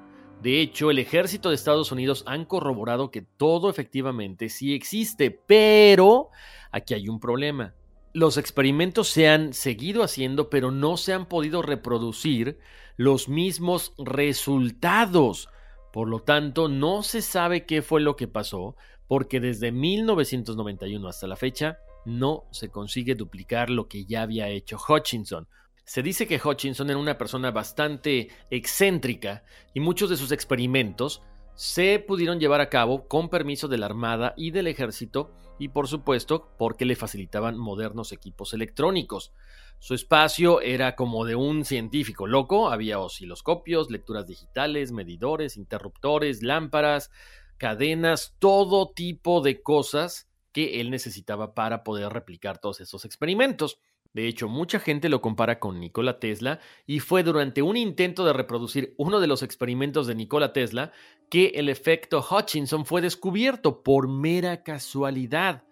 De 0.43 0.61
hecho, 0.61 0.91
el 0.91 0.99
ejército 0.99 1.51
de 1.51 1.55
Estados 1.55 1.93
Unidos 1.93 2.25
han 2.27 2.45
corroborado 2.45 3.11
que 3.11 3.23
todo 3.23 3.69
efectivamente 3.69 4.49
sí 4.49 4.75
existe, 4.75 5.31
pero 5.31 6.31
aquí 6.73 6.95
hay 6.95 7.09
un 7.09 7.21
problema 7.21 7.75
los 8.13 8.39
experimentos 8.39 9.09
se 9.09 9.29
han 9.29 9.53
seguido 9.53 10.03
haciendo, 10.03 10.51
pero 10.51 10.71
no 10.71 10.97
se 10.97 11.13
han 11.13 11.27
podido 11.27 11.63
reproducir 11.63 12.59
los 12.97 13.29
mismos 13.29 13.93
resultados. 13.99 15.49
Por 15.93 16.09
lo 16.09 16.21
tanto, 16.21 16.69
no 16.69 17.03
se 17.03 17.23
sabe 17.23 17.67
qué 17.67 17.83
fue 17.83 18.01
lo 18.01 18.17
que 18.17 18.29
pasó, 18.29 18.77
porque 19.07 19.41
desde 19.41 19.73
1991 19.73 21.09
hasta 21.09 21.27
la 21.27 21.37
fecha 21.37 21.79
no 22.05 22.45
se 22.51 22.71
consigue 22.71 23.15
duplicar 23.15 23.71
lo 23.71 23.87
que 23.87 24.05
ya 24.05 24.23
había 24.23 24.49
hecho 24.49 24.79
Hutchinson. 24.89 25.47
Se 25.91 26.05
dice 26.05 26.29
que 26.29 26.41
Hutchinson 26.41 26.89
era 26.89 27.01
una 27.01 27.19
persona 27.19 27.51
bastante 27.51 28.29
excéntrica 28.49 29.43
y 29.75 29.81
muchos 29.81 30.09
de 30.09 30.17
sus 30.17 30.31
experimentos 30.31 31.21
se 31.57 31.99
pudieron 31.99 32.39
llevar 32.39 32.61
a 32.61 32.69
cabo 32.69 33.09
con 33.09 33.29
permiso 33.29 33.67
de 33.67 33.77
la 33.77 33.87
Armada 33.87 34.33
y 34.37 34.53
del 34.53 34.69
Ejército 34.69 35.33
y 35.59 35.71
por 35.71 35.89
supuesto 35.89 36.55
porque 36.57 36.85
le 36.85 36.95
facilitaban 36.95 37.59
modernos 37.59 38.13
equipos 38.13 38.55
electrónicos. 38.55 39.33
Su 39.81 39.95
espacio 39.95 40.61
era 40.61 40.95
como 40.95 41.25
de 41.25 41.35
un 41.35 41.65
científico 41.65 42.29
loco, 42.29 42.71
había 42.71 43.01
osciloscopios, 43.01 43.91
lecturas 43.91 44.29
digitales, 44.29 44.93
medidores, 44.93 45.57
interruptores, 45.57 46.45
lámparas, 46.45 47.11
cadenas, 47.57 48.37
todo 48.39 48.93
tipo 48.93 49.41
de 49.41 49.61
cosas 49.61 50.29
que 50.53 50.81
él 50.81 50.91
necesitaba 50.91 51.53
para 51.53 51.83
poder 51.83 52.13
replicar 52.13 52.59
todos 52.59 52.81
esos 52.81 53.05
experimentos. 53.05 53.81
De 54.13 54.27
hecho, 54.27 54.49
mucha 54.49 54.81
gente 54.81 55.09
lo 55.09 55.21
compara 55.21 55.61
con 55.61 55.79
Nikola 55.79 56.19
Tesla 56.19 56.59
y 56.87 56.99
fue 56.99 57.23
durante 57.23 57.63
un 57.63 57.77
intento 57.77 58.25
de 58.25 58.33
reproducir 58.33 58.95
uno 58.97 59.21
de 59.21 59.29
los 59.29 59.43
experimentos 59.43 60.07
de 60.07 60.17
Nikola 60.17 60.53
Tesla 60.53 60.91
que 61.31 61.53
el 61.55 61.69
efecto 61.69 62.25
Hutchinson 62.29 62.85
fue 62.85 63.03
descubierto 63.03 63.83
por 63.83 64.09
mera 64.09 64.65
casualidad. 64.65 65.63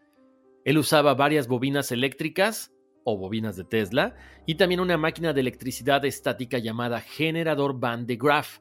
Él 0.65 0.79
usaba 0.79 1.15
varias 1.15 1.49
bobinas 1.49 1.91
eléctricas 1.91 2.73
o 3.03 3.17
bobinas 3.17 3.57
de 3.57 3.65
Tesla 3.65 4.15
y 4.47 4.55
también 4.55 4.81
una 4.81 4.97
máquina 4.97 5.33
de 5.33 5.41
electricidad 5.41 6.05
estática 6.05 6.59
llamada 6.59 7.01
generador 7.01 7.81
Van 7.81 8.07
de 8.07 8.17
Graaff. 8.17 8.61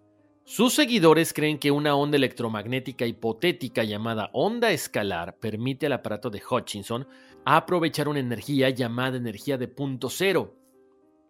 Sus 0.50 0.76
seguidores 0.76 1.34
creen 1.34 1.60
que 1.60 1.72
una 1.72 1.98
onda 1.98 2.16
electromagnética 2.16 3.06
hipotética 3.06 3.84
llamada 3.84 4.30
onda 4.32 4.72
escalar 4.72 5.36
permite 5.36 5.88
al 5.88 5.92
aparato 5.92 6.30
de 6.30 6.42
Hutchinson 6.50 7.06
aprovechar 7.44 8.08
una 8.08 8.22
energía 8.22 8.70
llamada 8.70 9.18
energía 9.18 9.58
de 9.58 9.68
punto 9.68 10.10
cero. 10.10 10.56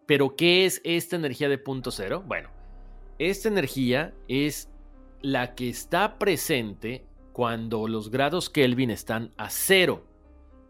Pero, 0.06 0.36
¿qué 0.36 0.66
es 0.66 0.80
esta 0.84 1.16
energía 1.16 1.48
de 1.48 1.58
punto 1.58 1.90
cero? 1.90 2.22
Bueno, 2.24 2.50
esta 3.18 3.48
energía 3.48 4.14
es 4.28 4.70
la 5.20 5.56
que 5.56 5.68
está 5.68 6.16
presente 6.20 7.04
cuando 7.32 7.88
los 7.88 8.12
grados 8.12 8.48
Kelvin 8.48 8.92
están 8.92 9.32
a 9.36 9.50
cero, 9.50 10.06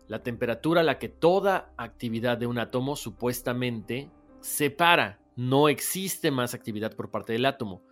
la 0.06 0.22
temperatura 0.22 0.80
a 0.80 0.84
la 0.84 0.98
que 0.98 1.10
toda 1.10 1.74
actividad 1.76 2.38
de 2.38 2.46
un 2.46 2.58
átomo 2.58 2.96
supuestamente 2.96 4.10
se 4.40 4.70
para, 4.70 5.20
no 5.36 5.68
existe 5.68 6.30
más 6.30 6.54
actividad 6.54 6.96
por 6.96 7.10
parte 7.10 7.34
del 7.34 7.44
átomo. 7.44 7.82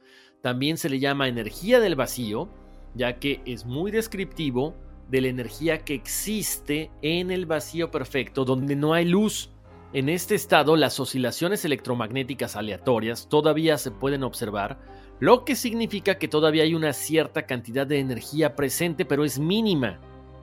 También 0.43 0.77
se 0.79 0.89
le 0.89 1.01
llama 1.01 1.29
energía 1.29 1.81
del 1.81 1.97
vacío, 1.97 2.49
ya 2.95 3.19
que 3.19 3.41
es 3.45 3.65
muy 3.65 3.91
descriptivo 3.91 4.75
de 5.09 5.21
la 5.21 5.29
energía 5.29 5.85
que 5.85 5.95
existe 5.95 6.91
en 7.03 7.31
el 7.31 7.47
vacío 7.47 7.91
perfecto 7.91 8.45
donde 8.45 8.77
no 8.77 8.95
hay 8.95 9.05
luz. 9.05 9.51
En 9.93 10.09
este 10.09 10.35
estado 10.35 10.77
las 10.77 10.99
oscilaciones 10.99 11.65
electromagnéticas 11.65 12.57
aleatorias 12.57 13.29
todavía 13.29 13.79
se 13.79 13.91
pueden 13.91 14.25
observar, 14.25 14.79
lo 15.21 15.45
que 15.45 15.57
significa 15.57 16.19
que 16.19 16.29
todavía 16.29 16.65
hay 16.65 16.75
una 16.75 16.93
cierta 16.93 17.47
cantidad 17.47 17.87
de 17.87 18.01
energía 18.01 18.55
presente 18.55 19.05
pero 19.05 19.25
es 19.25 19.39
mínima. 19.39 19.99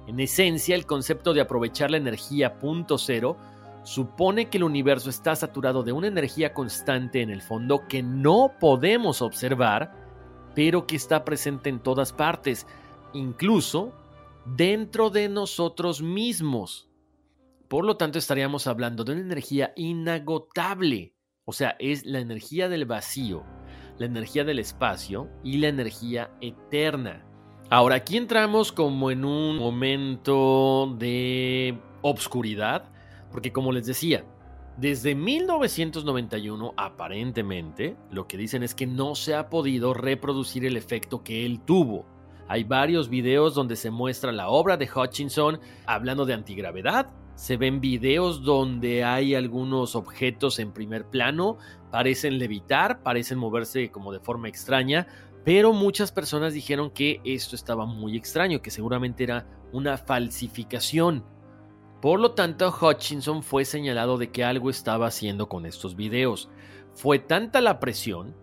En 0.07 0.19
esencia, 0.19 0.75
el 0.75 0.85
concepto 0.85 1.33
de 1.33 1.41
aprovechar 1.41 1.91
la 1.91 1.97
energía 1.97 2.59
punto 2.59 2.97
cero 2.97 3.37
supone 3.83 4.49
que 4.49 4.57
el 4.57 4.63
universo 4.63 5.09
está 5.09 5.35
saturado 5.35 5.83
de 5.83 5.91
una 5.91 6.07
energía 6.07 6.53
constante 6.53 7.21
en 7.21 7.29
el 7.29 7.41
fondo 7.41 7.87
que 7.87 8.01
no 8.01 8.53
podemos 8.59 9.21
observar, 9.21 9.93
pero 10.55 10.87
que 10.87 10.95
está 10.95 11.25
presente 11.25 11.69
en 11.69 11.79
todas 11.79 12.13
partes, 12.13 12.65
incluso 13.13 13.93
dentro 14.45 15.09
de 15.09 15.29
nosotros 15.29 16.01
mismos. 16.01 16.89
Por 17.67 17.85
lo 17.85 17.97
tanto, 17.97 18.19
estaríamos 18.19 18.67
hablando 18.67 19.03
de 19.03 19.13
una 19.13 19.21
energía 19.21 19.73
inagotable. 19.75 21.15
O 21.45 21.53
sea, 21.53 21.75
es 21.79 22.05
la 22.05 22.19
energía 22.19 22.69
del 22.69 22.85
vacío, 22.85 23.43
la 23.97 24.05
energía 24.05 24.43
del 24.43 24.59
espacio 24.59 25.29
y 25.43 25.57
la 25.57 25.67
energía 25.67 26.31
eterna. 26.39 27.25
Ahora, 27.69 27.95
aquí 27.95 28.17
entramos 28.17 28.71
como 28.71 29.11
en 29.11 29.25
un 29.25 29.57
momento 29.57 30.95
de 30.99 31.79
obscuridad, 32.01 32.92
porque 33.33 33.51
como 33.51 33.73
les 33.73 33.87
decía, 33.87 34.23
desde 34.77 35.15
1991, 35.15 36.73
aparentemente, 36.77 37.97
lo 38.11 38.27
que 38.27 38.37
dicen 38.37 38.63
es 38.63 38.73
que 38.73 38.87
no 38.87 39.15
se 39.15 39.35
ha 39.35 39.49
podido 39.49 39.93
reproducir 39.93 40.65
el 40.65 40.77
efecto 40.77 41.23
que 41.23 41.45
él 41.45 41.59
tuvo. 41.59 42.05
Hay 42.47 42.63
varios 42.63 43.09
videos 43.09 43.55
donde 43.55 43.75
se 43.75 43.91
muestra 43.91 44.31
la 44.31 44.49
obra 44.49 44.77
de 44.77 44.89
Hutchinson 44.89 45.59
hablando 45.85 46.25
de 46.25 46.35
antigravedad. 46.35 47.11
Se 47.35 47.57
ven 47.57 47.81
videos 47.81 48.43
donde 48.43 49.03
hay 49.03 49.33
algunos 49.33 49.95
objetos 49.95 50.59
en 50.59 50.71
primer 50.71 51.05
plano, 51.05 51.57
parecen 51.91 52.37
levitar, 52.37 53.01
parecen 53.01 53.39
moverse 53.39 53.89
como 53.89 54.13
de 54.13 54.19
forma 54.19 54.47
extraña, 54.47 55.07
pero 55.43 55.73
muchas 55.73 56.11
personas 56.11 56.53
dijeron 56.53 56.91
que 56.91 57.19
esto 57.25 57.55
estaba 57.55 57.85
muy 57.87 58.15
extraño, 58.15 58.61
que 58.61 58.69
seguramente 58.71 59.23
era 59.23 59.47
una 59.71 59.97
falsificación. 59.97 61.23
Por 62.03 62.19
lo 62.19 62.31
tanto, 62.33 62.67
Hutchinson 62.81 63.43
fue 63.43 63.63
señalado 63.63 64.17
de 64.17 64.29
que 64.29 64.43
algo 64.43 64.69
estaba 64.69 65.07
haciendo 65.07 65.47
con 65.47 65.65
estos 65.65 65.95
videos. 65.95 66.49
Fue 66.91 67.17
tanta 67.17 67.61
la 67.61 67.79
presión 67.79 68.35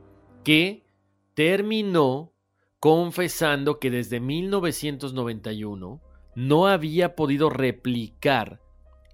que 0.44 0.86
terminó 1.34 2.32
confesando 2.78 3.78
que 3.78 3.90
desde 3.90 4.18
1991 4.18 6.00
no 6.36 6.66
había 6.68 7.14
podido 7.14 7.50
replicar 7.50 8.62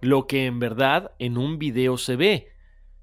lo 0.01 0.29
que 0.29 0.47
en 0.47 0.61
verdad 0.61 1.11
en 1.19 1.39
un 1.39 1.59
video 1.59 1.99
se 1.99 2.15
ve. 2.15 2.53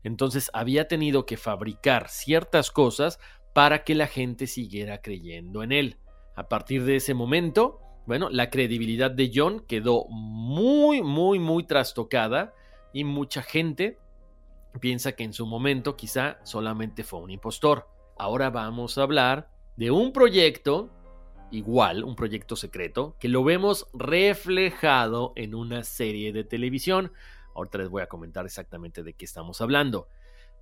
Entonces 0.02 0.50
había 0.54 0.88
tenido 0.88 1.26
que 1.26 1.36
fabricar 1.36 2.08
ciertas 2.08 2.72
cosas 2.72 3.20
para 3.54 3.84
que 3.84 3.96
la 3.96 4.08
gente 4.08 4.48
siguiera 4.48 5.02
creyendo 5.02 5.62
en 5.62 5.74
él. 5.74 5.98
A 6.38 6.48
partir 6.48 6.86
de 6.86 6.96
ese 6.96 7.14
momento, 7.14 7.82
bueno, 8.06 8.30
la 8.30 8.50
credibilidad 8.50 9.12
de 9.12 9.32
John 9.34 9.62
quedó 9.68 10.06
muy, 10.10 11.02
muy, 11.02 11.40
muy 11.40 11.64
trastocada 11.64 12.54
y 12.92 13.04
mucha 13.04 13.42
gente 13.42 13.98
piensa 14.80 15.14
que 15.14 15.24
en 15.24 15.34
su 15.34 15.46
momento 15.46 15.96
quizá 15.96 16.40
solamente 16.44 17.04
fue 17.04 17.20
un 17.20 17.32
impostor. 17.32 17.88
Ahora 18.18 18.50
vamos 18.50 18.98
a 18.98 19.04
hablar 19.04 19.50
de 19.78 19.92
un 19.92 20.12
proyecto 20.12 20.90
igual, 21.52 22.04
un 22.04 22.16
proyecto 22.16 22.56
secreto, 22.56 23.16
que 23.20 23.30
lo 23.30 23.44
vemos 23.44 23.88
reflejado 23.94 25.34
en 25.36 25.56
una 25.56 25.84
serie 25.84 26.34
de 26.34 26.44
televisión. 26.44 27.12
Ahorita 27.56 27.78
les 27.78 27.90
voy 27.90 28.02
a 28.02 28.08
comentar 28.08 28.46
exactamente 28.46 29.04
de 29.04 29.14
qué 29.14 29.26
estamos 29.26 29.62
hablando. 29.62 30.08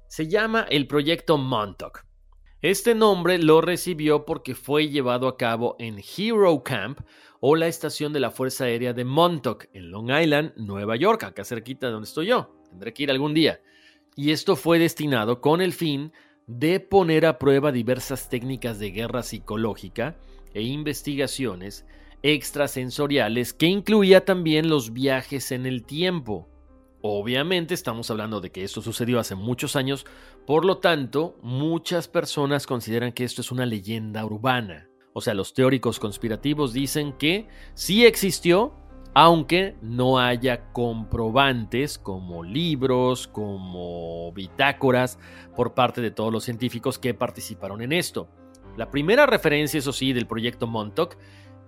Se 0.08 0.28
llama 0.28 0.68
el 0.70 0.88
proyecto 0.88 1.38
Montauk. 1.38 2.06
Este 2.62 2.94
nombre 2.94 3.40
lo 3.40 3.60
recibió 3.60 4.24
porque 4.24 4.54
fue 4.54 4.88
llevado 4.88 5.28
a 5.28 5.36
cabo 5.36 5.76
en 5.80 5.98
Hero 5.98 6.62
Camp 6.62 7.00
o 7.40 7.56
la 7.56 7.66
estación 7.66 8.14
de 8.14 8.20
la 8.20 8.30
Fuerza 8.30 8.66
Aérea 8.66 8.94
de 8.94 9.04
Montauk 9.04 9.66
en 9.74 9.90
Long 9.90 10.12
Island, 10.12 10.54
Nueva 10.58 10.96
York, 10.96 11.24
acá 11.24 11.44
cerquita 11.44 11.88
de 11.88 11.94
donde 11.94 12.08
estoy 12.08 12.28
yo. 12.28 12.56
Tendré 12.70 12.94
que 12.94 13.02
ir 13.02 13.10
algún 13.10 13.34
día. 13.34 13.62
Y 14.16 14.30
esto 14.30 14.56
fue 14.56 14.78
destinado 14.78 15.42
con 15.42 15.60
el 15.60 15.74
fin 15.74 16.12
de 16.46 16.80
poner 16.80 17.26
a 17.26 17.40
prueba 17.40 17.72
diversas 17.72 18.30
técnicas 18.30 18.78
de 18.78 18.92
guerra 18.92 19.24
psicológica 19.24 20.18
e 20.54 20.62
investigaciones 20.62 21.88
extrasensoriales 22.22 23.54
que 23.54 23.66
incluía 23.66 24.24
también 24.24 24.70
los 24.70 24.94
viajes 24.94 25.52
en 25.52 25.66
el 25.66 25.84
tiempo. 25.84 26.48
Obviamente 27.04 27.74
estamos 27.74 28.12
hablando 28.12 28.42
de 28.42 28.52
que 28.52 28.64
esto 28.64 28.84
sucedió 28.84 29.20
hace 29.20 29.34
muchos 29.34 29.76
años, 29.76 30.06
por 30.46 30.66
lo 30.66 30.78
tanto, 30.78 31.38
muchas 31.42 32.08
personas 32.08 32.68
consideran 32.68 33.12
que 33.12 33.24
esto 33.24 33.42
es 33.42 33.52
una 33.52 33.66
leyenda 33.66 34.26
urbana. 34.26 34.90
O 35.14 35.22
sea, 35.22 35.34
los 35.34 35.54
teóricos 35.54 36.00
conspirativos 36.00 36.74
dicen 36.74 37.14
que 37.14 37.48
sí 37.74 38.06
existió 38.06 38.74
aunque 39.14 39.76
no 39.82 40.20
haya 40.20 40.72
comprobantes 40.72 41.98
como 41.98 42.44
libros, 42.44 43.28
como 43.28 44.32
bitácoras 44.32 45.20
por 45.56 45.74
parte 45.74 46.02
de 46.02 46.12
todos 46.12 46.32
los 46.32 46.46
científicos 46.46 46.98
que 46.98 47.14
participaron 47.14 47.82
en 47.82 47.92
esto. 47.92 48.30
La 48.78 48.90
primera 48.90 49.26
referencia, 49.26 49.80
eso 49.80 49.92
sí, 49.92 50.14
del 50.14 50.28
proyecto 50.28 50.66
Montauk 50.66 51.18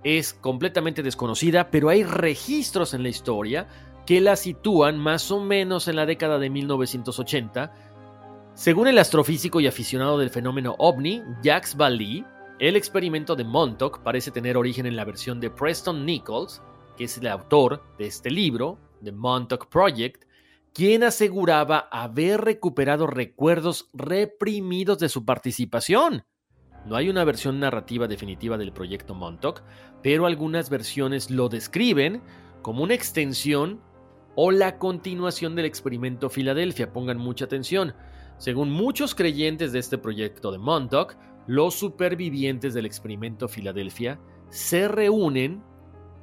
es 0.06 0.34
completamente 0.34 1.04
desconocida, 1.04 1.70
pero 1.70 1.90
hay 1.90 2.04
registros 2.04 2.94
en 2.94 3.04
la 3.04 3.10
historia 3.10 3.68
que 4.06 4.22
la 4.22 4.36
sitúan 4.36 4.98
más 4.98 5.32
o 5.32 5.42
menos 5.42 5.88
en 5.88 5.98
la 5.98 6.06
década 6.06 6.40
de 6.40 6.50
1980. 6.50 7.83
Según 8.56 8.88
el 8.88 9.00
astrofísico 9.00 9.60
y 9.60 9.68
aficionado 9.68 10.20
del 10.20 10.30
fenómeno 10.30 10.76
ovni, 10.78 11.24
Jacques 11.42 11.76
Vallée, 11.76 12.24
el 12.60 12.76
experimento 12.76 13.36
de 13.36 13.44
Montauk 13.44 14.04
parece 14.04 14.30
tener 14.30 14.58
origen 14.58 14.86
en 14.86 14.96
la 14.96 15.06
versión 15.06 15.40
de 15.40 15.50
Preston 15.50 16.06
Nichols, 16.06 16.62
que 16.96 17.06
es 17.06 17.18
el 17.18 17.28
autor 17.28 17.84
de 17.98 18.06
este 18.06 18.30
libro, 18.30 18.78
The 19.04 19.12
Montauk 19.12 19.70
Project, 19.70 20.26
quien 20.72 21.04
aseguraba 21.04 21.90
haber 21.92 22.42
recuperado 22.42 23.08
recuerdos 23.08 23.90
reprimidos 23.92 25.00
de 25.00 25.10
su 25.10 25.26
participación. 25.26 26.24
No 26.86 26.96
hay 26.96 27.10
una 27.10 27.24
versión 27.24 27.60
narrativa 27.60 28.08
definitiva 28.08 28.60
del 28.60 28.72
proyecto 28.72 29.16
Montauk, 29.16 29.64
pero 30.04 30.28
algunas 30.28 30.70
versiones 30.70 31.32
lo 31.32 31.50
describen 31.50 32.22
como 32.62 32.84
una 32.84 32.94
extensión 32.94 33.82
o 34.36 34.52
la 34.52 34.78
continuación 34.78 35.56
del 35.56 35.66
experimento 35.66 36.30
Filadelfia. 36.30 36.94
Pongan 36.94 37.18
mucha 37.18 37.46
atención. 37.46 37.96
Según 38.38 38.72
muchos 38.72 39.16
creyentes 39.16 39.72
de 39.72 39.80
este 39.80 39.98
proyecto 39.98 40.52
de 40.52 40.58
Montauk, 40.58 41.16
los 41.48 41.76
supervivientes 41.76 42.74
del 42.74 42.86
experimento 42.86 43.48
Filadelfia 43.48 44.20
se 44.50 44.88
reúnen 44.88 45.64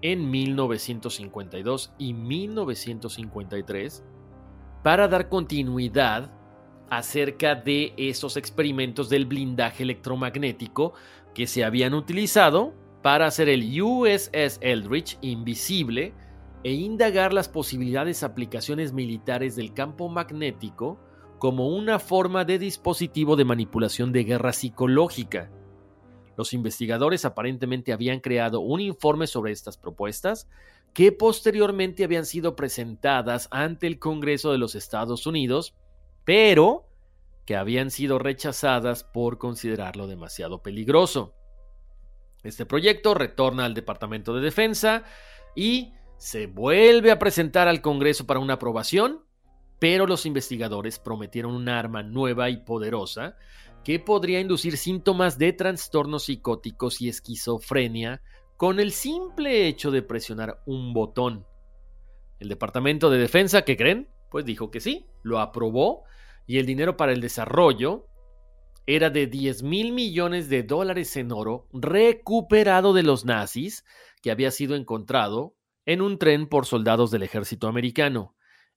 en 0.03 0.31
1952 0.31 1.93
y 1.99 2.15
1953 2.15 4.05
para 4.83 5.09
dar 5.09 5.29
continuidad 5.29 6.33
acerca 6.89 7.55
de 7.55 7.93
esos 7.97 8.37
experimentos 8.37 9.09
del 9.09 9.27
blindaje 9.27 9.83
electromagnético 9.83 10.95
que 11.35 11.47
se 11.47 11.65
habían 11.65 11.95
utilizado 11.95 12.75
para 13.03 13.27
hacer 13.27 13.49
el 13.49 13.81
USS 13.81 14.59
Eldridge 14.61 15.19
invisible 15.21 16.13
e 16.65 16.73
indagar 16.73 17.33
las 17.33 17.49
posibilidades 17.49 18.23
aplicaciones 18.23 18.93
militares 18.93 19.57
del 19.57 19.73
campo 19.73 20.09
magnético 20.09 20.99
como 21.41 21.69
una 21.69 21.99
forma 21.99 22.45
de 22.45 22.59
dispositivo 22.59 23.35
de 23.35 23.47
manipulación 23.47 24.13
de 24.13 24.25
guerra 24.25 24.53
psicológica. 24.53 25.51
Los 26.37 26.53
investigadores 26.53 27.25
aparentemente 27.25 27.95
habían 27.95 28.21
creado 28.21 28.61
un 28.61 28.81
informe 28.81 29.27
sobre 29.27 29.51
estas 29.51 29.79
propuestas 29.79 30.49
que 30.93 31.13
posteriormente 31.13 32.05
habían 32.05 32.27
sido 32.27 32.57
presentadas 32.57 33.49
ante 33.51 33.87
el 33.87 33.99
Congreso 33.99 34.53
de 34.53 34.59
los 34.59 34.75
Estados 34.75 35.27
Unidos, 35.27 35.75
pero 36.25 36.87
que 37.47 37.57
habían 37.57 37.91
sido 37.91 38.19
rechazadas 38.19 39.03
por 39.03 39.39
considerarlo 39.39 40.09
demasiado 40.09 40.63
peligroso. 40.63 41.35
Este 42.43 42.67
proyecto 42.67 43.15
retorna 43.15 43.65
al 43.65 43.73
Departamento 43.73 44.35
de 44.35 44.43
Defensa 44.43 45.05
y 45.57 45.95
se 46.19 46.47
vuelve 46.49 47.11
a 47.11 47.19
presentar 47.19 47.67
al 47.67 47.81
Congreso 47.81 48.27
para 48.27 48.41
una 48.41 48.55
aprobación, 48.55 49.25
pero 49.81 50.07
los 50.07 50.27
investigadores 50.27 51.01
prometieron 51.01 51.55
un 51.55 51.69
arma 51.69 52.05
nueva 52.05 52.51
y 52.51 52.59
poderosa 52.59 53.37
que 53.83 53.99
podría 53.99 54.39
inducir 54.39 54.77
síntomas 54.77 55.39
de 55.39 55.53
trastornos 55.53 56.25
psicóticos 56.25 57.01
y 57.01 57.09
esquizofrenia 57.09 58.23
con 58.57 58.79
el 58.79 58.93
simple 58.93 59.67
hecho 59.67 59.91
de 59.91 60.03
presionar 60.03 60.63
un 60.67 60.93
botón. 60.93 61.47
El 62.39 62.51
Departamento 62.51 63.09
de 63.11 63.19
Defensa, 63.19 63.63
¿qué 63.63 63.77
creen? 63.77 64.09
Pues 64.31 64.45
dijo 64.45 64.71
que 64.71 64.81
sí, 64.81 65.07
lo 65.23 65.41
aprobó 65.41 66.05
y 66.47 66.59
el 66.59 66.67
dinero 66.67 66.97
para 66.97 67.13
el 67.13 67.23
desarrollo 67.23 68.07
era 68.87 69.09
de 69.09 69.27
10 69.27 69.63
mil 69.63 69.93
millones 69.93 70.49
de 70.51 70.63
dólares 70.63 71.17
en 71.17 71.33
oro 71.33 71.69
recuperado 71.73 72.93
de 72.93 73.03
los 73.03 73.25
nazis 73.25 73.85
que 74.21 74.31
había 74.31 74.51
sido 74.51 74.75
encontrado 74.75 75.55
en 75.87 76.03
un 76.03 76.19
tren 76.19 76.47
por 76.47 76.67
soldados 76.67 77.11
del 77.11 77.23
ejército 77.23 77.67
americano. 77.67 78.35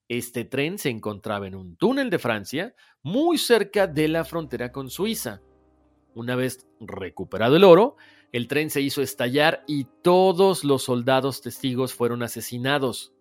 Este 0.09 0.43
tren 0.43 0.77
se 0.77 0.89
encontraba 0.89 1.47
en 1.47 1.55
un 1.55 1.75
túnel 1.77 2.09
de 2.09 2.19
Francia, 2.19 2.75
muy 3.01 3.37
cerca 3.37 3.87
de 3.87 4.07
la 4.07 4.25
frontera 4.25 4.71
con 4.71 4.89
Suiza. 4.89 5.41
Una 6.13 6.35
vez 6.35 6.67
recuperado 6.79 7.55
el 7.55 7.63
oro, 7.63 7.95
el 8.31 8.47
tren 8.47 8.69
se 8.69 8.81
hizo 8.81 9.01
estallar 9.01 9.63
y 9.67 9.85
todos 10.01 10.63
los 10.63 10.83
soldados 10.83 11.41
testigos 11.41 11.93
fueron 11.93 12.21
asesinados. 12.21 13.13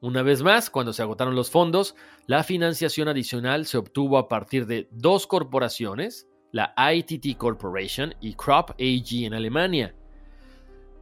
Una 0.00 0.22
vez 0.22 0.42
más, 0.42 0.68
cuando 0.68 0.92
se 0.92 1.02
agotaron 1.02 1.34
los 1.34 1.50
fondos, 1.50 1.94
la 2.26 2.42
financiación 2.42 3.08
adicional 3.08 3.64
se 3.64 3.78
obtuvo 3.78 4.18
a 4.18 4.28
partir 4.28 4.66
de 4.66 4.88
dos 4.90 5.26
corporaciones, 5.26 6.28
la 6.52 6.74
ITT 6.76 7.38
Corporation 7.38 8.14
y 8.20 8.34
Crop 8.34 8.72
AG 8.72 9.24
en 9.24 9.34
Alemania. 9.34 9.94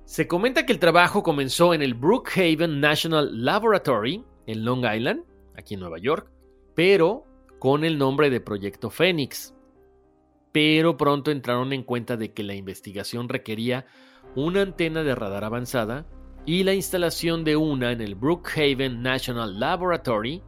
Se 0.05 0.29
comenta 0.29 0.67
que 0.67 0.73
el 0.73 0.79
trabajo 0.79 1.23
comenzó 1.23 1.75
en 1.75 1.83
el 1.83 1.95
Brookhaven 1.95 2.81
National 2.81 3.45
Laboratory 3.45 4.25
en 4.47 4.65
Long 4.65 4.85
Island, 4.85 5.25
aquí 5.57 5.75
en 5.75 5.81
Nueva 5.81 5.99
York, 5.99 6.31
pero 6.75 7.25
con 7.59 7.85
el 7.85 7.99
nombre 7.99 8.31
de 8.31 8.41
Proyecto 8.41 8.91
Fénix. 8.91 9.55
Pero 10.53 10.97
pronto 10.97 11.31
entraron 11.31 11.73
en 11.73 11.83
cuenta 11.83 12.17
de 12.17 12.33
que 12.33 12.43
la 12.43 12.55
investigación 12.55 13.29
requería 13.29 13.87
una 14.35 14.63
antena 14.63 15.03
de 15.03 15.15
radar 15.15 15.45
avanzada 15.45 16.07
y 16.45 16.65
la 16.65 16.75
instalación 16.75 17.45
de 17.45 17.57
una 17.57 17.93
en 17.93 18.01
el 18.01 18.15
Brookhaven 18.15 19.03
National 19.03 19.59
Laboratory 19.59 20.43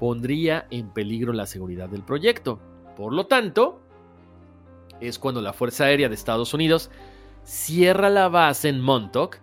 pondría 0.00 0.66
en 0.70 0.92
peligro 0.92 1.32
la 1.32 1.46
seguridad 1.46 1.88
del 1.88 2.02
proyecto. 2.02 2.60
Por 2.96 3.12
lo 3.12 3.26
tanto, 3.26 3.80
es 5.00 5.18
cuando 5.18 5.40
la 5.40 5.52
Fuerza 5.52 5.84
Aérea 5.84 6.08
de 6.08 6.14
Estados 6.14 6.52
Unidos 6.52 6.90
cierra 7.44 8.10
la 8.10 8.28
base 8.28 8.68
en 8.68 8.80
Montauk 8.80 9.38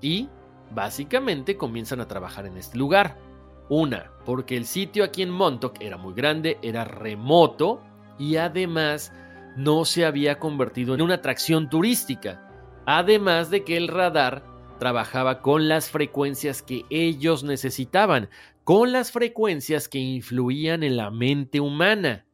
y 0.00 0.28
básicamente 0.74 1.56
comienzan 1.56 2.00
a 2.00 2.08
trabajar 2.08 2.46
en 2.46 2.56
este 2.56 2.76
lugar. 2.76 3.16
Una, 3.68 4.10
porque 4.24 4.56
el 4.56 4.64
sitio 4.64 5.04
aquí 5.04 5.22
en 5.22 5.30
Montauk 5.30 5.80
era 5.80 5.96
muy 5.96 6.14
grande, 6.14 6.58
era 6.62 6.84
remoto 6.84 7.82
y 8.18 8.36
además 8.36 9.12
no 9.56 9.84
se 9.84 10.06
había 10.06 10.38
convertido 10.38 10.94
en 10.94 11.02
una 11.02 11.14
atracción 11.14 11.68
turística. 11.68 12.44
Además 12.86 13.50
de 13.50 13.64
que 13.64 13.76
el 13.76 13.88
radar 13.88 14.44
trabajaba 14.78 15.42
con 15.42 15.68
las 15.68 15.90
frecuencias 15.90 16.62
que 16.62 16.84
ellos 16.88 17.44
necesitaban, 17.44 18.30
con 18.64 18.92
las 18.92 19.12
frecuencias 19.12 19.88
que 19.88 19.98
influían 19.98 20.82
en 20.82 20.96
la 20.96 21.10
mente 21.10 21.60
humana. 21.60 22.26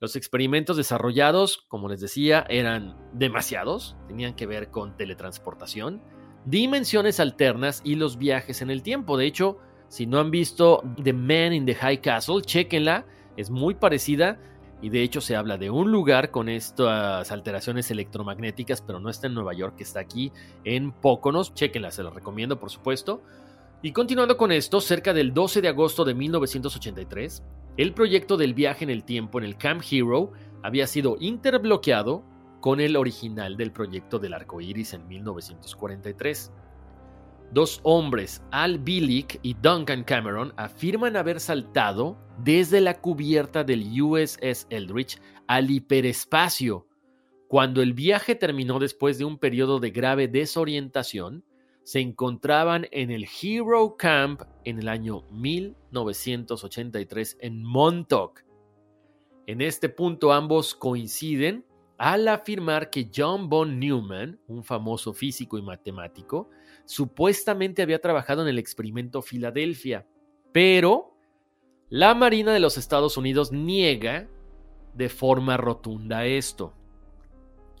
Los 0.00 0.16
experimentos 0.16 0.76
desarrollados, 0.76 1.64
como 1.68 1.88
les 1.88 2.00
decía, 2.00 2.44
eran 2.48 2.96
demasiados, 3.12 3.96
tenían 4.06 4.34
que 4.34 4.46
ver 4.46 4.70
con 4.70 4.96
teletransportación, 4.96 6.02
dimensiones 6.44 7.18
alternas 7.18 7.80
y 7.84 7.96
los 7.96 8.16
viajes 8.16 8.62
en 8.62 8.70
el 8.70 8.82
tiempo. 8.82 9.16
De 9.16 9.26
hecho, 9.26 9.58
si 9.88 10.06
no 10.06 10.20
han 10.20 10.30
visto 10.30 10.82
The 11.02 11.12
Man 11.12 11.52
in 11.52 11.66
the 11.66 11.74
High 11.74 12.00
Castle, 12.00 12.42
chequenla, 12.42 13.06
es 13.36 13.50
muy 13.50 13.74
parecida 13.74 14.38
y 14.80 14.90
de 14.90 15.02
hecho 15.02 15.20
se 15.20 15.34
habla 15.34 15.58
de 15.58 15.70
un 15.70 15.90
lugar 15.90 16.30
con 16.30 16.48
estas 16.48 17.32
alteraciones 17.32 17.90
electromagnéticas, 17.90 18.80
pero 18.80 19.00
no 19.00 19.10
está 19.10 19.26
en 19.26 19.34
Nueva 19.34 19.54
York, 19.54 19.74
está 19.80 20.00
aquí 20.00 20.32
en 20.64 20.92
Póconos. 20.92 21.52
Chequenla, 21.54 21.90
se 21.90 22.02
la 22.02 22.10
recomiendo 22.10 22.60
por 22.60 22.70
supuesto. 22.70 23.22
Y 23.82 23.92
continuando 23.92 24.36
con 24.36 24.52
esto, 24.52 24.80
cerca 24.80 25.12
del 25.12 25.32
12 25.32 25.62
de 25.62 25.68
agosto 25.68 26.04
de 26.04 26.14
1983, 26.14 27.42
el 27.76 27.94
proyecto 27.94 28.36
del 28.36 28.54
viaje 28.54 28.84
en 28.84 28.90
el 28.90 29.04
tiempo 29.04 29.38
en 29.38 29.44
el 29.44 29.56
Camp 29.56 29.82
Hero 29.88 30.32
había 30.62 30.86
sido 30.86 31.16
interbloqueado 31.20 32.24
con 32.60 32.80
el 32.80 32.96
original 32.96 33.56
del 33.56 33.70
proyecto 33.70 34.18
del 34.18 34.34
arco 34.34 34.60
iris 34.60 34.94
en 34.94 35.06
1943. 35.06 36.52
Dos 37.52 37.80
hombres, 37.82 38.42
Al 38.50 38.78
Billick 38.78 39.40
y 39.42 39.54
Duncan 39.54 40.04
Cameron, 40.04 40.52
afirman 40.56 41.16
haber 41.16 41.40
saltado 41.40 42.18
desde 42.44 42.82
la 42.82 43.00
cubierta 43.00 43.64
del 43.64 44.00
USS 44.00 44.66
Eldridge 44.68 45.18
al 45.46 45.70
hiperespacio. 45.70 46.86
Cuando 47.48 47.80
el 47.80 47.94
viaje 47.94 48.34
terminó 48.34 48.78
después 48.78 49.16
de 49.16 49.24
un 49.24 49.38
periodo 49.38 49.80
de 49.80 49.90
grave 49.90 50.28
desorientación, 50.28 51.42
se 51.84 52.00
encontraban 52.00 52.86
en 52.90 53.10
el 53.10 53.24
Hero 53.24 53.96
Camp 53.96 54.42
en 54.64 54.78
el 54.78 54.88
año 54.88 55.22
1983 55.30 57.38
en 57.40 57.62
Montauk. 57.62 58.44
En 59.46 59.62
este 59.62 59.88
punto 59.88 60.34
ambos 60.34 60.74
coinciden 60.74 61.64
al 61.96 62.28
afirmar 62.28 62.90
que 62.90 63.10
John 63.14 63.48
von 63.48 63.80
Neumann, 63.80 64.38
un 64.46 64.62
famoso 64.62 65.14
físico 65.14 65.56
y 65.56 65.62
matemático, 65.62 66.50
supuestamente 66.88 67.82
había 67.82 68.00
trabajado 68.00 68.40
en 68.40 68.48
el 68.48 68.58
experimento 68.58 69.20
Filadelfia, 69.20 70.06
pero 70.52 71.14
la 71.90 72.14
Marina 72.14 72.52
de 72.52 72.60
los 72.60 72.78
Estados 72.78 73.18
Unidos 73.18 73.52
niega 73.52 74.26
de 74.94 75.10
forma 75.10 75.58
rotunda 75.58 76.24
esto. 76.24 76.74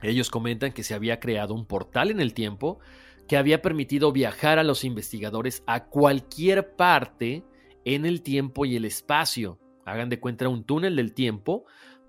Ellos 0.02 0.28
comentan 0.28 0.72
que 0.72 0.82
se 0.82 0.92
había 0.94 1.20
creado 1.20 1.54
un 1.54 1.64
portal 1.64 2.10
en 2.10 2.20
el 2.20 2.34
tiempo 2.34 2.80
que 3.26 3.38
había 3.38 3.62
permitido 3.62 4.12
viajar 4.12 4.58
a 4.58 4.62
los 4.62 4.84
investigadores 4.84 5.62
a 5.66 5.86
cualquier 5.86 6.76
parte 6.76 7.44
en 7.86 8.04
el 8.04 8.20
tiempo 8.20 8.66
y 8.66 8.76
el 8.76 8.84
espacio. 8.84 9.58
Hagan 9.86 10.10
de 10.10 10.20
cuenta 10.20 10.48
un 10.48 10.64
túnel 10.64 10.96
del 10.96 11.14
tiempo, 11.14 11.64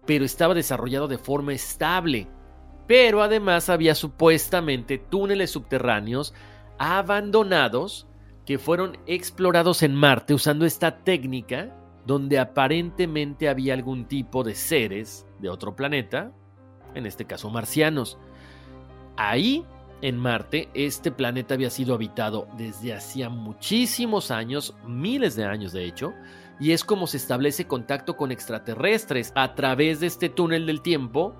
pero 0.05 0.25
estaba 0.25 0.53
desarrollado 0.53 1.07
de 1.07 1.17
forma 1.17 1.53
estable. 1.53 2.27
Pero 2.87 3.21
además 3.21 3.69
había 3.69 3.95
supuestamente 3.95 4.97
túneles 4.97 5.51
subterráneos 5.51 6.33
abandonados 6.79 8.07
que 8.45 8.57
fueron 8.57 8.97
explorados 9.05 9.83
en 9.83 9.93
Marte 9.93 10.33
usando 10.33 10.65
esta 10.65 11.03
técnica 11.03 11.75
donde 12.07 12.39
aparentemente 12.39 13.47
había 13.47 13.75
algún 13.75 14.05
tipo 14.05 14.43
de 14.43 14.55
seres 14.55 15.27
de 15.39 15.49
otro 15.49 15.75
planeta, 15.75 16.31
en 16.95 17.05
este 17.05 17.25
caso 17.25 17.51
marcianos. 17.51 18.17
Ahí, 19.15 19.63
en 20.01 20.17
Marte, 20.17 20.69
este 20.73 21.11
planeta 21.11 21.53
había 21.53 21.69
sido 21.69 21.93
habitado 21.93 22.47
desde 22.57 22.95
hacía 22.95 23.29
muchísimos 23.29 24.31
años, 24.31 24.73
miles 24.87 25.35
de 25.35 25.45
años 25.45 25.71
de 25.71 25.85
hecho, 25.85 26.13
y 26.59 26.71
es 26.71 26.83
como 26.83 27.05
se 27.05 27.17
establece 27.17 27.67
contacto 27.67 28.17
con 28.17 28.31
extraterrestres 28.31 29.31
a 29.35 29.53
través 29.53 29.99
de 29.99 30.07
este 30.07 30.29
túnel 30.29 30.65
del 30.65 30.81
tiempo 30.81 31.35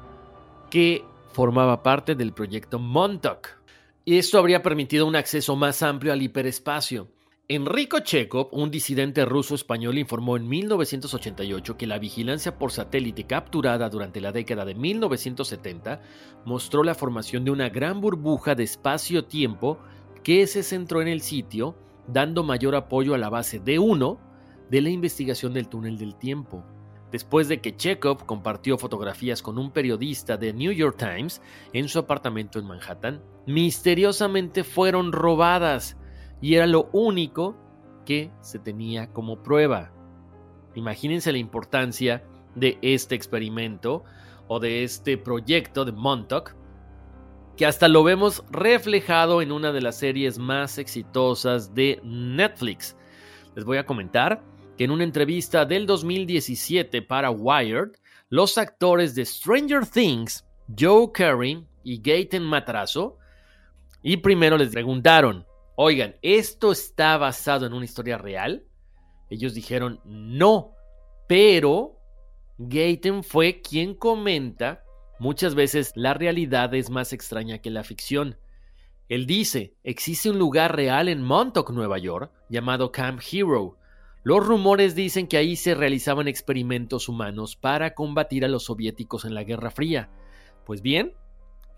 que 0.70 1.04
formaba 1.32 1.82
parte 1.82 2.14
del 2.14 2.34
proyecto 2.34 2.78
Montauk. 2.78 3.59
Y 4.10 4.18
esto 4.18 4.40
habría 4.40 4.64
permitido 4.64 5.06
un 5.06 5.16
acceso 5.16 5.56
más 5.56 5.84
amplio 5.84 6.12
al 6.12 6.24
hiperespacio. 6.24 7.10
Enrico 7.48 8.00
Chekhov, 8.00 8.50
un 8.54 8.72
disidente 8.72 9.24
ruso-español, 9.24 10.00
informó 10.00 10.36
en 10.36 10.50
1988 10.50 11.78
que 11.78 11.86
la 11.86 12.00
vigilancia 12.00 12.58
por 12.58 12.72
satélite 12.72 13.26
capturada 13.26 13.88
durante 13.88 14.20
la 14.20 14.32
década 14.32 14.66
de 14.66 14.74
1970 14.74 16.02
mostró 16.44 16.82
la 16.82 16.96
formación 16.96 17.46
de 17.46 17.52
una 17.52 17.70
gran 17.70 18.02
burbuja 18.02 18.56
de 18.56 18.64
espacio-tiempo 18.64 19.78
que 20.24 20.48
se 20.48 20.64
centró 20.64 21.04
en 21.04 21.08
el 21.08 21.22
sitio, 21.22 21.76
dando 22.08 22.44
mayor 22.44 22.76
apoyo 22.76 23.14
a 23.14 23.20
la 23.20 23.30
base 23.30 23.64
D1 23.64 24.18
de 24.72 24.82
la 24.82 24.90
investigación 24.90 25.54
del 25.54 25.70
túnel 25.70 26.00
del 26.00 26.16
tiempo. 26.16 26.66
Después 27.12 27.48
de 27.48 27.60
que 27.60 27.76
Chekhov 27.76 28.26
compartió 28.26 28.78
fotografías 28.78 29.42
con 29.42 29.58
un 29.58 29.72
periodista 29.72 30.38
de 30.38 30.54
New 30.54 30.72
York 30.72 30.98
Times 30.98 31.42
en 31.74 31.88
su 31.88 32.00
apartamento 32.00 32.60
en 32.60 32.66
Manhattan, 32.66 33.22
misteriosamente 33.50 34.64
fueron 34.64 35.12
robadas 35.12 35.98
y 36.40 36.54
era 36.54 36.68
lo 36.68 36.88
único 36.94 37.58
que 38.06 38.32
se 38.42 38.60
tenía 38.60 39.12
como 39.12 39.42
prueba. 39.42 39.92
Imagínense 40.76 41.32
la 41.32 41.40
importancia 41.40 42.24
de 42.54 42.78
este 42.84 43.16
experimento 43.16 44.04
o 44.48 44.60
de 44.60 44.84
este 44.84 45.18
proyecto 45.18 45.84
de 45.84 45.92
Montauk, 45.92 46.56
que 47.58 47.66
hasta 47.66 47.88
lo 47.88 48.04
vemos 48.04 48.44
reflejado 48.52 49.42
en 49.42 49.52
una 49.52 49.72
de 49.72 49.82
las 49.82 49.98
series 49.98 50.38
más 50.38 50.78
exitosas 50.78 51.74
de 51.74 52.00
Netflix. 52.04 52.96
Les 53.56 53.66
voy 53.66 53.78
a 53.78 53.86
comentar 53.86 54.44
que 54.78 54.84
en 54.84 54.92
una 54.92 55.04
entrevista 55.04 55.66
del 55.66 55.88
2017 55.88 57.02
para 57.02 57.32
Wired, 57.32 57.94
los 58.30 58.60
actores 58.60 59.16
de 59.16 59.26
Stranger 59.26 59.88
Things, 59.88 60.46
Joe 60.80 61.12
Carey 61.12 61.66
y 61.84 62.00
Gaten 62.00 62.44
Matrazo, 62.44 63.18
y 64.02 64.18
primero 64.18 64.58
les 64.58 64.70
preguntaron, 64.70 65.46
oigan, 65.76 66.16
¿esto 66.22 66.72
está 66.72 67.18
basado 67.18 67.66
en 67.66 67.74
una 67.74 67.86
historia 67.86 68.18
real? 68.18 68.64
Ellos 69.30 69.54
dijeron 69.54 70.00
no, 70.06 70.74
pero 71.28 72.00
Gaten 72.58 73.24
fue 73.24 73.62
quien 73.62 73.94
comenta 73.94 74.84
muchas 75.20 75.54
veces 75.54 75.92
la 75.96 76.14
realidad 76.14 76.74
es 76.74 76.90
más 76.90 77.14
extraña 77.14 77.60
que 77.60 77.70
la 77.70 77.84
ficción. 77.84 78.38
Él 79.10 79.26
dice, 79.26 79.76
existe 79.84 80.30
un 80.30 80.40
lugar 80.40 80.76
real 80.76 81.10
en 81.10 81.24
Montauk, 81.24 81.72
Nueva 81.72 81.98
York, 81.98 82.32
llamado 82.50 82.92
Camp 82.92 83.22
Hero. 83.32 83.78
Los 84.24 84.46
rumores 84.46 84.96
dicen 84.96 85.28
que 85.28 85.38
ahí 85.38 85.56
se 85.56 85.74
realizaban 85.76 86.28
experimentos 86.28 87.10
humanos 87.10 87.56
para 87.56 87.96
combatir 87.96 88.46
a 88.46 88.48
los 88.48 88.66
soviéticos 88.66 89.26
en 89.26 89.34
la 89.34 89.44
Guerra 89.44 89.72
Fría. 89.72 90.10
Pues 90.66 90.82
bien, 90.82 91.14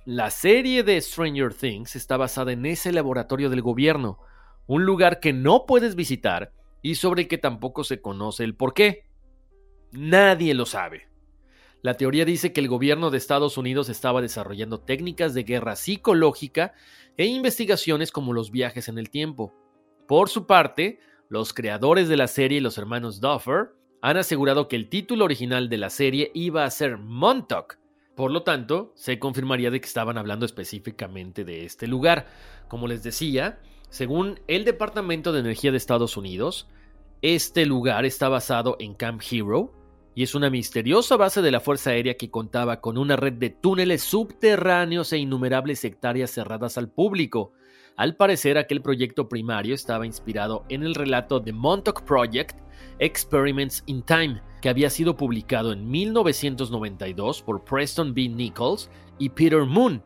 la 0.06 0.32
serie 0.32 0.84
de 0.84 1.00
Stranger 1.00 1.54
Things 1.54 1.96
está 1.96 2.18
basada 2.18 2.52
en 2.52 2.66
ese 2.66 2.92
laboratorio 2.92 3.50
del 3.50 3.62
gobierno, 3.62 4.18
un 4.66 4.84
lugar 4.86 5.20
que 5.20 5.32
no 5.32 5.66
puedes 5.68 5.96
visitar 5.96 6.54
y 6.82 6.96
sobre 6.96 7.24
el 7.24 7.28
que 7.28 7.38
tampoco 7.38 7.84
se 7.84 8.02
conoce 8.02 8.44
el 8.44 8.56
por 8.56 8.74
qué. 8.74 9.06
Nadie 9.92 10.56
lo 10.56 10.66
sabe. 10.66 11.08
La 11.84 11.96
teoría 11.96 12.26
dice 12.26 12.52
que 12.54 12.62
el 12.62 12.68
gobierno 12.68 13.12
de 13.12 13.18
Estados 13.18 13.58
Unidos 13.58 13.90
estaba 13.90 14.22
desarrollando 14.22 14.80
técnicas 14.80 15.34
de 15.34 15.44
guerra 15.44 15.76
psicológica 15.76 16.74
e 17.18 17.26
investigaciones 17.26 18.12
como 18.12 18.34
los 18.34 18.52
viajes 18.52 18.88
en 18.88 18.98
el 18.98 19.10
tiempo. 19.10 19.54
Por 20.08 20.30
su 20.30 20.48
parte, 20.48 21.00
los 21.30 21.54
creadores 21.54 22.08
de 22.08 22.18
la 22.18 22.28
serie, 22.28 22.62
los 22.62 22.78
hermanos 22.78 23.20
Duffer, 23.22 23.76
han 24.02 24.18
asegurado 24.18 24.68
que 24.68 24.76
el 24.76 24.90
título 24.90 25.26
original 25.26 25.70
de 25.70 25.78
la 25.78 25.90
serie 25.90 26.32
iba 26.34 26.66
a 26.66 26.72
ser 26.72 26.98
Montauk, 26.98 27.78
por 28.22 28.30
lo 28.30 28.44
tanto, 28.44 28.94
se 28.94 29.18
confirmaría 29.18 29.72
de 29.72 29.82
que 29.82 29.88
estaban 29.88 30.16
hablando 30.16 30.46
específicamente 30.46 31.44
de 31.44 31.66
este 31.66 31.88
lugar. 31.88 32.28
Como 32.68 32.88
les 32.88 33.02
decía, 33.02 33.58
según 33.90 34.40
el 34.48 34.64
Departamento 34.64 35.34
de 35.34 35.40
Energía 35.40 35.72
de 35.72 35.78
Estados 35.78 36.18
Unidos, 36.18 36.68
este 37.24 37.66
lugar 37.66 38.06
está 38.06 38.30
basado 38.30 38.78
en 38.80 38.94
Camp 38.94 39.24
Hero 39.28 39.74
y 40.14 40.22
es 40.22 40.36
una 40.36 40.52
misteriosa 40.52 41.18
base 41.18 41.42
de 41.42 41.50
la 41.50 41.62
Fuerza 41.62 41.90
Aérea 41.90 42.14
que 42.14 42.30
contaba 42.30 42.80
con 42.80 43.00
una 43.00 43.16
red 43.16 43.34
de 43.34 43.50
túneles 43.50 44.04
subterráneos 44.04 45.12
e 45.14 45.18
innumerables 45.18 45.84
hectáreas 45.84 46.30
cerradas 46.30 46.78
al 46.78 46.90
público. 46.90 47.54
Al 47.96 48.18
parecer, 48.18 48.60
aquel 48.60 48.84
proyecto 48.84 49.30
primario 49.30 49.74
estaba 49.74 50.06
inspirado 50.06 50.64
en 50.70 50.84
el 50.84 50.94
relato 50.94 51.42
The 51.42 51.54
Montauk 51.54 52.04
Project 52.04 52.56
Experiments 53.02 53.84
in 53.88 54.04
Time, 54.04 54.42
que 54.62 54.70
había 54.70 54.92
sido 54.92 55.18
publicado 55.18 55.74
en 55.74 55.90
1992 55.90 57.42
por 57.42 57.66
Preston 57.66 58.14
B. 58.14 58.30
Nichols 58.30 58.92
y 59.18 59.30
Peter 59.30 59.66
Moon, 59.66 60.04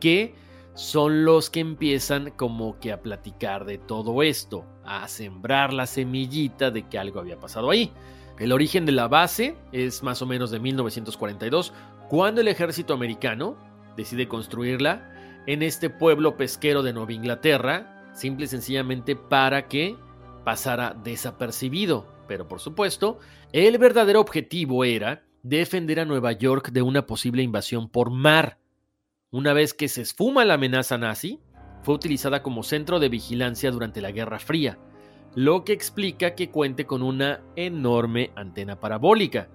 que 0.00 0.34
son 0.74 1.24
los 1.24 1.48
que 1.48 1.60
empiezan 1.60 2.32
como 2.32 2.78
que 2.80 2.92
a 2.92 3.00
platicar 3.00 3.64
de 3.64 3.78
todo 3.78 4.22
esto, 4.22 4.66
a 4.84 5.06
sembrar 5.06 5.72
la 5.72 5.86
semillita 5.86 6.72
de 6.72 6.82
que 6.88 6.98
algo 6.98 7.20
había 7.20 7.38
pasado 7.38 7.70
ahí. 7.70 7.92
El 8.40 8.52
origen 8.52 8.84
de 8.86 8.92
la 8.92 9.06
base 9.06 9.56
es 9.70 10.02
más 10.02 10.20
o 10.20 10.26
menos 10.26 10.50
de 10.50 10.58
1942, 10.58 11.72
cuando 12.08 12.40
el 12.40 12.48
ejército 12.48 12.92
americano 12.92 13.56
decide 13.96 14.26
construirla 14.26 15.12
en 15.46 15.62
este 15.62 15.90
pueblo 15.90 16.36
pesquero 16.36 16.82
de 16.82 16.92
Nueva 16.92 17.12
Inglaterra, 17.12 18.10
simple 18.14 18.46
y 18.46 18.48
sencillamente 18.48 19.14
para 19.14 19.68
que 19.68 19.96
pasara 20.44 20.94
desapercibido. 21.04 22.15
Pero 22.26 22.48
por 22.48 22.60
supuesto, 22.60 23.18
el 23.52 23.78
verdadero 23.78 24.20
objetivo 24.20 24.84
era 24.84 25.24
defender 25.42 26.00
a 26.00 26.04
Nueva 26.04 26.32
York 26.32 26.70
de 26.72 26.82
una 26.82 27.06
posible 27.06 27.42
invasión 27.42 27.88
por 27.88 28.10
mar. 28.10 28.58
Una 29.30 29.52
vez 29.52 29.74
que 29.74 29.88
se 29.88 30.02
esfuma 30.02 30.44
la 30.44 30.54
amenaza 30.54 30.98
nazi, 30.98 31.40
fue 31.82 31.94
utilizada 31.94 32.42
como 32.42 32.64
centro 32.64 32.98
de 32.98 33.08
vigilancia 33.08 33.70
durante 33.70 34.00
la 34.00 34.10
Guerra 34.10 34.40
Fría, 34.40 34.78
lo 35.36 35.64
que 35.64 35.72
explica 35.72 36.34
que 36.34 36.50
cuente 36.50 36.84
con 36.84 37.02
una 37.02 37.42
enorme 37.54 38.32
antena 38.34 38.80
parabólica. 38.80 39.48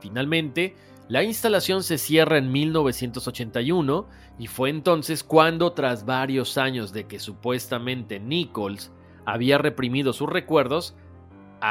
Finalmente, 0.00 0.74
la 1.08 1.22
instalación 1.22 1.82
se 1.82 1.98
cierra 1.98 2.38
en 2.38 2.50
1981 2.50 4.08
y 4.38 4.46
fue 4.46 4.70
entonces 4.70 5.22
cuando, 5.22 5.72
tras 5.72 6.04
varios 6.04 6.58
años 6.58 6.92
de 6.92 7.06
que 7.06 7.18
supuestamente 7.18 8.18
Nichols 8.20 8.90
había 9.24 9.58
reprimido 9.58 10.12
sus 10.12 10.28
recuerdos, 10.28 10.96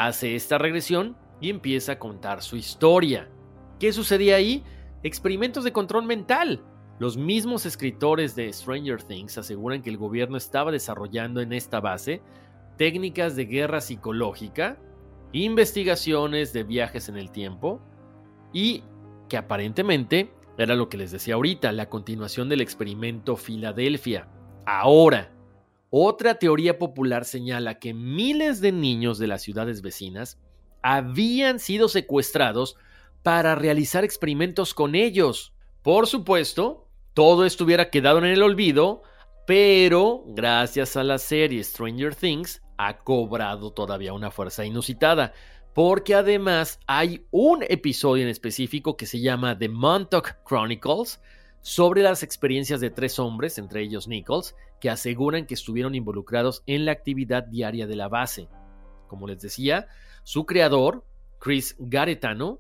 hace 0.04 0.36
esta 0.36 0.58
regresión 0.58 1.16
y 1.40 1.50
empieza 1.50 1.94
a 1.94 2.00
contar 2.00 2.42
su 2.42 2.58
historia. 2.58 3.30
¿Qué 3.80 3.94
sucedía 3.94 4.36
ahí? 4.36 4.64
Experimentos 5.04 5.64
de 5.64 5.72
control 5.72 6.06
mental. 6.06 6.64
Los 7.00 7.18
mismos 7.18 7.66
escritores 7.66 8.36
de 8.36 8.52
Stranger 8.52 9.04
Things 9.04 9.38
aseguran 9.38 9.82
que 9.82 9.90
el 9.90 9.98
gobierno 9.98 10.38
estaba 10.38 10.72
desarrollando 10.72 11.42
en 11.42 11.54
esta 11.54 11.80
base 11.80 12.22
técnicas 12.78 13.36
de 13.36 13.46
guerra 13.46 13.82
psicológica, 13.82 14.78
investigaciones 15.32 16.54
de 16.54 16.64
viajes 16.64 17.10
en 17.10 17.18
el 17.18 17.32
tiempo 17.32 17.82
y 18.54 18.84
que 19.30 19.38
aparentemente 19.38 20.34
era 20.58 20.76
lo 20.76 20.88
que 20.88 20.98
les 20.98 21.12
decía 21.12 21.36
ahorita, 21.36 21.72
la 21.72 21.90
continuación 21.90 22.48
del 22.48 22.62
experimento 22.62 23.36
Filadelfia. 23.36 24.28
Ahora, 24.66 25.35
otra 25.98 26.36
teoría 26.40 26.78
popular 26.78 27.24
señala 27.24 27.80
que 27.80 27.94
miles 27.94 28.60
de 28.60 28.74
niños 28.74 29.18
de 29.18 29.28
las 29.28 29.42
ciudades 29.44 29.82
vecinas 29.82 30.38
habían 30.82 31.58
sido 31.58 31.88
secuestrados 31.88 32.76
para 33.24 33.56
realizar 33.56 34.04
experimentos 34.04 34.74
con 34.74 34.94
ellos. 34.94 35.54
Por 35.84 36.08
supuesto, 36.08 36.90
todo 37.14 37.46
esto 37.46 37.64
hubiera 37.64 37.92
quedado 37.92 38.18
en 38.18 38.26
el 38.26 38.44
olvido, 38.44 39.04
pero 39.48 40.26
gracias 40.28 40.98
a 40.98 41.04
la 41.06 41.18
serie 41.18 41.64
Stranger 41.64 42.14
Things 42.14 42.62
ha 42.78 42.98
cobrado 42.98 43.72
todavía 43.72 44.12
una 44.12 44.32
fuerza 44.32 44.66
inusitada, 44.66 45.32
porque 45.74 46.14
además 46.14 46.78
hay 46.88 47.26
un 47.32 47.64
episodio 47.70 48.24
en 48.24 48.30
específico 48.30 48.98
que 48.98 49.06
se 49.06 49.22
llama 49.22 49.58
The 49.58 49.70
Montauk 49.70 50.44
Chronicles, 50.46 51.22
sobre 51.66 52.04
las 52.04 52.22
experiencias 52.22 52.80
de 52.80 52.92
tres 52.92 53.18
hombres, 53.18 53.58
entre 53.58 53.82
ellos 53.82 54.08
Nichols, 54.08 54.56
que 54.80 54.92
aseguran 54.92 55.48
que 55.48 55.56
estuvieron 55.56 55.96
involucrados 55.96 56.62
en 56.68 56.86
la 56.86 56.92
actividad 56.92 57.44
diaria 57.44 57.88
de 57.88 57.96
la 57.96 58.08
base. 58.08 58.50
Como 59.08 59.26
les 59.26 59.42
decía, 59.42 59.88
su 60.24 60.46
creador, 60.46 61.04
Chris 61.40 61.76
Garetano, 61.80 62.60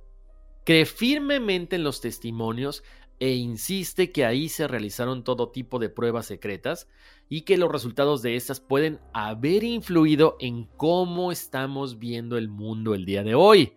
cree 0.66 0.88
firmemente 0.88 1.76
en 1.76 1.84
los 1.84 2.02
testimonios 2.02 2.84
e 3.20 3.34
insiste 3.34 4.12
que 4.12 4.26
ahí 4.26 4.50
se 4.50 4.68
realizaron 4.68 5.24
todo 5.24 5.52
tipo 5.52 5.78
de 5.78 5.90
pruebas 5.90 6.26
secretas 6.26 6.88
y 7.30 7.42
que 7.42 7.60
los 7.60 7.72
resultados 7.72 8.24
de 8.24 8.36
estas 8.36 8.60
pueden 8.60 9.00
haber 9.14 9.64
influido 9.64 10.36
en 10.40 10.66
cómo 10.78 11.32
estamos 11.32 12.00
viendo 12.00 12.40
el 12.40 12.50
mundo 12.50 12.96
el 12.96 13.06
día 13.06 13.22
de 13.22 13.36
hoy. 13.36 13.74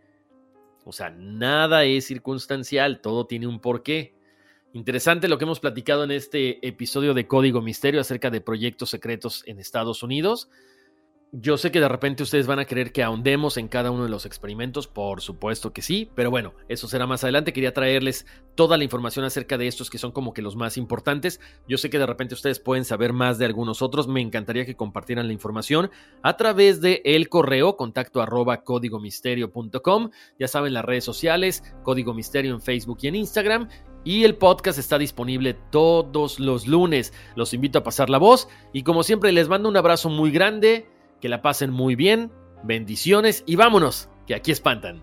O 0.86 0.92
sea, 0.92 1.10
nada 1.10 1.84
es 1.84 2.06
circunstancial, 2.06 3.02
todo 3.02 3.26
tiene 3.26 3.46
un 3.46 3.60
porqué. 3.60 4.17
Interesante 4.74 5.28
lo 5.28 5.38
que 5.38 5.44
hemos 5.44 5.60
platicado 5.60 6.04
en 6.04 6.10
este 6.10 6.66
episodio 6.66 7.14
de 7.14 7.26
Código 7.26 7.62
Misterio 7.62 8.00
acerca 8.00 8.30
de 8.30 8.42
proyectos 8.42 8.90
secretos 8.90 9.42
en 9.46 9.58
Estados 9.58 10.02
Unidos. 10.02 10.50
Yo 11.30 11.58
sé 11.58 11.70
que 11.70 11.80
de 11.80 11.88
repente 11.88 12.22
ustedes 12.22 12.46
van 12.46 12.58
a 12.58 12.64
querer 12.64 12.90
que 12.90 13.02
ahondemos 13.02 13.58
en 13.58 13.68
cada 13.68 13.90
uno 13.90 14.04
de 14.04 14.08
los 14.08 14.24
experimentos, 14.24 14.86
por 14.86 15.20
supuesto 15.20 15.74
que 15.74 15.82
sí, 15.82 16.10
pero 16.14 16.30
bueno, 16.30 16.54
eso 16.70 16.88
será 16.88 17.06
más 17.06 17.22
adelante. 17.22 17.52
Quería 17.52 17.74
traerles 17.74 18.24
toda 18.54 18.78
la 18.78 18.84
información 18.84 19.26
acerca 19.26 19.58
de 19.58 19.66
estos 19.66 19.90
que 19.90 19.98
son 19.98 20.10
como 20.10 20.32
que 20.32 20.40
los 20.40 20.56
más 20.56 20.78
importantes. 20.78 21.38
Yo 21.68 21.76
sé 21.76 21.90
que 21.90 21.98
de 21.98 22.06
repente 22.06 22.32
ustedes 22.32 22.60
pueden 22.60 22.86
saber 22.86 23.12
más 23.12 23.36
de 23.36 23.44
algunos 23.44 23.82
otros. 23.82 24.08
Me 24.08 24.22
encantaría 24.22 24.64
que 24.64 24.74
compartieran 24.74 25.26
la 25.26 25.34
información 25.34 25.90
a 26.22 26.38
través 26.38 26.80
de 26.80 27.02
el 27.04 27.28
correo 27.28 27.76
contacto 27.76 28.22
arroba 28.22 28.64
códigomisterio.com. 28.64 30.10
Ya 30.38 30.48
saben 30.48 30.72
las 30.72 30.86
redes 30.86 31.04
sociales, 31.04 31.62
Código 31.82 32.14
Misterio 32.14 32.54
en 32.54 32.62
Facebook 32.62 33.00
y 33.02 33.08
en 33.08 33.16
Instagram. 33.16 33.68
Y 34.02 34.24
el 34.24 34.36
podcast 34.36 34.78
está 34.78 34.96
disponible 34.96 35.52
todos 35.70 36.40
los 36.40 36.66
lunes. 36.66 37.12
Los 37.36 37.52
invito 37.52 37.80
a 37.80 37.82
pasar 37.84 38.08
la 38.08 38.16
voz 38.16 38.48
y 38.72 38.82
como 38.82 39.02
siempre 39.02 39.30
les 39.30 39.48
mando 39.48 39.68
un 39.68 39.76
abrazo 39.76 40.08
muy 40.08 40.30
grande. 40.30 40.88
Que 41.20 41.28
la 41.28 41.42
pasen 41.42 41.70
muy 41.70 41.94
bien, 41.94 42.30
bendiciones 42.62 43.42
y 43.46 43.56
vámonos, 43.56 44.08
que 44.26 44.34
aquí 44.34 44.52
espantan. 44.52 45.02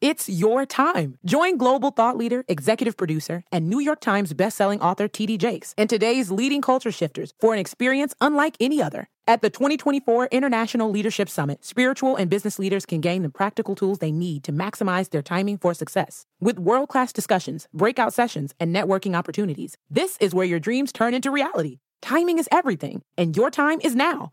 It's 0.00 0.30
your 0.30 0.64
time. 0.64 1.18
Join 1.26 1.58
global 1.58 1.90
thought 1.90 2.16
leader, 2.16 2.42
executive 2.48 2.96
producer, 2.96 3.44
and 3.52 3.68
New 3.68 3.80
York 3.80 4.00
Times 4.00 4.32
bestselling 4.32 4.80
author 4.80 5.08
TD 5.08 5.36
Jakes 5.36 5.74
and 5.76 5.90
today's 5.90 6.30
leading 6.30 6.62
culture 6.62 6.90
shifters 6.90 7.34
for 7.38 7.52
an 7.52 7.58
experience 7.58 8.14
unlike 8.18 8.56
any 8.60 8.80
other. 8.80 9.10
At 9.26 9.42
the 9.42 9.50
2024 9.50 10.28
International 10.32 10.88
Leadership 10.88 11.28
Summit, 11.28 11.66
spiritual 11.66 12.16
and 12.16 12.30
business 12.30 12.58
leaders 12.58 12.86
can 12.86 13.02
gain 13.02 13.22
the 13.22 13.28
practical 13.28 13.74
tools 13.74 13.98
they 13.98 14.10
need 14.10 14.42
to 14.44 14.52
maximize 14.52 15.10
their 15.10 15.20
timing 15.20 15.58
for 15.58 15.74
success. 15.74 16.24
With 16.40 16.58
world 16.58 16.88
class 16.88 17.12
discussions, 17.12 17.68
breakout 17.74 18.14
sessions, 18.14 18.54
and 18.58 18.74
networking 18.74 19.14
opportunities, 19.14 19.76
this 19.90 20.16
is 20.18 20.34
where 20.34 20.46
your 20.46 20.60
dreams 20.60 20.92
turn 20.92 21.12
into 21.12 21.30
reality. 21.30 21.80
Timing 22.00 22.38
is 22.38 22.48
everything, 22.50 23.02
and 23.18 23.36
your 23.36 23.50
time 23.50 23.80
is 23.82 23.94
now. 23.94 24.32